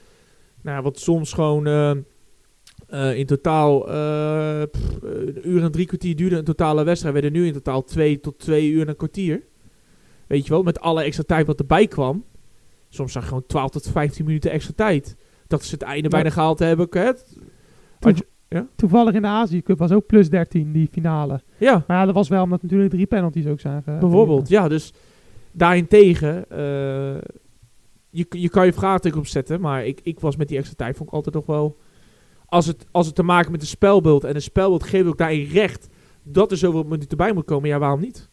[0.61, 1.91] nou, wat soms gewoon eh,
[2.87, 3.79] eh, in totaal
[4.67, 8.19] pff, een uur en drie kwartier duurde een totale wedstrijd, werden nu in totaal twee
[8.19, 9.43] tot twee uur en een kwartier.
[10.27, 12.23] Weet je wel, met alle extra tijd wat erbij kwam.
[12.93, 15.15] Soms zag je gewoon 12 tot 15 minuten extra tijd.
[15.47, 16.09] Dat ze het einde Ja.
[16.09, 16.87] bijna gehaald hebben.
[17.99, 21.41] Had je- Toevallig in de Azië Cup was ook plus 13 die finale.
[21.57, 23.83] ja, Maar ja, dat was wel omdat natuurlijk drie penalties ook zijn.
[23.83, 24.67] ge- Bijvoorbeeld, ja.
[24.67, 24.93] Dus
[25.51, 27.21] daarentegen, eh
[28.09, 31.09] je, je kan je vraagteken opzetten, maar ik, ik was met die extra tijd, vond
[31.09, 31.77] ik altijd nog wel...
[32.45, 35.47] Als het, als het te maken met een spelbeeld en een spelbeeld geeft ook daarin
[35.47, 35.87] recht
[36.23, 38.29] dat er zoveel minuten bij moet komen, ja, waarom niet?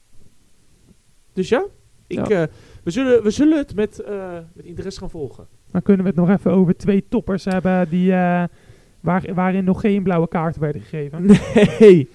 [1.33, 1.65] Dus ja,
[2.07, 2.43] ik, Ja.
[2.43, 2.49] eh,
[2.91, 5.47] we, zullen, we zullen het met, eh, met interesse gaan volgen.
[5.71, 8.45] Dan kunnen we het nog even over twee toppers hebben die, eh,
[9.01, 11.27] waar, waarin nog geen blauwe kaarten werden gegeven.
[11.79, 12.09] Nee,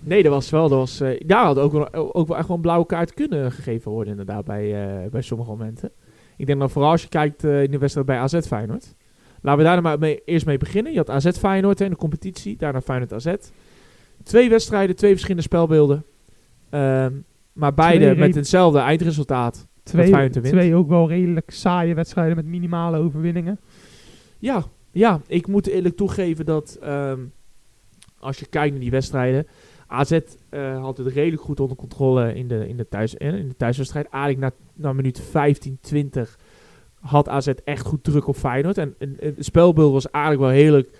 [0.00, 2.56] nee, dat was wel, dat was, eh daar had ook wel, ook wel echt wel
[2.56, 5.90] een blauwe kaart kunnen gegeven worden inderdaad bij, bij sommige momenten.
[6.36, 8.94] Ik denk dat vooral als je kijkt in de wedstrijd bij AZ Feyenoord.
[9.40, 10.92] Laten we daar dan maar mee, eerst mee beginnen.
[10.92, 13.34] Je had AZ Feyenoord hè, in de competitie, daarna Feyenoord AZ.
[14.22, 16.04] Twee wedstrijden, twee verschillende spelbeelden.
[16.70, 17.12] Ehm,
[17.52, 19.66] maar beide met hetzelfde eindresultaat.
[19.88, 23.60] Twee, twee ook wel redelijk saaie wedstrijden met minimale overwinningen.
[24.38, 27.20] Ja, ja, ik moet eerlijk toegeven dat ehm,
[28.18, 29.46] als je kijkt naar die wedstrijden,
[29.86, 30.18] AZ
[30.48, 33.56] eh, had het redelijk goed onder controle in de, in de, thuis, eh, in de
[33.56, 34.08] thuiswedstrijd.
[34.08, 36.38] Eigenlijk na, na minuut 15, 20
[37.00, 38.78] had AZ echt goed druk op Feyenoord.
[38.78, 40.90] En, en, en het spelbeeld was eigenlijk wel, heerlijk,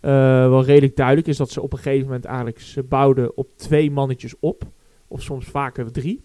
[0.00, 0.10] eh,
[0.48, 1.26] wel redelijk duidelijk.
[1.26, 4.62] Is dat ze op een gegeven moment eigenlijk ze bouwden op twee mannetjes op.
[5.08, 6.24] Of soms vaker drie.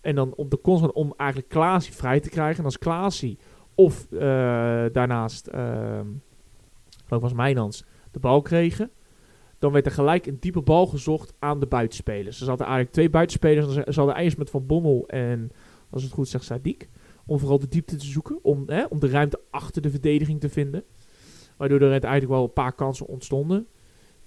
[0.00, 2.58] En dan op de constant om eigenlijk Klaasie vrij te krijgen.
[2.58, 3.38] En als Klaasie
[3.74, 4.20] of eh,
[4.92, 6.00] daarnaast, uh,
[7.04, 8.90] geloof was Mijnans, de bal kregen.
[9.58, 12.38] Dan werd er gelijk een diepe bal gezocht aan de buitenspelers.
[12.38, 13.66] Ze hadden eigenlijk twee buitenspelers.
[13.74, 15.52] Ze hadden eigenlijk met Van Bommel en,
[15.90, 16.88] als het goed zegt, Sadiq.
[17.26, 18.38] Om vooral de diepte te zoeken.
[18.42, 20.84] Om, hè, om de ruimte achter de verdediging te vinden.
[21.56, 23.66] Waardoor er uiteindelijk wel een paar kansen ontstonden.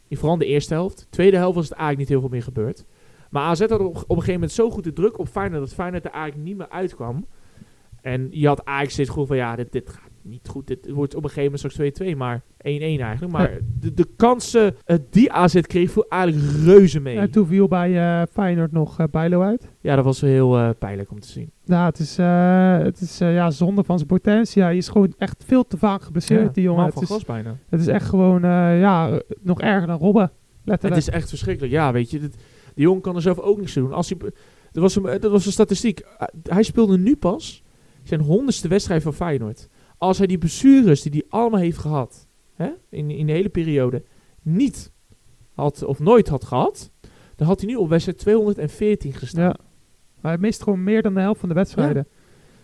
[0.07, 1.07] In vooral de eerste helft.
[1.09, 2.85] Tweede helft was het eigenlijk niet heel veel meer gebeurd.
[3.33, 5.61] Maar AZ had op, op een gegeven moment zo goed de druk op Feyenoord...
[5.61, 7.25] dat Feyenoord er eigenlijk niet meer uitkwam.
[8.01, 9.35] En je had eigenlijk steeds gevoel van...
[9.35, 10.67] ja, dit, dit gaat niet goed.
[10.67, 13.31] Dit wordt op een gegeven moment straks 2-2, maar 1-1 eigenlijk.
[13.31, 17.17] Maar de, de kansen uh, die AZ kreeg, viel eigenlijk reuze mee.
[17.17, 19.69] En toen viel bij uh, Feyenoord nog uh, Bijlo uit.
[19.81, 21.51] Ja, dat was heel pijnlijk om te zien.
[21.65, 22.17] Nou, het is,
[22.85, 24.61] het is ja, zonde van zijn potentie.
[24.61, 26.85] Hij is gewoon echt veel te vaak geblesseerd, ja, die jongen.
[26.85, 27.57] Het is, bijna.
[27.69, 28.41] Het is echt gewoon,
[28.79, 30.31] ja, nog erger dan Robben.
[30.63, 31.01] Letterlijk.
[31.01, 31.73] Het is echt verschrikkelijk.
[31.73, 32.35] Ja, weet je, dit,
[32.73, 33.93] die jongen kan er zelf ook niks doen.
[33.93, 34.17] Als hij,
[34.71, 36.01] dat, was een, dat was een statistiek.
[36.43, 37.63] hij speelde nu pas
[38.03, 39.69] zijn honderdste wedstrijd van Feyenoord
[40.03, 44.03] als hij die blessures die hij allemaal heeft gehad, hè, in, in de hele periode,
[44.41, 44.91] niet
[45.53, 46.91] had of nooit had gehad,
[47.35, 49.43] dan had hij nu op wedstrijd 214 gestaan.
[49.43, 49.55] Ja.
[50.21, 52.07] Maar hij mist gewoon meer dan de helft van de wedstrijden.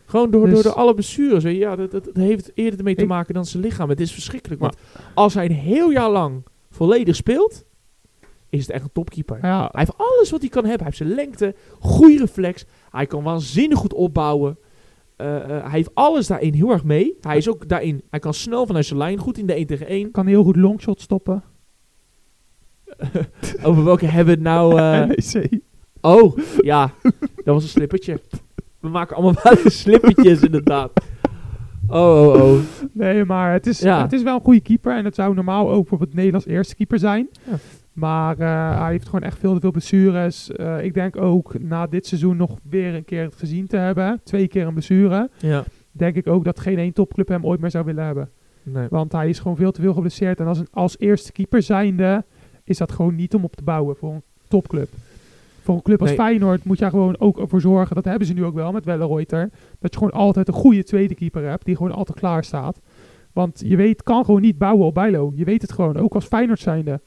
[0.06, 1.44] Gewoon door, dus door de alle blessures.
[1.44, 3.90] Ja, dat, dat, dat, heeft eerder ermee te maken dan zijn lichaam.
[3.90, 4.62] Het is verschrikkelijk.
[4.62, 4.76] Want
[5.14, 7.66] als hij een heel jaar lang volledig speelt,
[8.50, 9.40] is het echt een topkeeper.
[9.42, 9.60] Ja.
[9.60, 10.88] Hij heeft alles wat hij kan hebben.
[10.88, 12.66] Hij heeft zijn lengte, goede reflex.
[12.92, 14.58] Hij kan waanzinnig goed opbouwen.
[15.18, 17.18] Uh, uh, hij heeft alles daarin heel erg mee.
[17.22, 19.88] Hij is ook daarin, hij kan snel vanuit zijn lijn, goed in de 1 tegen
[19.88, 20.12] 1.
[20.12, 21.44] Kan heel goed longshot stoppen.
[23.64, 24.74] Over welke hebben we het nou?
[24.80, 25.06] Uh...
[25.06, 25.62] NEC.
[26.02, 26.94] Oh, ja,
[27.36, 28.22] dat was een slippertje.
[28.80, 30.92] We maken allemaal wel slippertjes inderdaad.
[31.88, 32.60] Oh, oh, oh.
[32.92, 34.02] Nee, maar het is, ja.
[34.02, 34.96] het is wel een goede keeper.
[34.96, 37.30] En het zou normaal ook voor het Nederlands eerste keeper zijn.
[37.44, 37.58] Ja.
[37.94, 40.50] Maar uh, hij heeft gewoon echt veel te veel blessures.
[40.56, 44.22] Uh, ik denk ook na dit seizoen nog weer een keer het gezien te hebben.
[44.24, 45.30] Twee keer een blessure.
[45.38, 45.64] Ja.
[45.92, 48.30] Denk ik ook dat geen één topclub hem ooit meer zou willen hebben.
[48.64, 48.88] Nee.
[48.90, 50.40] Want hij is gewoon veel te veel geblesseerd.
[50.40, 52.24] En als, een, als eerste keeper zijnde
[52.64, 54.90] is dat gewoon niet om op te bouwen voor een topclub.
[55.62, 56.18] Voor een club als nee.
[56.18, 57.96] Feyenoord moet je gewoon ook ervoor zorgen.
[57.96, 59.50] Dat hebben ze nu ook wel met Welleroyter.
[59.80, 61.66] Dat je gewoon altijd een goede tweede keeper hebt.
[61.66, 62.80] Die gewoon altijd klaar staat.
[63.34, 65.32] Want je weet, kan gewoon niet bouwen op Bijlo.
[65.36, 65.98] Je weet het gewoon.
[65.98, 67.02] Ook als Feyenoord zijnde.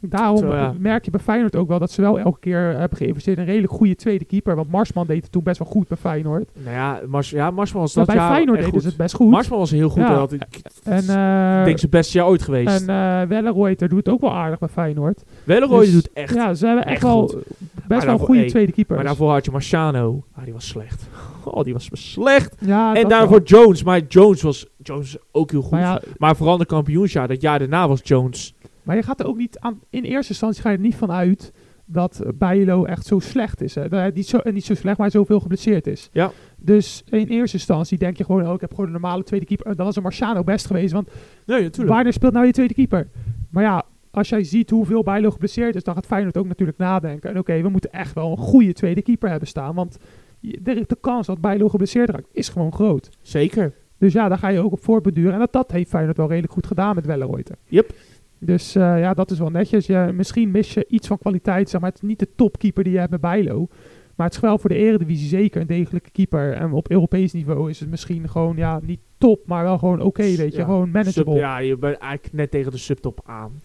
[0.00, 0.74] Daarom Zo, ja.
[0.78, 3.48] merk je bij Feyenoord ook wel dat ze wel elke keer hebben geïnvesteerd in een
[3.48, 4.56] redelijk goede tweede keeper.
[4.56, 6.48] Want Marsman deed het toen best wel goed bij Feyenoord.
[6.54, 9.30] Nou ja, Mars, ja Marsman was dat bij jaar Feyenoord ze het best goed.
[9.30, 10.02] Marsman was heel goed.
[10.02, 10.14] Ja.
[10.14, 10.42] Dat, ik,
[10.84, 12.88] en, uh, denk zijn beste jaar ooit geweest.
[12.88, 15.24] En uh, Welleroyter doet het ook wel aardig bij Feyenoord.
[15.44, 17.44] Welleroyter dus, doet echt Ja, ze hebben echt, echt wel goed.
[17.88, 18.96] best wel goede hey, tweede keepers.
[18.98, 20.24] Maar daarvoor had je Marciano.
[20.34, 21.06] Ah, die was slecht.
[21.46, 22.56] Oh, die was slecht.
[22.58, 23.82] ja, en daarvoor Jones.
[23.82, 25.70] Maar Jones was Jones ook heel goed.
[25.70, 28.54] Maar, Maar, vooral de kampioensjaar, dat jaar daarna was Jones.
[28.86, 29.80] Maar je gaat er ook niet aan...
[29.90, 31.52] In eerste instantie ga je er niet van uit
[31.84, 33.74] dat Bijlo echt zo slecht is.
[33.74, 33.88] Hè.
[33.88, 36.08] Dat hij niet zo, en niet zo slecht, maar zoveel geblesseerd is.
[36.12, 36.32] Ja.
[36.56, 38.46] Dus in eerste instantie denk je gewoon...
[38.46, 39.76] Oh, ik heb gewoon een normale tweede keeper.
[39.76, 40.92] Dan was een Marciano best geweest.
[40.92, 41.08] Want
[41.46, 42.12] Nee, natuurlijk.
[42.12, 43.08] Speelt nou je tweede keeper?
[43.50, 47.30] Maar ja, als jij ziet hoeveel Bijlo geblesseerd is, dan gaat Feyenoord ook natuurlijk nadenken.
[47.30, 49.74] En oké, we moeten echt wel een goede tweede keeper hebben staan.
[49.74, 49.98] Want
[50.40, 53.08] de, de kans dat Bijlo geblesseerd raakt is gewoon groot.
[53.20, 53.74] Zeker.
[53.98, 55.32] Dus ja, daar ga je ook op voortbeduren.
[55.32, 57.56] En dat, dat heeft Feyenoord wel redelijk goed gedaan met Welleroyter.
[57.64, 57.92] Yep.
[58.38, 59.86] Dus eh, ja, dat is wel netjes.
[59.86, 61.70] Je, misschien mis je iets van kwaliteit.
[61.70, 63.68] Zeg maar, het is niet de topkeeper die je hebt met Bijlo.
[64.16, 66.52] Maar het is wel voor de eredivisie zeker een degelijke keeper.
[66.52, 70.22] En op Europees niveau is het misschien gewoon, ja, niet top, maar wel gewoon oké,
[70.22, 70.58] weet je.
[70.58, 70.64] Ja.
[70.64, 71.32] Gewoon manageable.
[71.32, 73.60] Sub- ja, je bent eigenlijk net tegen de subtop aan.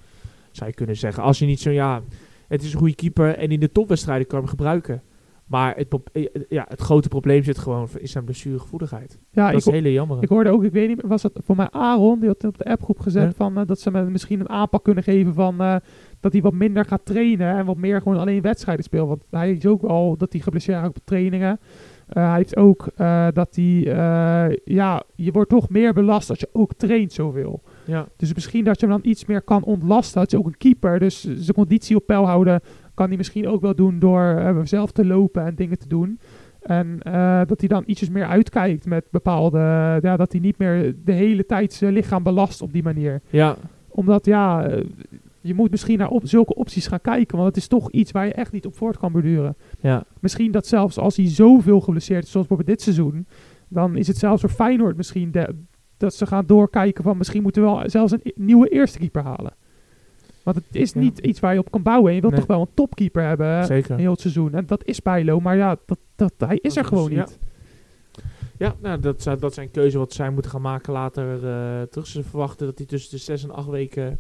[0.52, 1.24] Zou je kunnen zeggen.
[1.24, 2.02] Als je niet zo, ja,
[2.48, 5.02] het is een goede keeper en in de topwedstrijden kan je hem gebruiken.
[5.52, 9.20] Maar het, eh, eh, ja, het grote probleem zit gewoon in zijn blessuregevoeligheid.
[9.32, 10.18] Ja, dat ik, is hele jammer.
[10.24, 12.58] Ik hoorde ook, ik weet niet, meer, was dat voor mij Aaron, die had op
[12.58, 13.32] de appgroep gezet Ja.
[13.32, 15.58] van eh, dat ze me misschien een aanpak kunnen geven van
[16.20, 19.08] dat hij wat minder gaat trainen en wat meer gewoon alleen wedstrijden speelt.
[19.08, 21.60] Want hij is ook al dat hij geblesseerd raakt op trainingen.
[22.08, 22.88] Hij heeft ook
[23.34, 23.82] dat hij,
[24.64, 27.62] ja, je wordt toch meer belast als je ook traint zoveel.
[27.86, 28.08] Ja.
[28.18, 30.22] Dus misschien dat je hem dan iets meer kan ontlasten.
[30.22, 32.62] Dat je ook een keeper, dus zijn conditie op peil houden,
[32.94, 36.20] kan hij misschien ook wel doen door eh, zelf te lopen en dingen te doen.
[36.62, 39.58] En eh, dat hij dan ietsjes meer uitkijkt met bepaalde,
[40.02, 43.22] ja, dat hij niet meer de hele tijd zijn lichaam belast op die manier.
[43.30, 43.56] ja,
[43.90, 44.84] Omdat ja, eh,
[45.42, 48.26] je moet misschien naar op, zulke opties gaan kijken, want het is toch iets waar
[48.26, 49.56] je echt niet op voort kan borduren.
[49.80, 50.04] ja.
[50.20, 53.26] Misschien dat zelfs als hij zoveel geblesseerd is, zoals bijvoorbeeld dit seizoen,
[53.68, 55.56] dan is het zelfs voor Feyenoord misschien de-
[55.98, 59.54] dat ze gaan doorkijken van misschien moeten we wel zelfs een nieuwe eerste keeper halen.
[60.44, 61.00] Want het is Ja.
[61.00, 62.10] niet iets waar je op kan bouwen.
[62.10, 62.42] En je wilt Nee.
[62.42, 63.92] toch wel een topkeeper hebben Zeker.
[63.92, 64.54] in heel het seizoen.
[64.54, 67.40] En dat is Bijlo, maar ja, dat, dat, hij is er Dat gewoon is- niet.
[68.58, 72.08] Ja, nou, dat, dat zijn keuze wat zij moeten gaan maken later eh, terug.
[72.08, 74.20] Ze verwachten dat hij tussen de zes en acht weken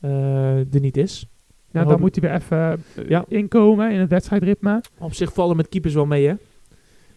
[0.00, 1.26] eh, er niet is.
[1.70, 2.58] Ja, Dan moet hij weer even
[2.96, 3.24] eh, Ja.
[3.28, 4.80] inkomen in het wedstrijdritme.
[4.98, 6.34] Op zich vallen met keepers wel mee, hè?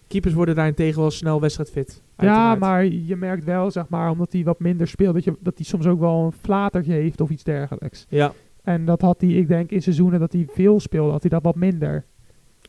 [0.08, 2.04] Keepers worden daarentegen wel snel wedstrijdfit.
[2.18, 5.54] Ja, maar je merkt wel, zeg maar, omdat hij wat minder speelt, dat, je, dat
[5.56, 8.06] hij soms ook wel een flatertje heeft of iets dergelijks.
[8.10, 8.34] Ja,
[8.64, 11.44] En dat had hij, ik denk, in seizoenen dat hij veel speelde, had hij dat
[11.44, 12.06] wat minder.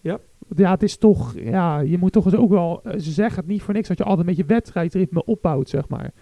[0.01, 0.19] Ja.
[0.57, 3.47] Ja, het is toch, ja, je moet toch eens ook wel, eh, ze zeggen het
[3.47, 6.13] niet voor niks, dat je altijd met je wedstrijdritme opbouwt, zeg maar.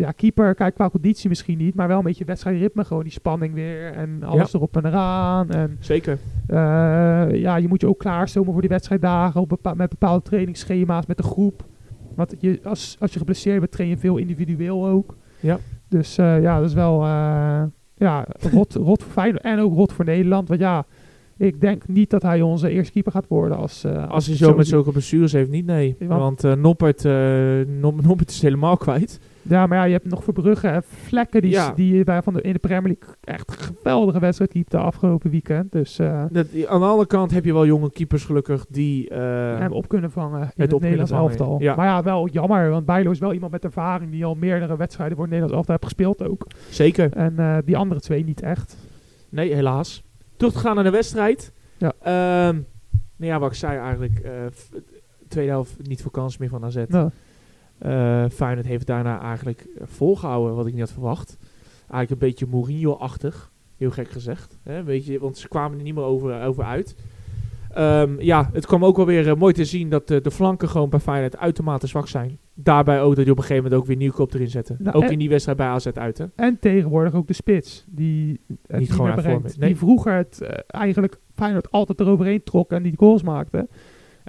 [0.00, 3.54] Ja, keeper, kijk, qua conditie misschien niet, maar wel een beetje wedstrijdritme, gewoon die spanning
[3.54, 5.50] weer en alles erop en eraan.
[5.50, 6.18] En zeker.
[6.46, 6.56] eh,
[7.32, 11.16] ja, je moet je ook klaarstomen voor die wedstrijddagen op bepa- met bepaalde trainingsschema's met
[11.16, 11.64] de groep.
[12.14, 15.16] Want je, als, als je geblesseerd bent, train je veel individueel ook.
[15.40, 15.58] Ja.
[15.88, 17.62] Dus eh, ja, dat is wel eh,
[17.96, 20.48] ja, rot, rot voor Feyenoord en ook rot voor Nederland.
[20.48, 20.86] Want ja,
[21.36, 24.66] ik denk niet dat hij onze eerste keeper gaat worden als, Als hij zo met
[24.66, 25.96] zulke blessures heeft, niet, nee.
[25.98, 27.04] Want eh Noppert,
[27.80, 29.20] Nop- Noppert is helemaal kwijt.
[29.42, 31.72] Ja, maar ja, je hebt nog Verbrugge en Vlekken die, Ja.
[31.72, 35.30] die bij van de, in de Premier League echt een geweldige wedstrijd liep de afgelopen
[35.30, 35.72] weekend.
[35.72, 39.08] Dus eh Dat, aan de andere kant heb je wel jonge keepers gelukkig die...
[39.08, 39.18] eh,
[39.58, 41.60] hem op kunnen vangen in het Nederlands elftal.
[41.60, 41.74] ja.
[41.76, 45.16] Maar ja, wel jammer, want Bijlo is wel iemand met ervaring die al meerdere wedstrijden
[45.16, 46.46] voor het Nederlands elftal heeft gespeeld ook.
[46.70, 47.12] Zeker.
[47.12, 48.76] En eh, die andere twee niet echt.
[49.28, 50.02] Nee, helaas.
[50.36, 51.52] Terug te gaan naar de wedstrijd.
[51.78, 51.92] Ja.
[52.02, 52.54] Ehm,
[53.16, 54.22] nou ja, wat ik zei eigenlijk.
[55.28, 56.84] tweede helft niet voor kans meer van AZ.
[57.80, 61.36] Eh Feyenoord heeft daarna eigenlijk eh, volgehouden wat ik niet had verwacht.
[61.90, 63.50] Eigenlijk een beetje Mourinho-achtig.
[63.76, 64.58] Heel gek gezegd.
[64.62, 64.82] Hè?
[64.82, 66.96] Weet je, want ze kwamen er niet meer over, over uit.
[67.74, 70.68] Ehm, ja, het kwam ook wel weer eh, mooi te zien dat de, de flanken
[70.68, 72.38] gewoon bij Feyenoord uitermate zwak zijn.
[72.54, 74.76] Daarbij ook dat je op een gegeven moment ook weer Nieuwkoop erin zetten.
[74.78, 76.24] Nou, ook in die wedstrijd bij AZ uit, hè?
[76.36, 79.58] en tegenwoordig ook de spits, die het niet, gewoon brengt.
[79.58, 79.68] Nee.
[79.68, 83.68] Die vroeger het eh, eigenlijk Feyenoord altijd eroverheen trok en die goals maakte.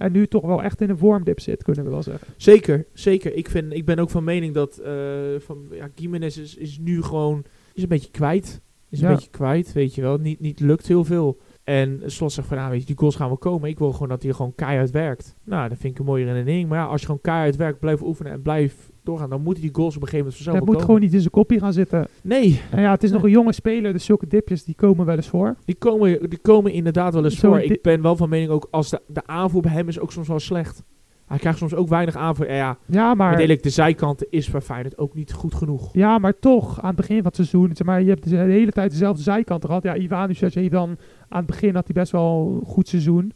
[0.02, 2.28] En nu toch wel echt in een vormdip zit, kunnen we wel zeggen.
[2.38, 3.36] Zeker, zeker.
[3.36, 4.94] Ik, vind, ik ben ook van mening dat eh
[5.38, 7.44] van, ja, Gimenez is, is nu gewoon
[7.74, 8.62] is een beetje kwijt.
[8.90, 10.18] Is een beetje kwijt, weet je wel.
[10.18, 11.40] Niet, niet lukt heel veel.
[11.64, 13.70] En Slot zegt van, nou, weet je, die goals gaan wel komen.
[13.70, 15.36] Ik wil gewoon dat hij gewoon keihard werkt.
[15.44, 16.70] Nou, dat vind ik een mooie redenering.
[16.70, 19.74] Maar ja, als je gewoon keihard werkt, blijft oefenen en blijft doorgaan, dan moeten die
[19.74, 20.86] goals op een gegeven moment vanzelf wel moet komen.
[20.90, 22.08] gewoon niet in zijn kopje gaan zitten.
[22.24, 25.16] Nee, En ja, het is nog een jonge speler, dus zulke dipjes die komen wel
[25.16, 25.56] eens voor.
[25.66, 27.62] die komen, die komen inderdaad wel eens Zo, voor.
[27.62, 30.28] Ik ben wel van mening ook, als de, de aanvoer bij hem is ook soms
[30.28, 30.84] wel slecht.
[31.26, 32.48] Hij krijgt soms ook weinig aanvoer.
[32.48, 35.90] Ja, ja Ja, maar de zijkanten is bij Feyenoord ook niet goed genoeg.
[35.94, 38.72] ja, maar toch, aan het begin van het seizoen, zeg maar, je hebt de hele
[38.72, 39.84] tijd dezelfde zijkant gehad.
[39.84, 40.98] Ja, Ivanovic heeft dan,
[41.30, 43.34] aan het begin had hij best wel een goed seizoen.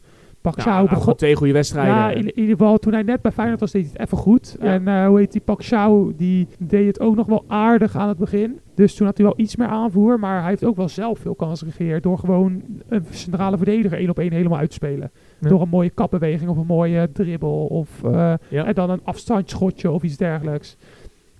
[0.52, 1.94] Paxao nou, begon, twee goede wedstrijden.
[1.94, 4.18] Ja, in, in ieder geval toen hij net bij Feyenoord was, deed hij het even
[4.18, 4.56] goed.
[4.60, 4.66] Ja.
[4.66, 8.18] En eh, hoe heet die, Paxiao, die deed het ook nog wel aardig aan het
[8.18, 8.60] begin.
[8.74, 11.34] Dus toen had hij wel iets meer aanvoer, maar hij heeft ook wel zelf veel
[11.34, 15.10] kansen gecreëerd door gewoon een centrale verdediger één op één helemaal uit te spelen.
[15.38, 15.48] Ja.
[15.48, 18.64] Door een mooie kapbeweging of een mooie dribbel of eh, Ja.
[18.64, 20.76] en dan een afstandsschotje of iets dergelijks.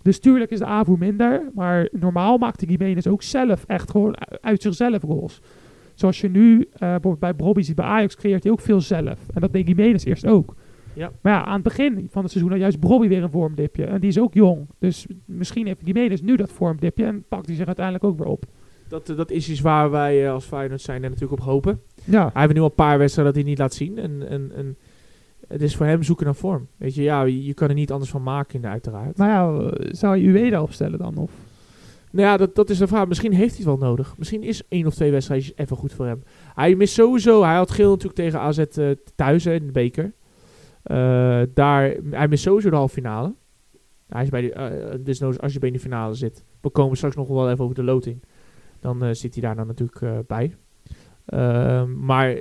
[0.02, 4.62] Dus tuurlijk is de aanvoer minder, maar normaal maakte Gimenez ook zelf echt gewoon uit
[4.62, 5.40] zichzelf goals.
[5.96, 9.18] Zoals je nu eh, bijvoorbeeld bij Bobby ziet, bij Ajax creëert hij ook veel zelf.
[9.34, 10.54] En dat deed Gimenez eerst ook.
[10.92, 11.10] Ja.
[11.20, 13.84] Maar ja, aan het begin van het seizoen had juist Bobby weer een vormdipje.
[13.84, 14.66] En die is ook jong.
[14.78, 18.44] Dus misschien heeft Gimenez nu dat vormdipje en pakt hij zich uiteindelijk ook weer op.
[18.88, 21.80] Dat, eh, dat is iets waar wij eh, als Feyenoord zijn er natuurlijk op hopen.
[22.04, 23.98] Ja, Hij heeft nu al een paar wedstrijden dat hij niet laat zien.
[23.98, 24.76] En, en, en
[25.48, 26.66] het is voor hem zoeken naar vorm.
[26.76, 29.16] Weet je, ja, je, je kan er niet anders van maken, uiteraard.
[29.16, 31.16] maar ja, zou je Ueda opstellen dan?
[31.16, 31.30] Of?
[32.16, 33.08] Nou ja, dat, dat is de vraag.
[33.08, 34.18] Misschien heeft hij het wel nodig.
[34.18, 36.22] Misschien is één of twee wedstrijdjes even goed voor hem.
[36.54, 37.42] Hij mist sowieso...
[37.42, 40.14] Hij had geel natuurlijk tegen AZ eh, thuis in de beker.
[40.82, 43.34] Eh, daar, hij mist sowieso de halve finale.
[44.08, 46.44] Hij is bij de, dus nou, als je bij de finale zit.
[46.60, 48.22] We komen straks nog wel even over de loting.
[48.80, 50.56] Dan zit hij daar dan natuurlijk bij.
[51.26, 52.36] Ehm, maar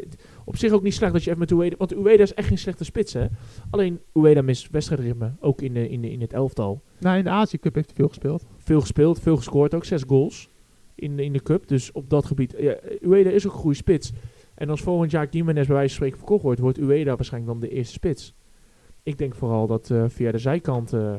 [0.46, 1.76] op zich ook niet slecht dat je even met Ueda...
[1.78, 3.28] Want Ueda is echt geen slechte spits, hè.
[3.70, 5.32] Alleen Ueda mist wedstrijdritme.
[5.40, 7.96] Ook in, de, in, de, in het elftal Nou, in de Azië Cup heeft hij
[7.96, 8.46] veel gespeeld.
[8.58, 9.86] veel gespeeld, veel gescoord ook.
[9.86, 10.50] Zes goals
[10.96, 11.68] in, in de cup.
[11.68, 12.56] Dus op dat gebied.
[12.58, 14.12] Ja, Ueda is ook een goede spits.
[14.56, 17.70] En als volgend jaar Gimenez bij wijze van spreken verkocht wordt, wordt Ueda waarschijnlijk dan
[17.70, 18.34] de eerste spits.
[19.04, 21.14] Ik denk vooral dat eh, via de zijkant eh,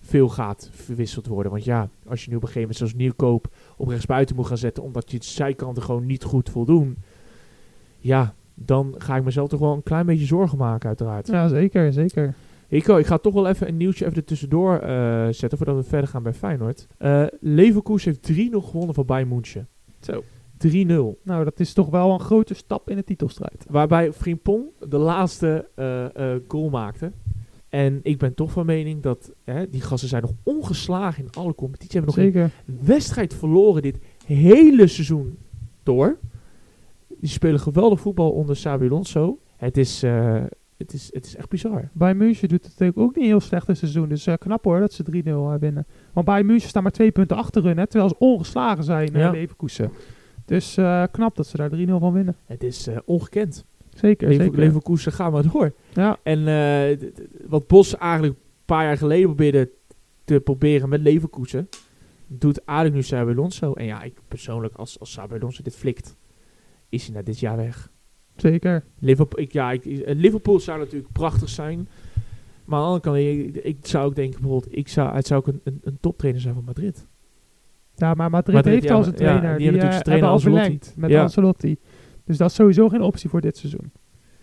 [0.00, 1.52] veel gaat verwisseld worden.
[1.52, 4.58] Want ja, als je nu op een gegeven moment zoals Nieuwkoop op rechtsbuiten moet gaan
[4.58, 6.96] zetten, omdat je de zijkanten gewoon niet goed voldoen.
[7.98, 11.26] Ja, dan ga ik mezelf toch wel een klein beetje zorgen maken uiteraard.
[11.26, 12.34] Ja, zeker, zeker.
[12.68, 15.82] Ik, ik ga toch wel even een nieuwtje even er tussendoor eh, zetten voordat we
[15.82, 16.86] verder gaan bij Feyenoord.
[16.98, 19.68] Eh Leverkusen heeft 3-0 gewonnen van Bayern München.
[20.00, 20.22] Zo.
[20.68, 20.68] 3-0.
[21.22, 23.64] Nou, dat is toch wel een grote stap in de titelstrijd.
[23.68, 27.12] Waarbij Frimpong de laatste eh, goal maakte.
[27.68, 31.54] En ik ben toch van mening dat hè, die gasten zijn nog ongeslagen in alle
[31.54, 31.94] competities.
[31.94, 32.50] Hebben nog Zeker.
[32.66, 35.38] een wedstrijd verloren dit hele seizoen
[35.82, 36.18] door.
[37.20, 39.38] Die spelen geweldig voetbal onder Xabi Alonso.
[39.56, 40.42] Het is, eh,
[40.76, 41.88] het is, het is echt bizar.
[41.92, 44.08] Bayern München doet het natuurlijk ook niet heel slecht dit seizoen.
[44.08, 45.86] Dus eh, knap hoor dat ze 3-0 eh, winnen.
[46.12, 47.76] Want Bayern München staan maar twee punten achter hun.
[47.78, 49.30] Hè, terwijl ze ongeslagen zijn in Ja.
[49.30, 49.92] Leverkusen.
[50.44, 50.74] Dus
[51.10, 52.36] knap dat ze daar 3-0 van winnen.
[52.44, 53.64] Het is ongekend.
[53.94, 54.58] Zeker, Lever, zeker.
[54.58, 55.72] Leverkusen, ga maar door.
[55.92, 56.44] Ja, En
[57.46, 59.70] wat Bos eigenlijk een paar jaar geleden probeerde
[60.24, 61.68] te proberen met Leverkusen,
[62.26, 63.72] doet eigenlijk nu Xabi Alonso.
[63.72, 66.16] En ja, ik persoonlijk, als, als Xabi Alonso dit flikt,
[66.88, 67.90] is hij na dit jaar weg.
[68.36, 68.84] zeker.
[68.98, 71.88] Liverpool, ik, ja, ik, eh, Liverpool zou natuurlijk prachtig zijn.
[72.64, 75.40] Maar aan de andere kant, ik, ik zou ook denken, bijvoorbeeld, ik zou, het zou
[75.40, 77.06] ook een, een, een toptrainer zijn van Madrid.
[77.94, 79.56] Ja, maar Madrid, Madrid, heeft ja, al zijn ja, trainer.
[79.56, 81.22] die hebben natuurlijk eh, zijn trainer al verlengd met Ja.
[81.22, 81.76] Ancelotti.
[82.24, 83.92] Dus dat is sowieso geen optie voor dit seizoen.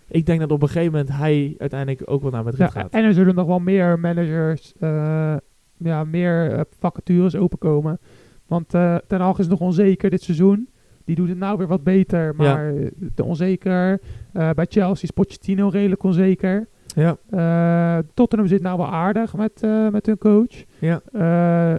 [0.07, 2.91] Ik denk dat op een gegeven moment hij uiteindelijk ook wel naar Madrid Ja, gaat.
[2.93, 5.35] en er zullen nog wel meer managers, eh,
[5.77, 7.99] ja, meer vacatures openkomen.
[8.47, 8.69] Want
[9.07, 10.67] Ten Hag is nog onzeker dit seizoen.
[11.05, 13.99] Die doet het nou weer wat beter, maar eh, te onzeker.
[14.33, 16.67] Eh, bij Chelsea is Pochettino redelijk onzeker.
[16.95, 20.63] Ja, Eh, Tottenham zit nou wel aardig met, eh, met hun coach.
[20.79, 21.01] ja.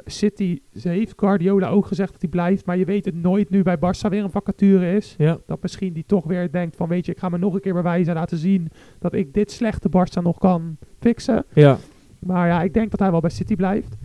[0.05, 2.66] City, ze heeft Guardiola ook gezegd dat hij blijft.
[2.66, 5.14] Maar je weet het nooit nu bij Barça weer een vacature is.
[5.18, 5.39] ja.
[5.47, 7.75] Dat misschien die toch weer denkt van weet je, ik ga me nog een keer
[7.75, 8.68] bewijzen en laten zien
[8.99, 11.45] dat ik dit slechte Barça nog kan fixen.
[11.53, 11.77] ja.
[12.18, 13.97] Maar ja, ik denk dat hij wel bij City blijft.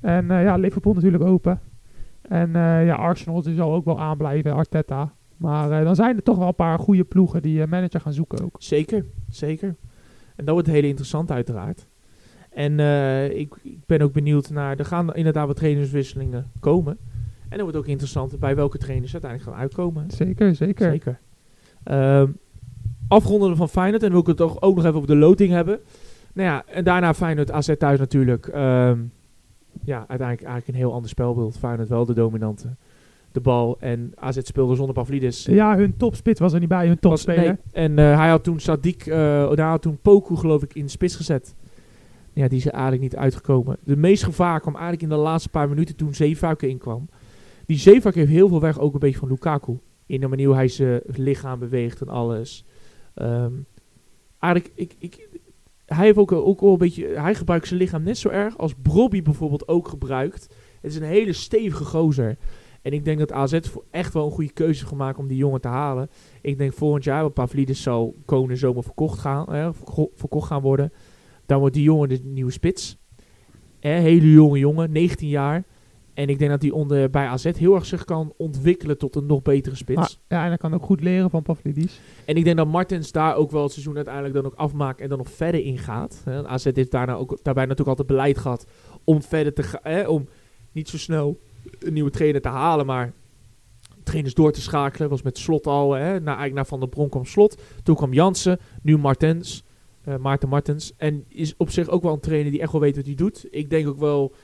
[0.00, 1.60] En ja, Liverpool natuurlijk open.
[2.28, 5.12] En eh, ja, Arsenal die zal ook wel aanblijven, Arteta.
[5.36, 8.12] Maar eh, dan zijn er toch wel een paar goede ploegen die eh, manager gaan
[8.12, 8.56] zoeken ook.
[8.58, 9.76] Zeker, zeker.
[10.36, 11.88] En dat wordt heel interessant uiteraard.
[12.50, 12.80] En
[13.30, 16.98] ik, ik ben ook benieuwd naar, er gaan inderdaad wat trainerswisselingen komen.
[17.42, 20.10] En dan wordt ook interessant bij welke trainers uiteindelijk gaan uitkomen.
[20.10, 20.90] Zeker, zeker.
[20.90, 21.20] Zeker.
[21.84, 22.30] Ehm
[23.08, 24.02] afronden van Feyenoord.
[24.02, 25.80] En wil ik het toch ook nog even over de loting hebben.
[26.32, 28.46] Nou ja, en daarna Feyenoord AZ thuis natuurlijk.
[28.46, 28.98] Ehm,
[29.88, 31.58] ja, uiteindelijk eigenlijk een heel ander spelbeeld.
[31.58, 32.76] Feyenoord wel de dominante.
[33.32, 33.76] De bal.
[33.80, 35.44] En AZ speelde zonder Pavlidis.
[35.44, 37.44] Ja, hun topspits was er niet bij, hun topspeler.
[37.44, 37.56] nee.
[37.72, 41.16] En eh, hij had toen Sadik, eh hij had toen Poku geloof ik in spits
[41.16, 41.54] gezet.
[42.32, 43.76] Ja, die is er eigenlijk niet uitgekomen.
[43.84, 47.08] De meest gevaar kwam eigenlijk in de laatste paar minuten toen Zeefuik inkwam.
[47.66, 49.78] Die Zeefuik heeft heel veel weg ook een beetje van Lukaku.
[50.06, 52.64] In de manier hoe hij zijn lichaam beweegt en alles.
[53.14, 53.52] Ehm,
[54.38, 55.27] eigenlijk, ik, ik,
[55.94, 59.22] hij heeft ook, ook een beetje, hij gebruikt zijn lichaam net zo erg als Brobby
[59.22, 60.54] bijvoorbeeld ook gebruikt.
[60.80, 62.36] Het is een hele stevige gozer.
[62.82, 63.58] En ik denk dat AZ
[63.90, 66.10] echt wel een goede keuze heeft gemaakt om die jongen te halen.
[66.40, 69.74] Ik denk volgend jaar, want Pavlidis zal komende zomer verkocht gaan,
[70.14, 70.92] verkocht gaan worden.
[71.46, 72.98] Dan wordt die jongen de nieuwe spits.
[73.80, 75.64] Hele jonge jongen, 19 jaar.
[76.18, 79.26] En ik denk dat hij onder, bij AZ heel erg zich kan ontwikkelen tot een
[79.26, 79.98] nog betere spits.
[79.98, 82.00] Maar, ja, en hij kan ook goed leren van Pavlidis.
[82.24, 85.08] En ik denk dat Martens daar ook wel het seizoen uiteindelijk dan ook afmaakt en
[85.08, 86.20] dan nog verder ingaat.
[86.24, 88.66] Hè, AZ heeft daarna ook, daarbij natuurlijk altijd beleid gehad
[89.04, 90.28] om verder te gaan, om
[90.72, 91.40] niet zo snel
[91.78, 93.12] een nieuwe trainer te halen, maar
[94.02, 95.08] trainers door te schakelen.
[95.08, 98.12] Was met Slot al, hè, na, eigenlijk naar Van der Bron kwam Slot, toen kwam
[98.12, 99.64] Jansen, nu Martens,
[100.04, 100.92] eh, Maarten Martens.
[100.96, 103.46] En is op zich ook wel een trainer die echt wel weet wat hij doet.
[103.50, 104.34] Ik denk ook wel,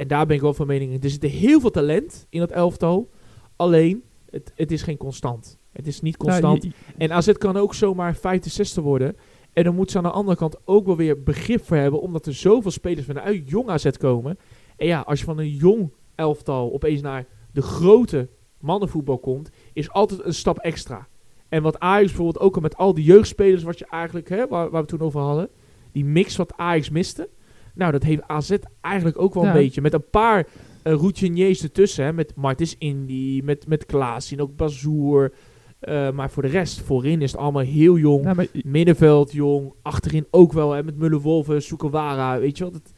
[0.00, 3.10] en daar ben ik wel van mening, er zit heel veel talent in dat elftal.
[3.56, 5.58] Alleen, het, het is geen constant.
[5.72, 6.62] Het is niet constant.
[6.62, 9.16] Ja, je- En AZ kan ook zomaar 65 worden.
[9.52, 12.00] En dan moet ze aan de andere kant ook wel weer begrip voor hebben.
[12.00, 14.38] Omdat er zoveel spelers vanuit jong AZ komen.
[14.76, 18.28] En ja, als je van een jong elftal opeens naar de grote
[18.60, 19.50] mannenvoetbal komt.
[19.72, 21.08] Is altijd een stap extra.
[21.48, 23.62] En wat Ajax bijvoorbeeld ook al met al die jeugdspelers.
[23.62, 25.48] Wat je eigenlijk, hè, waar, waar we toen over hadden.
[25.92, 27.28] Die mix wat Ajax miste.
[27.74, 29.80] Nou, dat heeft AZ eigenlijk ook wel een beetje.
[29.80, 30.46] Met een paar
[30.82, 32.04] eh routiniers ertussen.
[32.04, 35.32] Hè, met Martins Indy, met, met Klaas en ook Bazoer.
[35.80, 38.22] Eh, maar voor de rest, voorin is het allemaal heel jong.
[38.24, 39.72] nou, maar Middenveld jong.
[39.82, 40.72] Achterin ook wel.
[40.72, 42.38] Hè, met Mullenwolven, Soekawara.
[42.38, 42.72] Weet je wat?
[42.74, 42.92] Het,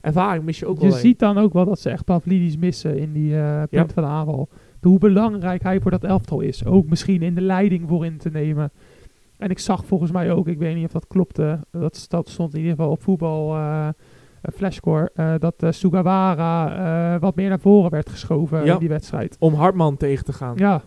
[0.00, 0.96] ervaring mis je ook je wel.
[0.96, 3.86] ziet dan ook wel dat ze echt Pavlidis missen in die eh punt Ja.
[3.94, 4.48] van de aanval.
[4.80, 6.64] Hoe belangrijk hij voor dat elftal is.
[6.64, 8.70] Ook misschien in de leiding voor in te nemen.
[9.38, 11.60] En ik zag volgens mij ook, ik weet niet of dat klopte.
[11.70, 13.56] Dat, dat stond in ieder geval op voetbal
[14.52, 15.10] flashscore.
[15.14, 18.72] eh, dat eh, Sugawara eh, wat meer naar voren werd geschoven Ja.
[18.72, 19.36] in die wedstrijd.
[19.38, 20.54] Om Hartman tegen te gaan.
[20.56, 20.82] Ja,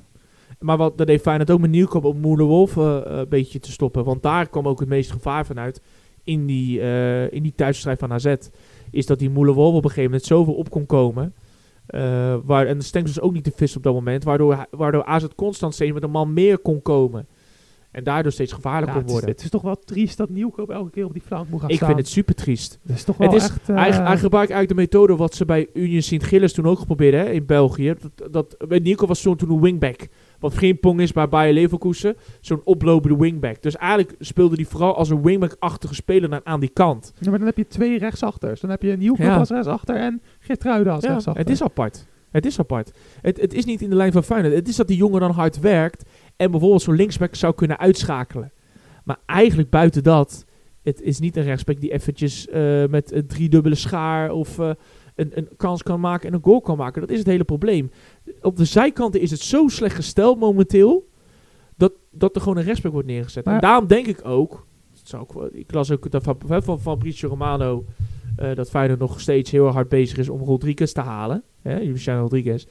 [0.59, 4.03] Maar wat, dat deed Feyenoord ook met Nieuwkoop op Moelenwolven eh een beetje te stoppen.
[4.03, 5.81] Want daar kwam ook het meeste gevaar vanuit.
[6.23, 8.35] In die, eh in die thuisstrijd van AZ.
[8.91, 11.33] Is dat die Moelenwolven op een gegeven moment zoveel op kon komen.
[11.85, 14.23] eh, waar, en de Stenks was ook niet te vis op dat moment.
[14.23, 17.27] Waardoor, waardoor AZ constant steeds met een man meer kon komen.
[17.91, 19.29] En daardoor steeds gevaarlijk ja kon het, is, worden.
[19.35, 21.75] het is toch wel triest dat Nieuwkoop elke keer op die flank moet gaan Ik
[21.75, 21.87] staan.
[21.87, 22.79] vind het super triest.
[22.83, 23.69] Dat is toch wel Het is- echt...
[23.69, 27.13] eh, Hij, hij gebruikt eigenlijk de methode wat ze bij Union Sint-Gilles toen ook geprobeerd
[27.13, 27.95] hebben in België.
[28.15, 30.07] Dat, dat, bij Nico was toen een wingback.
[30.39, 32.15] Wat Frimpong is bij Bayer Leverkusen.
[32.41, 33.61] Zo'n oplopende wingback.
[33.61, 37.13] Dus eigenlijk speelde hij vooral als een wingback-achtige speler naar, aan die kant.
[37.19, 38.61] Ja, maar dan heb je twee rechtsachters.
[38.61, 39.37] Dan heb je Nieuwkoop Ja.
[39.37, 41.41] als rechtsachter en Geertruiden als rechtsachter.
[41.43, 42.05] het is apart.
[42.31, 42.91] Het is apart.
[43.21, 44.53] Het, het is niet in de lijn van Feyenoord.
[44.53, 46.09] Het is dat die jongen dan hard werkt
[46.41, 48.51] en bijvoorbeeld zo'n linksback zou kunnen uitschakelen.
[49.03, 50.45] Maar eigenlijk buiten dat,
[50.83, 54.71] het is niet een rechtsback die eventjes eh, met een driedubbele schaar of eh,
[55.15, 57.01] een, een kans kan maken en een goal kan maken.
[57.01, 57.91] Dat is het hele probleem.
[58.41, 61.09] Op de zijkanten is het zo slecht gesteld momenteel,
[61.75, 63.45] dat, dat er gewoon een rechtsback wordt neergezet.
[63.45, 64.65] Maar- en daarom denk ik ook,
[65.03, 67.85] zou ik, ik las ook dat van, van, van Fabrizio Romano,
[68.35, 71.43] eh, dat Feyenoord nog steeds heel hard bezig is om Rodriguez te halen.
[71.61, 72.65] Hè, Luciano Rodriguez.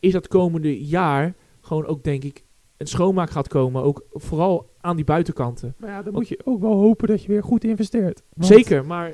[0.00, 2.44] Is dat komende jaar gewoon ook, denk ik,
[2.84, 3.82] een schoonmaak gaat komen.
[3.82, 5.74] Ook vooral aan die buitenkanten.
[5.78, 8.22] Maar ja, dan moet je ook wel hopen dat je weer goed investeert.
[8.34, 9.12] Want- Zeker, maar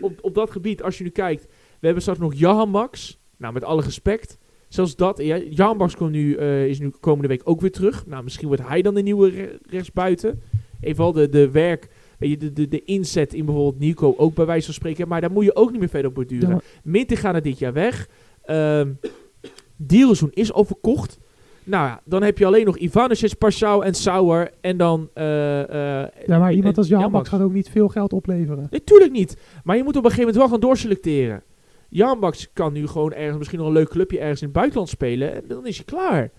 [0.00, 3.20] op, op dat gebied, als je nu kijkt, we hebben straks nog Jahan Max.
[3.36, 4.38] Nou, met alle respect.
[4.68, 8.06] Zelfs dat, ja, Jahan Max komt nu, eh, is nu komende week ook weer terug.
[8.06, 10.42] Nou, misschien wordt hij dan de nieuwe re- rechtsbuiten.
[10.80, 11.88] Evenal de, de werk,
[12.18, 15.08] je, de, de, de inzet in bijvoorbeeld Nico ook bij wijze van spreken.
[15.08, 16.48] Maar daar moet je ook niet meer verder op borduren.
[16.48, 18.08] Ja, Minten gaat er dit jaar weg.
[18.42, 18.88] Ehm
[19.76, 21.18] Dielzoen is al verkocht.
[21.64, 24.50] Nou ja, dan heb je alleen nog Ivanovic, Paschal en Sauer.
[24.60, 25.08] En dan...
[25.14, 28.66] eh, eh, ja, maar iemand als Jan Jan Max gaat ook niet veel geld opleveren.
[28.70, 29.36] Natuurlijk niet.
[29.64, 31.42] Maar je moet op een gegeven moment wel gaan doorselecteren.
[31.88, 34.88] Jan Max kan nu gewoon ergens, misschien nog een leuk clubje ergens in het buitenland
[34.88, 35.34] spelen.
[35.34, 36.30] En dan is hij klaar.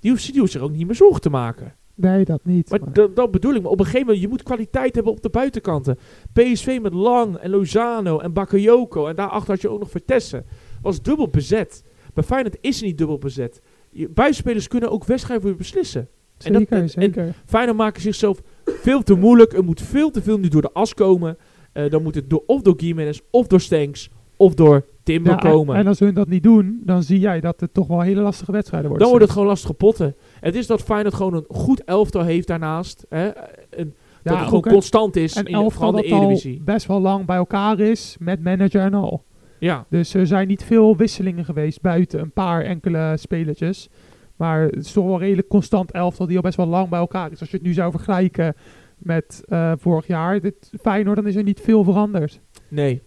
[0.00, 1.74] Die hoeft, die hoeft zich ook niet meer zorgen te maken.
[1.94, 2.70] Nee, dat niet.
[2.70, 3.62] Maar maar- dat, bedoel ik.
[3.62, 5.98] Maar op een gegeven moment, je moet kwaliteit hebben op de buitenkanten.
[6.32, 9.06] PSV met Lang en Lozano en Bakayoko.
[9.06, 10.44] En daarachter had je ook nog Vertessen.
[10.82, 11.84] Was dubbel bezet.
[12.14, 13.60] Bij Feyenoord is niet dubbel bezet.
[13.94, 16.08] Buitenspelers kunnen ook wedstrijden voor beslissen.
[16.38, 17.34] en dat- zeker, en- zeker.
[17.46, 19.52] Feyenoord maken zichzelf veel te moeilijk.
[19.52, 21.36] Er moet veel te veel nu door de as komen.
[21.72, 25.38] Eh, dan moet het door, of door Gimenez, of door Stanks, of door Timber Ja,
[25.42, 25.76] en, komen.
[25.76, 28.52] en als hun dat niet doen, dan zie jij dat het toch wel hele lastige
[28.52, 29.06] wedstrijden worden.
[29.08, 30.14] dan wordt het gewoon lastige potten.
[30.40, 33.06] Het is dat Feyenoord gewoon een goed elftal heeft daarnaast.
[33.08, 33.30] Hè?
[33.70, 36.60] Een, dat het gewoon constant is een in de, elftal de dat al Eredivisie.
[36.62, 39.22] best wel lang bij elkaar is, met manager en al.
[39.64, 43.88] Ja, Dus er zijn niet veel wisselingen geweest buiten een paar enkele spelertjes.
[44.36, 47.32] Maar het is toch wel redelijk constant elftal die al best wel lang bij elkaar
[47.32, 47.40] is.
[47.40, 48.54] Als je het nu zou vergelijken
[48.98, 52.40] met eh, vorig jaar, dit Feyenoord, dan is er niet veel veranderd.
[52.68, 53.02] nee.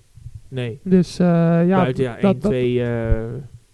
[0.50, 0.80] Nee.
[0.84, 1.28] Dus eh,
[1.68, 2.82] ja, Buiten, ja, dat- 1, dat- 2...
[2.84, 3.24] eh,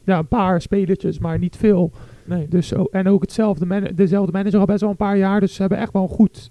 [0.05, 1.91] ja, een paar spelertjes, maar niet veel.
[2.25, 2.47] nee.
[2.47, 5.39] Dus, en ook hetzelfde man dezelfde manager al best wel een paar jaar.
[5.39, 6.49] Dus ze hebben echt wel een goed,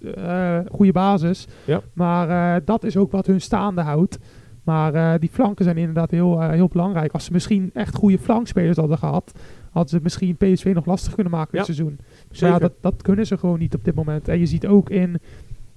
[0.71, 1.47] goede basis.
[1.65, 1.81] Ja.
[1.93, 4.17] Maar dat is ook wat hun staande houdt.
[4.63, 7.11] Maar eh, die flanken zijn inderdaad heel, eh, heel belangrijk.
[7.13, 9.31] Als ze misschien echt goede flankspelers hadden gehad,
[9.71, 11.63] hadden ze misschien PSV nog lastig kunnen maken Ja.
[11.65, 11.99] dit seizoen.
[12.31, 12.47] Zeker.
[12.53, 14.27] ja, dat, dat kunnen ze gewoon niet op dit moment.
[14.27, 15.19] En je ziet ook in,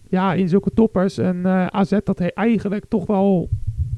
[0.08, 3.48] ja, in zulke toppers een eh, AZ dat hij eigenlijk toch wel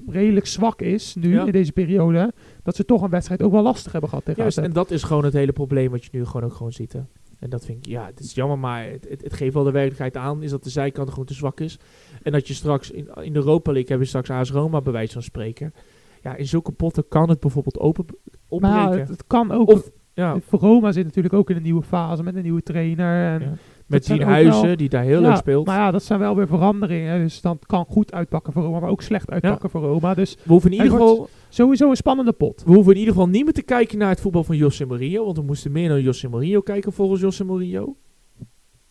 [0.06, 1.46] redelijk zwak is nu Ja.
[1.46, 2.32] in deze periode.
[2.62, 4.66] Dat ze toch een wedstrijd ook wel lastig hebben gehad tegen Juist, AZ.
[4.66, 6.92] en dat is gewoon het hele probleem wat je nu gewoon ook gewoon ziet.
[6.92, 7.00] Hè.
[7.38, 9.70] En dat vind ik, ja, het is jammer, maar het, het, het geeft wel de
[9.70, 11.78] werkelijkheid aan, is dat de zijkant gewoon te zwak is.
[12.22, 14.92] En dat je straks, in, in de Europa League hebben we straks AS Roma bij
[14.92, 15.74] wijze van spreken.
[16.22, 18.04] Ja, in zulke potten kan het bijvoorbeeld open
[18.48, 18.78] opbreken.
[18.78, 19.68] Maar het kan ook.
[19.68, 23.32] Of, ja, Voor Roma zit natuurlijk ook in een nieuwe fase met een nieuwe trainer.
[23.32, 23.54] En Ja.
[23.88, 25.66] Met Tien Huizen, wel- die daar heel Ja, leuk speelt.
[25.66, 27.18] Maar ja, dat zijn wel weer veranderingen.
[27.18, 30.14] Dus dat kan goed uitpakken voor Roma, maar ook slecht uitpakken voor Roma.
[30.14, 32.62] Dus we, hoeven in ieder geval, sowieso een spannende pot.
[32.66, 35.24] we hoeven in ieder geval niet meer te kijken naar het voetbal van José Mourinho.
[35.24, 37.96] Want we moesten meer naar José Mourinho kijken volgens José Mourinho.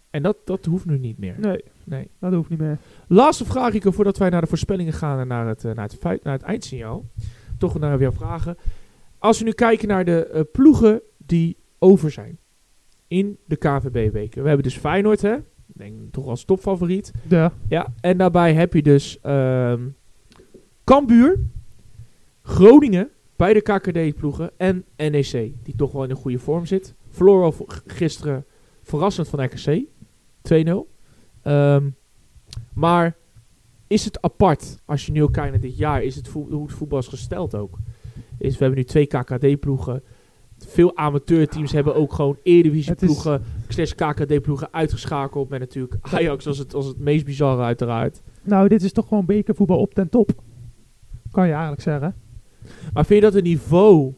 [0.10, 1.36] En dat, dat hoeft nu niet meer.
[1.40, 2.08] Nee, Nee.
[2.20, 2.78] dat hoeft niet meer.
[3.08, 5.98] Laatste vraag, Rico, voordat wij naar de voorspellingen gaan en naar het, eh, naar het,
[6.00, 7.06] feit, naar het eindsignaal.
[7.58, 8.58] Toch naar weer vragen.
[9.20, 12.38] Als we nu kijken naar de eh, ploegen die over zijn
[13.08, 14.42] in de KVB-weken.
[14.42, 15.36] We hebben dus Feyenoord, hè?
[15.36, 15.44] Ik
[15.78, 17.12] denk toch als topfavoriet.
[17.28, 19.82] De, Ja, en daarbij heb je dus ehm
[20.84, 21.40] Cambuur,
[22.42, 25.32] Groningen, beide KKD-ploegen en NEC,
[25.64, 26.96] die toch wel in een goede vorm zit.
[27.10, 28.46] Verloor al gisteren
[28.84, 29.86] verrassend van RKC,
[30.42, 30.88] 2-0.
[31.42, 31.90] Ehm,
[32.74, 33.18] maar
[33.88, 36.72] is het apart, als je nu ook kijkt naar dit jaar, is het hoe het
[36.72, 37.78] voetbal is gesteld ook.
[38.38, 40.04] Is, we hebben nu twee KKD-ploegen.
[40.58, 45.50] Veel amateurteams hebben ook gewoon Eredivisie-ploegen, slash KKD-ploegen uitgeschakeld.
[45.50, 48.22] Met natuurlijk Ajax als het, als het meest bizarre uiteraard.
[48.44, 50.30] nou, dit is toch gewoon bekervoetbal op ten top.
[51.32, 52.16] Kan je eigenlijk zeggen.
[52.94, 54.14] Maar vind je dat het niveau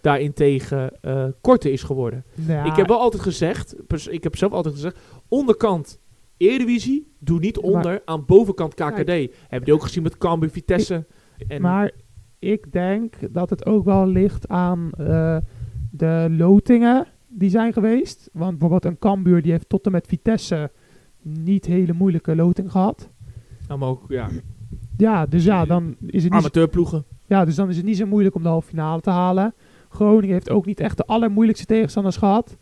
[0.00, 2.24] daarentegen eh korter is geworden?
[2.46, 3.74] Ja, Ik heb wel altijd gezegd,
[4.10, 6.00] ik heb zelf altijd gezegd, onderkant
[6.36, 9.10] Eredivisie, doe niet onder aan bovenkant KKD.
[9.48, 11.06] Heb je ook gezien met Cambuur, Vitesse.
[11.48, 11.90] En maar
[12.38, 15.36] ik denk dat het ook wel ligt aan eh,
[16.00, 18.28] de lotingen die zijn geweest.
[18.32, 20.70] Want bijvoorbeeld een Cambuur die heeft tot en met Vitesse
[21.22, 23.10] niet hele moeilijke loting gehad.
[23.68, 24.28] maar ook ja,
[24.96, 27.04] Ja, dus ja, dan is het niet amateurploegen.
[27.26, 29.54] Ja, dus dan is het niet zo moeilijk om de halve finale te halen.
[29.88, 32.56] Groningen heeft ook niet echt de allermoeilijkste tegenstanders gehad.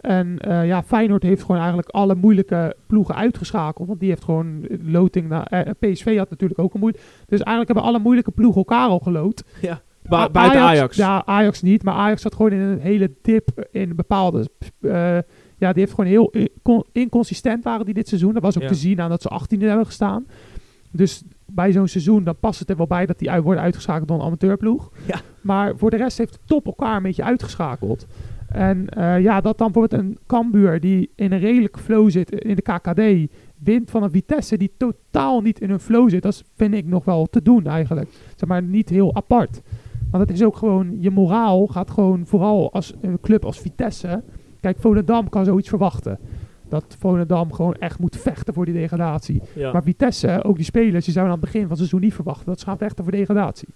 [0.00, 3.88] En eh, ja, Feyenoord heeft gewoon eigenlijk alle moeilijke ploegen uitgeschakeld.
[3.88, 5.46] Want die heeft gewoon loting naar...
[5.46, 7.04] eh, PSV had natuurlijk ook een moeilijk...
[7.26, 9.44] Dus eigenlijk hebben alle moeilijke ploegen elkaar al geloot.
[9.60, 9.82] Ja.
[10.08, 10.96] Ba- buiten Ajax.
[10.96, 11.82] Ja, Ajax niet.
[11.82, 14.48] Maar Ajax zat gewoon in een hele dip in bepaalde...
[14.80, 15.18] eh,
[15.58, 18.32] ja, die heeft gewoon heel incon- inconsistent waren die dit seizoen.
[18.34, 18.68] Dat was ook Ja.
[18.68, 20.26] te zien aan dat ze 18e hebben gestaan.
[20.90, 24.08] Dus bij zo'n seizoen, dan past het er wel bij dat die uit worden uitgeschakeld
[24.08, 24.90] door een amateurploeg.
[25.06, 25.20] Ja.
[25.40, 28.06] Maar voor de rest heeft de top elkaar een beetje uitgeschakeld.
[28.48, 32.54] En eh, ja, dat dan bijvoorbeeld een Cambuur die in een redelijke flow zit in
[32.56, 33.32] de KKD...
[33.64, 36.22] wint van een Vitesse die totaal niet in een flow zit.
[36.22, 38.10] Dat is, vind ik nog wel te doen eigenlijk.
[38.36, 39.60] Zeg maar niet heel apart.
[40.14, 44.22] Want het is ook gewoon, je moraal gaat gewoon vooral als een club als Vitesse...
[44.60, 46.18] Kijk, Volendam kan zoiets verwachten.
[46.68, 49.42] Dat Volendam gewoon echt moet vechten voor die degradatie.
[49.54, 49.72] Ja.
[49.72, 52.46] Maar Vitesse, ook die spelers, die zouden aan het begin van het seizoen niet verwachten
[52.46, 53.68] dat ze gaan vechten voor degradatie.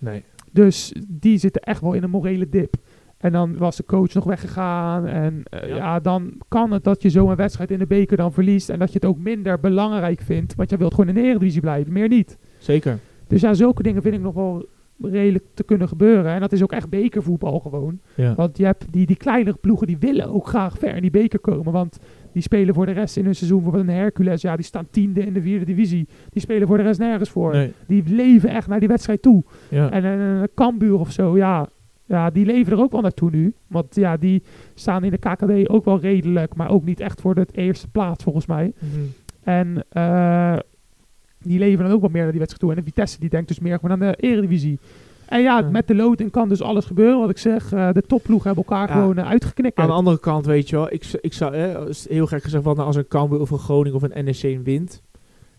[0.00, 0.22] nee.
[0.52, 2.74] Dus die zitten echt wel in een morele dip.
[3.18, 5.06] En dan was de coach nog weggegaan.
[5.06, 5.76] En eh, Ja.
[5.76, 6.00] ja.
[6.00, 8.68] dan kan het dat je zo'n wedstrijd in de beker dan verliest.
[8.68, 10.54] En dat je het ook minder belangrijk vindt.
[10.54, 12.38] Want je wilt gewoon in de Eredivisie blijven, meer niet.
[12.58, 12.98] Zeker.
[13.26, 14.66] Dus ja, zulke dingen vind ik nog wel
[15.02, 16.32] redelijk te kunnen gebeuren.
[16.32, 18.00] En dat is ook echt bekervoetbal gewoon.
[18.14, 18.34] Ja.
[18.34, 21.38] Want je hebt die, die kleinere ploegen die willen ook graag ver in die beker
[21.38, 21.72] komen.
[21.72, 21.98] Want
[22.32, 23.62] die spelen voor de rest in hun seizoen.
[23.62, 26.08] Bijvoorbeeld een Hercules, ja, die staan tiende in de vierde divisie.
[26.30, 27.52] Die spelen voor de rest nergens voor.
[27.52, 27.72] Nee.
[27.86, 29.44] Die leven echt naar die wedstrijd toe.
[29.70, 29.90] Ja.
[29.90, 31.68] En een een Cambuur of zo, ja,
[32.06, 33.54] ja, die leven er ook wel naartoe nu.
[33.66, 34.42] Want ja, die
[34.74, 36.54] staan in de KKD ook wel redelijk.
[36.54, 38.72] Maar ook niet echt voor de eerste plaats volgens mij.
[38.78, 39.00] Mhm.
[39.42, 40.56] En eh,
[41.46, 42.70] die leven dan ook wel meer naar die wedstrijd toe.
[42.70, 44.78] En de Vitesse die denkt dus meer gewoon aan de eredivisie.
[45.26, 45.70] En ja, Ja.
[45.70, 47.18] met de loting kan dus alles gebeuren.
[47.18, 48.94] Wat ik zeg, eh, de topploegen hebben elkaar Ja.
[49.00, 49.76] gewoon uh, uitgeknikt.
[49.78, 51.56] Aan de andere kant, weet je wel, ik, ik zou,
[52.08, 55.02] heel gek gezegd, wat nou als een Cambuur of een Groningen of een NEC wint.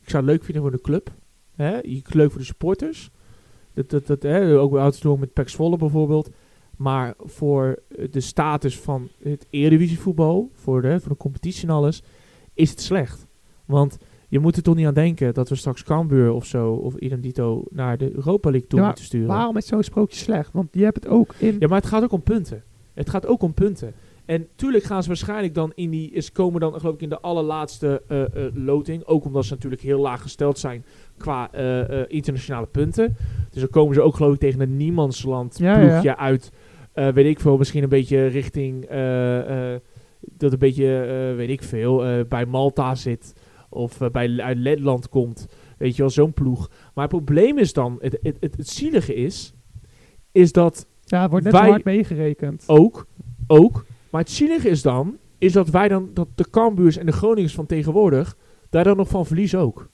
[0.01, 1.11] Ik zou het leuk vinden voor de club.
[1.55, 1.75] Hè?
[1.81, 3.09] Je- Leuk voor de supporters.
[3.73, 6.29] Dat, dat, dat, hè, ook wel te doen met Pax Volle bijvoorbeeld.
[6.77, 12.03] Maar voor eh, de status van het eredivisievoetbal, voor de, voor de competitie en alles,
[12.53, 13.25] is het slecht.
[13.65, 13.97] Want
[14.27, 17.21] je moet er toch niet aan denken dat we straks Cambuur of zo, of idem
[17.21, 19.27] dito, naar de Europa League toe Ja, moeten sturen.
[19.27, 20.53] Waarom is zo'n sprookje slecht?
[20.53, 21.55] Want je hebt het ook in...
[21.59, 22.63] Ja, maar het gaat ook om punten.
[22.93, 23.93] Het gaat ook om punten.
[24.25, 26.11] En tuurlijk gaan ze waarschijnlijk dan in die...
[26.11, 29.05] Is komen dan geloof ik in de allerlaatste eh, eh, loting.
[29.05, 30.85] Ook omdat ze natuurlijk heel laag gesteld zijn
[31.17, 33.15] qua eh, internationale punten.
[33.51, 35.87] Dus dan komen ze ook geloof ik tegen een niemandsland Ja, ja.
[35.87, 36.51] ploegje uit.
[36.93, 38.81] Weet ik veel, misschien een beetje richting...
[40.19, 40.85] dat een beetje,
[41.35, 43.33] weet ik veel, bij Malta zit.
[43.69, 45.47] Of eh, bij, uit Letland komt.
[45.77, 46.69] Weet je wel, zo'n ploeg.
[46.93, 47.97] Maar het probleem is dan...
[48.01, 49.53] Het, het, het, het zielige is...
[50.31, 52.63] Is dat ja, het wordt net zo hard meegerekend.
[52.67, 53.07] ook,
[53.47, 53.85] ook.
[54.11, 57.53] Maar het zielige is dan, is dat wij dan, dat de Cambuurs en de Groningers
[57.53, 58.37] van tegenwoordig,
[58.69, 59.89] daar dan nog van verliezen ook.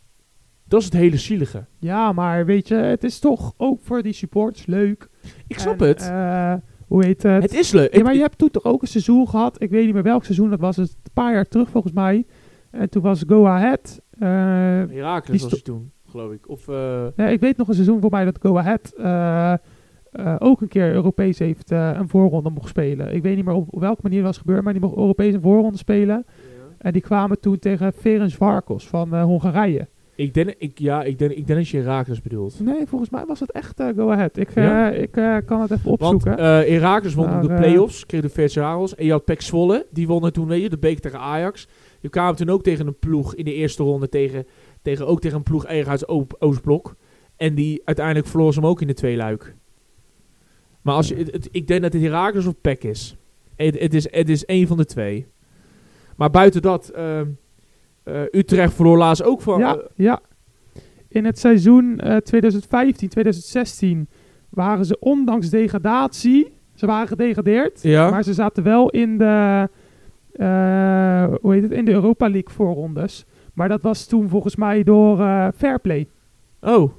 [0.67, 1.65] Dat is het hele zielige.
[1.79, 5.09] Ja, maar weet je, het is toch ook voor die supporters leuk.
[5.47, 6.01] Ik snap En, het.
[6.01, 6.53] eh,
[6.87, 7.43] hoe heet het?
[7.43, 7.95] het is leuk.
[7.95, 9.61] Ja, maar je hebt toen toch ook een seizoen gehad.
[9.61, 10.75] Ik weet niet meer welk seizoen dat was.
[10.75, 12.25] Het een paar jaar terug volgens mij.
[12.73, 14.01] En toen was Go Ahead.
[14.19, 14.27] eh,
[14.95, 16.49] Herakles was het toen, geloof ik.
[16.49, 19.53] Of, eh, ja, ik weet nog een seizoen voor mij dat Go Ahead eh,
[20.11, 23.13] eh, ook een keer Europees heeft eh, een voorronde mocht spelen.
[23.15, 25.41] Ik weet niet meer op welke manier dat was gebeurd, maar die mocht Europees een
[25.41, 26.25] voorronde spelen.
[26.77, 29.87] En die kwamen toen tegen Ferenc Varkos van eh, Hongarije.
[30.15, 32.59] ik, denk, ik, ja, ik, denk, ik denk dat je Herakles bedoelt.
[32.59, 34.37] Nee, volgens mij was het echt eh, Go Ahead.
[34.37, 36.37] Ik, eh, ik eh, kan het even Want opzoeken.
[36.37, 38.95] eh Herakles won Maar, de eh, play-offs, kreeg de Versarels.
[38.95, 41.67] En je had Pek Zwolle, die wonnen toen weet je, de beker tegen Ajax.
[42.03, 44.45] Je kwamen toen ook tegen een ploeg in de eerste ronde, tegen,
[44.81, 46.07] tegen, ook tegen een ploeg eigen uit
[46.41, 46.95] Oostblok.
[47.35, 49.55] En die uiteindelijk verloor ze hem ook in de twee luik.
[50.81, 53.15] Maar als je, het, het- ik denk dat het Herakles of Pek is.
[53.55, 54.07] Het, het is.
[54.11, 55.25] het is één van de twee.
[56.15, 57.27] Maar buiten dat, ehm,
[58.03, 59.59] eh, Utrecht verloor laatst ook van...
[59.59, 60.21] Ja, eh, ja.
[61.07, 64.07] In het seizoen eh 2015, 2016
[64.49, 68.09] waren ze ondanks degradatie, ze waren gedegradeerd, Ja.
[68.09, 69.63] maar ze zaten wel in de, eh,
[71.41, 73.25] hoe heet het, in de Europa League voorrondes.
[73.53, 76.07] Maar dat was toen volgens mij door eh Fairplay.
[76.61, 76.91] oh,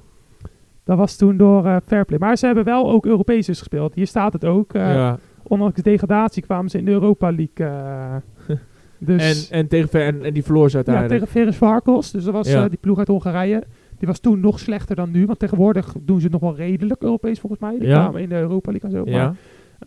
[0.83, 2.19] Dat was toen door eh, Fairplay.
[2.19, 3.93] Maar ze hebben wel ook Europees dus gespeeld.
[3.93, 4.73] Hier staat het ook.
[4.73, 5.17] eh, ja.
[5.47, 7.65] Ondanks degradatie kwamen ze in de Europa League.
[7.67, 8.15] eh,
[8.97, 11.13] dus En, en, tegen, Ver- en, en die verloor ze ja, uiteindelijk.
[11.23, 12.11] tegen Ferenc Varkos.
[12.11, 12.63] Dus dat was Ja.
[12.63, 13.63] eh, die ploeg uit Hongarije.
[13.97, 15.25] Die was toen nog slechter dan nu.
[15.25, 17.77] Want tegenwoordig doen ze het nog wel redelijk Europees volgens mij.
[17.79, 18.01] Die Ja.
[18.01, 19.11] kwamen in de Europa League en zo.
[19.11, 19.33] ja.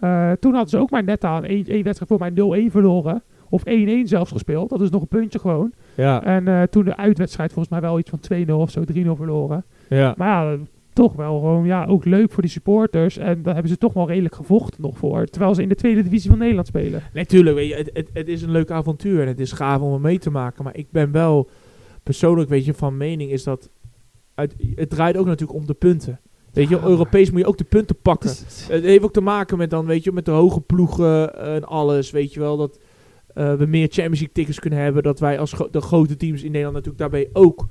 [0.01, 2.71] Maar, eh, toen hadden ze ook maar net aan één, één wedstrijd voor mij 0-1
[2.71, 3.23] verloren.
[3.51, 3.73] Of 1-1
[4.05, 4.69] zelfs gespeeld.
[4.71, 5.73] Dat is nog een puntje gewoon.
[5.95, 6.25] Ja.
[6.25, 9.65] En eh, toen de uitwedstrijd volgens mij wel iets van 2-0 of zo, 3-0 verloren.
[9.89, 10.15] ja.
[10.17, 10.59] Maar ja,
[10.93, 13.17] toch wel gewoon ja, ook leuk voor die supporters.
[13.19, 15.25] En daar hebben ze toch wel redelijk gevochten nog voor.
[15.27, 17.03] Terwijl ze in de tweede divisie van Nederland spelen.
[17.13, 20.19] Natuurlijk, het, het, het is een leuk avontuur en het is gaaf om er mee
[20.19, 20.65] te maken.
[20.65, 21.49] Maar ik ben wel
[22.03, 23.71] persoonlijk, weet je, van mening is dat...
[24.35, 26.21] Uit, het draait ook natuurlijk om de punten.
[26.53, 28.29] Weet je, Ja, Europees moet je ook de punten pakken.
[28.29, 31.39] Het is- Het heeft ook te maken met dan, weet je, met de hoge ploegen
[31.39, 32.11] en alles.
[32.11, 32.79] Weet je wel, dat
[33.39, 35.03] eh, we meer Champions League tickets kunnen hebben.
[35.03, 37.67] Dat wij als de grote teams in Nederland natuurlijk daarbij ook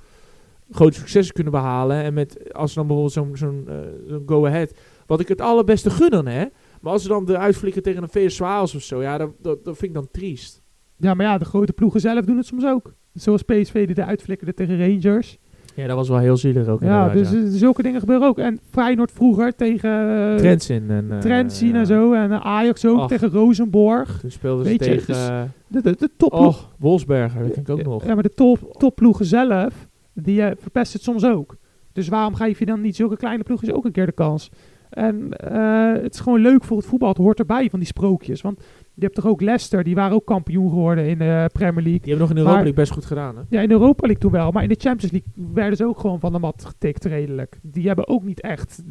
[0.72, 2.04] grote successen kunnen behalen.
[2.04, 4.74] En met, als dan bijvoorbeeld zo'n zo'n eh, go-ahead,
[5.06, 6.46] wat ik het allerbeste gun dan, hè.
[6.82, 9.60] Maar als ze dan de uitflikken tegen een VS Waals of zo, ja, dat, dat,
[9.64, 10.62] vind ik dan triest.
[10.98, 12.94] Ja, maar ja, de grote ploegen zelf doen het soms ook.
[13.14, 15.38] Zoals PSV die de uitflikkerde tegen Rangers.
[15.78, 16.82] Ja, dat was wel heel zielig ook.
[16.82, 18.38] Ja, dus eh, zulke dingen gebeuren ook.
[18.38, 21.12] En Feyenoord vroeger tegen uh, Trentin en...
[21.12, 21.74] eh, Trentin ja.
[21.76, 22.14] en zo.
[22.14, 24.20] En eh, Ajax ook tegen Rosenborg.
[24.20, 25.06] Toen speelden ze Weet je, tegen...
[25.14, 26.64] dus- eh, De, de, de topploeg.
[26.64, 28.06] oh, Wolfsberger, dat vind ik ook nog.
[28.06, 31.56] Ja, maar de top, topploegen zelf, die eh, verpest het soms ook.
[31.94, 34.52] Dus waarom geef je dan niet zulke kleine ploegjes ook een keer de kans?
[34.90, 37.10] En eh, het is gewoon leuk voor het voetbal.
[37.10, 38.42] Het hoort erbij van die sprookjes.
[38.42, 38.60] Want
[38.98, 42.00] je hebt toch ook Leicester, die waren ook kampioen geworden in de Premier League.
[42.02, 43.42] Die hebben nog in Europa League best goed gedaan, hè?
[43.50, 44.52] Ja, in de Europa League toen wel.
[44.52, 47.60] Maar in de Champions League werden ze ook gewoon van de mat getikt redelijk.
[47.62, 48.84] Die hebben ook niet echt...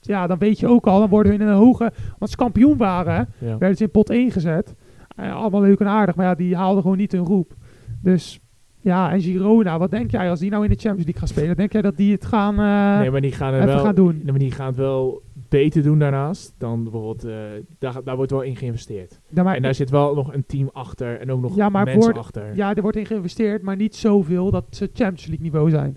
[0.00, 1.92] Ja, dan weet je ook al, dan worden we in een hoge...
[2.18, 3.58] Want ze kampioen waren, Ja.
[3.58, 4.74] werden ze in pot 1 gezet.
[5.16, 7.54] Eh, allemaal leuk en aardig, maar ja, die haalden gewoon niet hun roep.
[8.02, 8.40] Dus
[8.80, 11.56] ja, en Girona, wat denk jij als die nou in de Champions League gaan spelen?
[11.56, 14.14] Denk jij dat die het gaan, eh, nee, maar die gaan, even wel, gaan doen?
[14.16, 16.54] nee, maar die gaan het wel beter doen daarnaast.
[16.58, 17.24] Dan bijvoorbeeld...
[17.24, 17.34] eh,
[17.78, 19.20] daar, daar wordt wel in geïnvesteerd.
[19.34, 21.84] Ja, maar, En daar zit wel nog een team achter en ook nog Ja, maar
[21.84, 22.54] mensen achter.
[22.56, 25.90] ja, er wordt in geïnvesteerd, maar niet zoveel dat ze Champions League niveau zijn.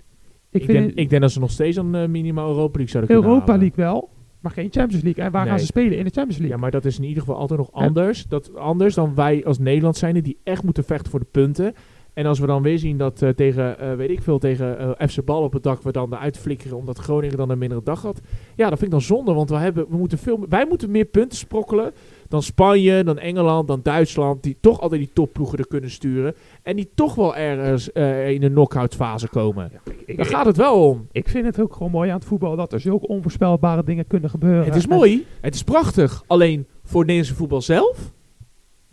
[0.50, 2.88] Ik, ik, vind denk, ik denk dat ze nog steeds een eh, minimaal Europa League
[2.90, 3.66] zouden kunnen Europa halen.
[3.76, 4.08] League wel,
[4.40, 5.24] maar geen Champions League.
[5.24, 5.50] En waar Nee.
[5.50, 5.98] gaan ze spelen?
[5.98, 6.54] In de Champions League.
[6.56, 8.24] Ja, maar dat is in ieder geval altijd nog anders.
[8.26, 11.74] Dat, anders dan wij als Nederland zijn, die echt moeten vechten voor de punten.
[12.14, 15.08] En als we dan weer zien dat eh, tegen, eh, weet ik veel, tegen eh,
[15.08, 18.02] FC Bal op het dak we dan eruit flikkeren omdat Groningen dan een mindere dag
[18.02, 18.20] had.
[18.56, 21.04] Ja, dat vind ik dan zonde, want we hebben, we moeten veel, wij moeten meer
[21.04, 21.92] punten sprokkelen
[22.28, 26.34] dan Spanje, dan Engeland, dan Duitsland, die toch altijd die topploegen er kunnen sturen.
[26.62, 27.88] En die toch wel ergens
[28.34, 29.70] in de knock-out fase komen.
[30.06, 31.06] ik, Daar gaat het wel om.
[31.12, 34.30] ik vind het ook gewoon mooi aan het voetbal dat er zulke onvoorspelbare dingen kunnen
[34.30, 34.64] gebeuren.
[34.64, 36.22] Het is En- mooi, het is prachtig.
[36.26, 38.12] Alleen voor het Nederlandse voetbal zelf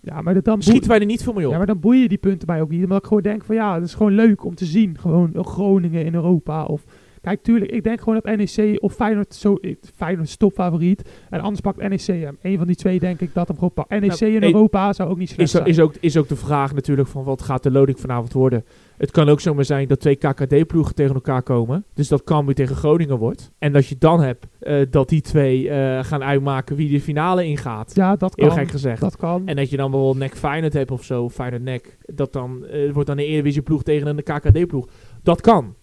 [0.08, 1.52] Ja, maar dat dan schieten wij er niet veel mee op.
[1.52, 2.84] Ja, maar dan boeien die punten mij ook niet.
[2.84, 4.98] Omdat ik gewoon denk van ja, het is gewoon leuk om te zien.
[5.00, 6.64] Gewoon een Groningen in Europa.
[6.64, 6.84] Of
[7.28, 9.58] kijk, tuurlijk, ik denk gewoon dat NEC of Feyenoord zo.
[9.96, 11.10] Feyenoord is topfavoriet.
[11.30, 12.38] En anders pakt NEC hem.
[12.42, 13.90] Een van die twee denk ik dat hem gewoon pakt.
[13.90, 15.66] NEC Nou, in Europa zou ook niet slecht Is, zijn.
[15.66, 18.66] is, ook, is ook de vraag natuurlijk van wat gaat de loading vanavond worden.
[18.98, 21.86] Het kan ook zomaar zijn dat twee KKD-ploegen tegen elkaar komen.
[21.94, 23.52] Dus dat Cambuur tegen Groningen wordt.
[23.60, 27.46] En dat je dan hebt eh, dat die twee eh, gaan uitmaken wie de finale
[27.46, 27.96] ingaat.
[27.96, 28.58] ja, dat Heel kan.
[28.58, 29.02] gek gezegd.
[29.02, 29.48] Dat kan.
[29.48, 31.98] En dat je dan bijvoorbeeld NEC Feyenoord hebt of zo, Feyenoord NEC.
[32.06, 34.88] Dat dan eh, wordt dan een Eredivisie ploeg tegen een KKD-ploeg.
[35.24, 35.76] Dat kan.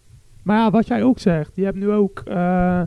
[0.45, 1.55] Maar ja, wat jij ook zegt.
[1.55, 2.81] Je hebt nu ook eh,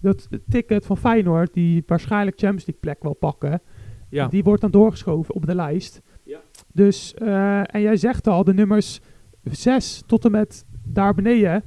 [0.00, 1.52] dat ticket van Feyenoord.
[1.54, 3.60] Die waarschijnlijk Champions League plek wil pakken.
[4.08, 4.28] Ja.
[4.28, 6.02] Die wordt dan doorgeschoven op de lijst.
[6.22, 6.38] Ja.
[6.72, 9.00] Dus, eh, en jij zegt al, de nummers
[9.42, 11.62] 6 tot en met daar beneden,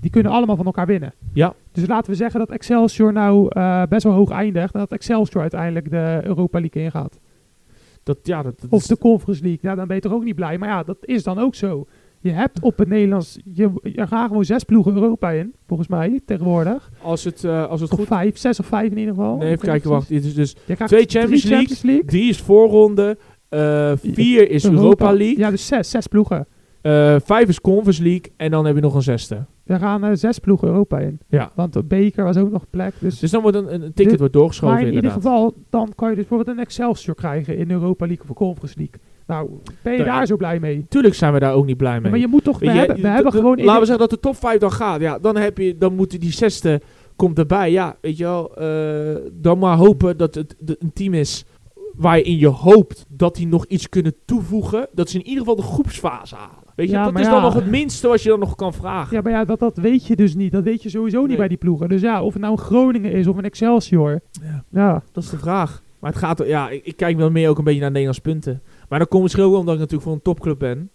[0.00, 1.14] die kunnen allemaal van elkaar winnen.
[1.32, 1.54] Ja.
[1.72, 4.74] Dus laten we zeggen dat Excelsior nou eh, best wel hoog eindigt.
[4.74, 7.20] En dat Excelsior uiteindelijk de Europa League ingaat.
[8.02, 9.70] Dat, ja, dat, dat Of de Conference League.
[9.70, 10.58] Ja, dan ben je toch ook niet blij.
[10.58, 11.86] Maar ja, dat is dan ook zo.
[12.22, 16.90] Je hebt op het Nederlands, je, gaan gewoon zes ploegen Europa in, volgens mij, tegenwoordig.
[17.02, 18.06] als het, eh, als het Of goed...
[18.06, 19.36] vijf, zes of vijf in ieder geval.
[19.36, 20.08] Nee, even kijken, wacht.
[20.08, 20.56] Dit is dus.
[20.66, 21.48] Je twee Champions League.
[21.56, 22.04] Champions League.
[22.04, 23.18] Drie is voorronde.
[23.48, 25.38] eh, vier is Europa League.
[25.38, 26.46] Ja, dus zes, zes ploegen.
[26.82, 28.32] eh, vijf is Conference League.
[28.36, 29.44] En dan heb je nog een zesde.
[29.64, 31.18] Er gaan zes ploegen Europa in.
[31.28, 31.50] Ja.
[31.54, 32.94] Want de beker was ook nog een plek.
[32.98, 35.32] Dus, Dus dan wordt een, een ticket wordt doorgeschoven maar in ieder inderdaad.
[35.32, 39.00] geval, dan kan je dus bijvoorbeeld een Excelsior krijgen in Europa League of Conference League.
[39.32, 39.48] Nou,
[39.82, 40.86] ben je Nou daar zo blij mee?
[40.88, 42.10] Tuurlijk zijn we daar ook niet blij mee.
[42.10, 43.56] maar je moet toch, we je, hebben, we hebben gewoon...
[43.64, 45.00] laten we zeggen dat de top 5 dan gaat.
[45.00, 46.80] Ja, dan, heb je, dan moet die zesde
[47.16, 47.70] komt erbij.
[47.70, 48.56] Ja, weet je wel.
[48.56, 51.44] eh, dan maar hopen dat het de- een team is
[51.96, 54.86] waarin je hoopt dat die nog iets kunnen toevoegen.
[54.92, 56.56] Dat ze in ieder geval de groepsfase halen.
[56.76, 57.30] Weet je, Ja, dat is ja.
[57.32, 59.16] dan nog het minste wat je dan nog kan vragen.
[59.16, 60.52] Ja, maar ja, dat, dat weet je dus niet.
[60.52, 61.88] Dat weet je sowieso niet bij die ploegen.
[61.88, 64.20] Dus ja, of het nou een Groningen is of een Excelsior.
[64.42, 64.64] Ja.
[64.70, 65.82] Ja, Dat is de vraag.
[65.98, 68.62] Maar het gaat, ja, ik, ik kijk wel meer ook een beetje naar Nederlands punten.
[68.92, 70.90] Maar dan komt misschien ook omdat ik natuurlijk voor een topclub ben.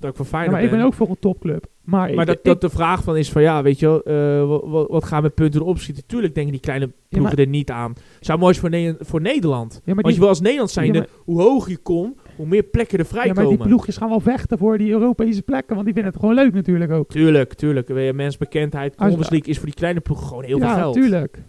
[0.00, 0.78] Dat ik voor Ja, Feyenoord maar ik ben.
[0.78, 1.66] ben ook voor een topclub.
[1.82, 4.02] Maar, Maar ik, dat, ik- dat de vraag van is van ja, weet je wel,
[4.02, 6.06] eh, wat, wat, wat gaan we punten erop schieten?
[6.06, 7.92] Tuurlijk denken die kleine ploegen er niet aan.
[8.20, 9.72] Zou mooi zijn voor, Ne- voor Nederland.
[9.72, 12.18] ja, maar Want die, je wil als Nederland zijn, Ja, maar- hoe hoger je komt,
[12.36, 13.58] hoe meer plekken er ja, maar vrijkomen.
[13.58, 15.74] die ploegjes gaan wel vechten voor die Europese plekken.
[15.74, 17.08] Want die vinden het gewoon leuk natuurlijk ook.
[17.10, 18.14] Tuurlijk, tuurlijk.
[18.14, 20.94] Mensbekendheid, Conference League is voor die kleine ploegen gewoon heel ja, veel geld.
[20.94, 21.42] tuurlijk.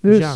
[0.00, 0.34] Dus Dus ja.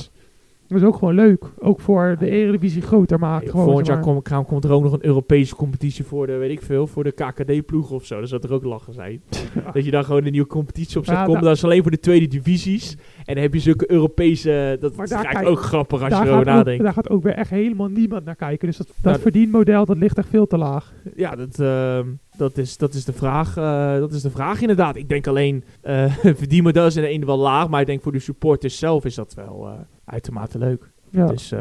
[0.71, 1.45] Dat is ook gewoon leuk.
[1.59, 3.51] Ook voor de Eredivisie groter maken.
[3.51, 4.45] Gewoon, Volgend jaar maar.
[4.45, 7.95] komt, er ook nog een Europese competitie voor de, weet ik veel, voor de KKD-ploegen
[7.95, 8.21] of zo.
[8.21, 9.23] Dat zou er ook lachen zijn.
[9.73, 11.15] Dat je dan gewoon een nieuwe competitie op zet.
[11.15, 12.97] Ja, dat is alleen voor de tweede divisies.
[13.25, 16.39] En dan heb je zulke Europese, dat Maar is daar ook grappig als je erover
[16.39, 16.83] ook, nadenkt.
[16.85, 18.67] daar gaat ook weer echt helemaal niemand naar kijken.
[18.69, 20.93] Dus dat, dat Nou, verdienmodel dat ligt echt veel te laag.
[21.17, 22.07] Ja, dat, ehm,
[22.41, 24.97] dat, is, dat, is de vraag, eh, dat is de vraag inderdaad.
[24.97, 28.12] Ik denk alleen, eh verdienmodel is in de ene wel laag, maar ik denk voor
[28.12, 29.73] de supporters zelf is dat wel eh,
[30.05, 30.91] uitermate leuk.
[31.11, 31.27] Ja.
[31.27, 31.53] Dus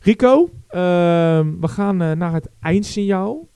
[0.00, 3.48] Rico, ehm, we gaan naar het eindsignaal.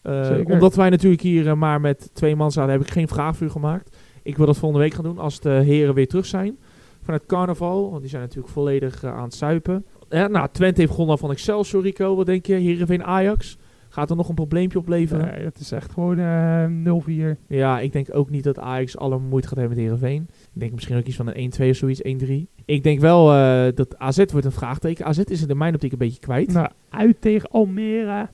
[0.44, 3.50] Omdat wij natuurlijk hier maar met twee man zaten, heb ik geen vraag voor u
[3.50, 3.96] gemaakt.
[4.22, 6.58] Ik wil dat volgende week gaan doen als de heren weer terug zijn.
[7.04, 7.90] vanuit carnaval.
[7.90, 9.84] Want die zijn natuurlijk volledig aan het zuipen.
[10.08, 12.16] Ja, nou, Twente heeft gewonnen van Excelsior, Rico.
[12.16, 12.54] Wat denk je?
[12.54, 13.58] Heerenveen Ajax.
[13.92, 15.26] Gaat er nog een probleempje opleveren?
[15.26, 17.38] Nee, het is echt gewoon eh 0-4.
[17.46, 20.28] Ja, ik denk ook niet dat Ajax alle moeite gaat hebben met Heerenveen.
[20.54, 22.62] Ik denk misschien ook iets van een 1-2 of zoiets, 1-3.
[22.64, 25.04] Ik denk wel eh, dat AZ wordt een vraagteken.
[25.04, 26.52] AZ is in de mijn optiek een beetje kwijt.
[26.52, 28.28] Nou, uit tegen Almere.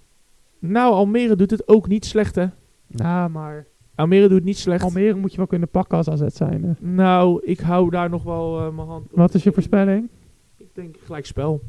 [0.59, 2.47] Nou, Almere doet het ook niet slecht, hè?
[2.87, 4.85] Nou, maar Almere doet het niet slecht.
[4.85, 6.65] Almere moet je wel kunnen pakken als AZ zijn.
[6.65, 6.73] hè.
[6.89, 9.17] Nou, ik hou daar nog wel eh, mijn hand op.
[9.19, 10.09] Wat is je voorspelling?
[10.57, 11.61] Ik denk gelijk spel.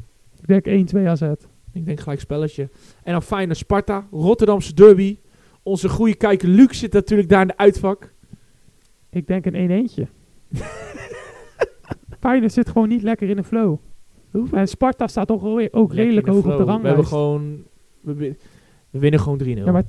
[0.46, 1.22] Ik denk 1-2 AZ.
[1.72, 2.68] Ik denk gelijk spelletje.
[3.02, 5.18] En dan fijne Sparta, Rotterdamse derby.
[5.62, 8.12] Onze goede kijker Luc zit natuurlijk daar in de uitvak.
[9.10, 10.06] Ik denk een 1 eentje.
[12.20, 13.76] Feyenoord zit gewoon niet lekker in de flow.
[14.52, 16.66] En Sparta staat toch ook redelijk hoog op de flow.
[16.66, 17.08] We hebben ranglijst.
[17.08, 17.62] gewoon...
[18.00, 18.36] We, wi-
[18.90, 19.46] we winnen gewoon 3-0.
[19.46, 19.82] Ja, maar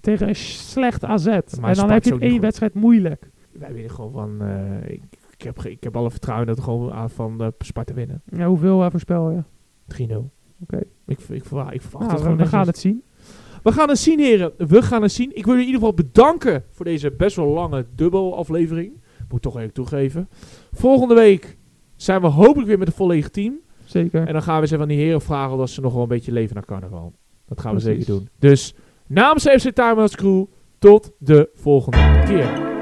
[0.00, 1.26] tegen een slecht AZ.
[1.26, 2.40] en dan Sparta heb je het één goed.
[2.40, 3.30] wedstrijd moeilijk.
[3.52, 4.42] Wij winnen gewoon van...
[4.42, 5.02] eh, ik,
[5.36, 8.22] ik, heb, ik heb alle vertrouwen dat we gewoon aan van eh, Sparta winnen.
[8.34, 8.36] 3-0.
[8.38, 9.42] Ja, hoeveel uh, voorspel je?
[10.62, 10.80] Oké.
[11.10, 13.02] Ik, ik, ik verwacht Nou, het we, gewoon we gaan het zien.
[13.62, 14.52] We gaan het zien, heren.
[14.56, 15.36] We gaan het zien.
[15.36, 18.92] Ik wil jullie in ieder geval bedanken voor deze best wel lange dubbel aflevering.
[19.18, 20.28] Moet ik toch even toegeven.
[20.72, 21.56] Volgende week
[21.96, 23.54] zijn we hopelijk weer met een volledig team.
[23.84, 24.26] Zeker.
[24.26, 26.32] En dan gaan we ze van die heren vragen of ze nog wel een beetje
[26.32, 27.12] leven naar carnaval.
[27.46, 28.04] Dat gaan we Precies.
[28.06, 28.28] zeker doen.
[28.38, 28.74] Dus
[29.06, 30.44] namens FC Timehouse Crew,
[30.78, 32.78] tot de volgende keer.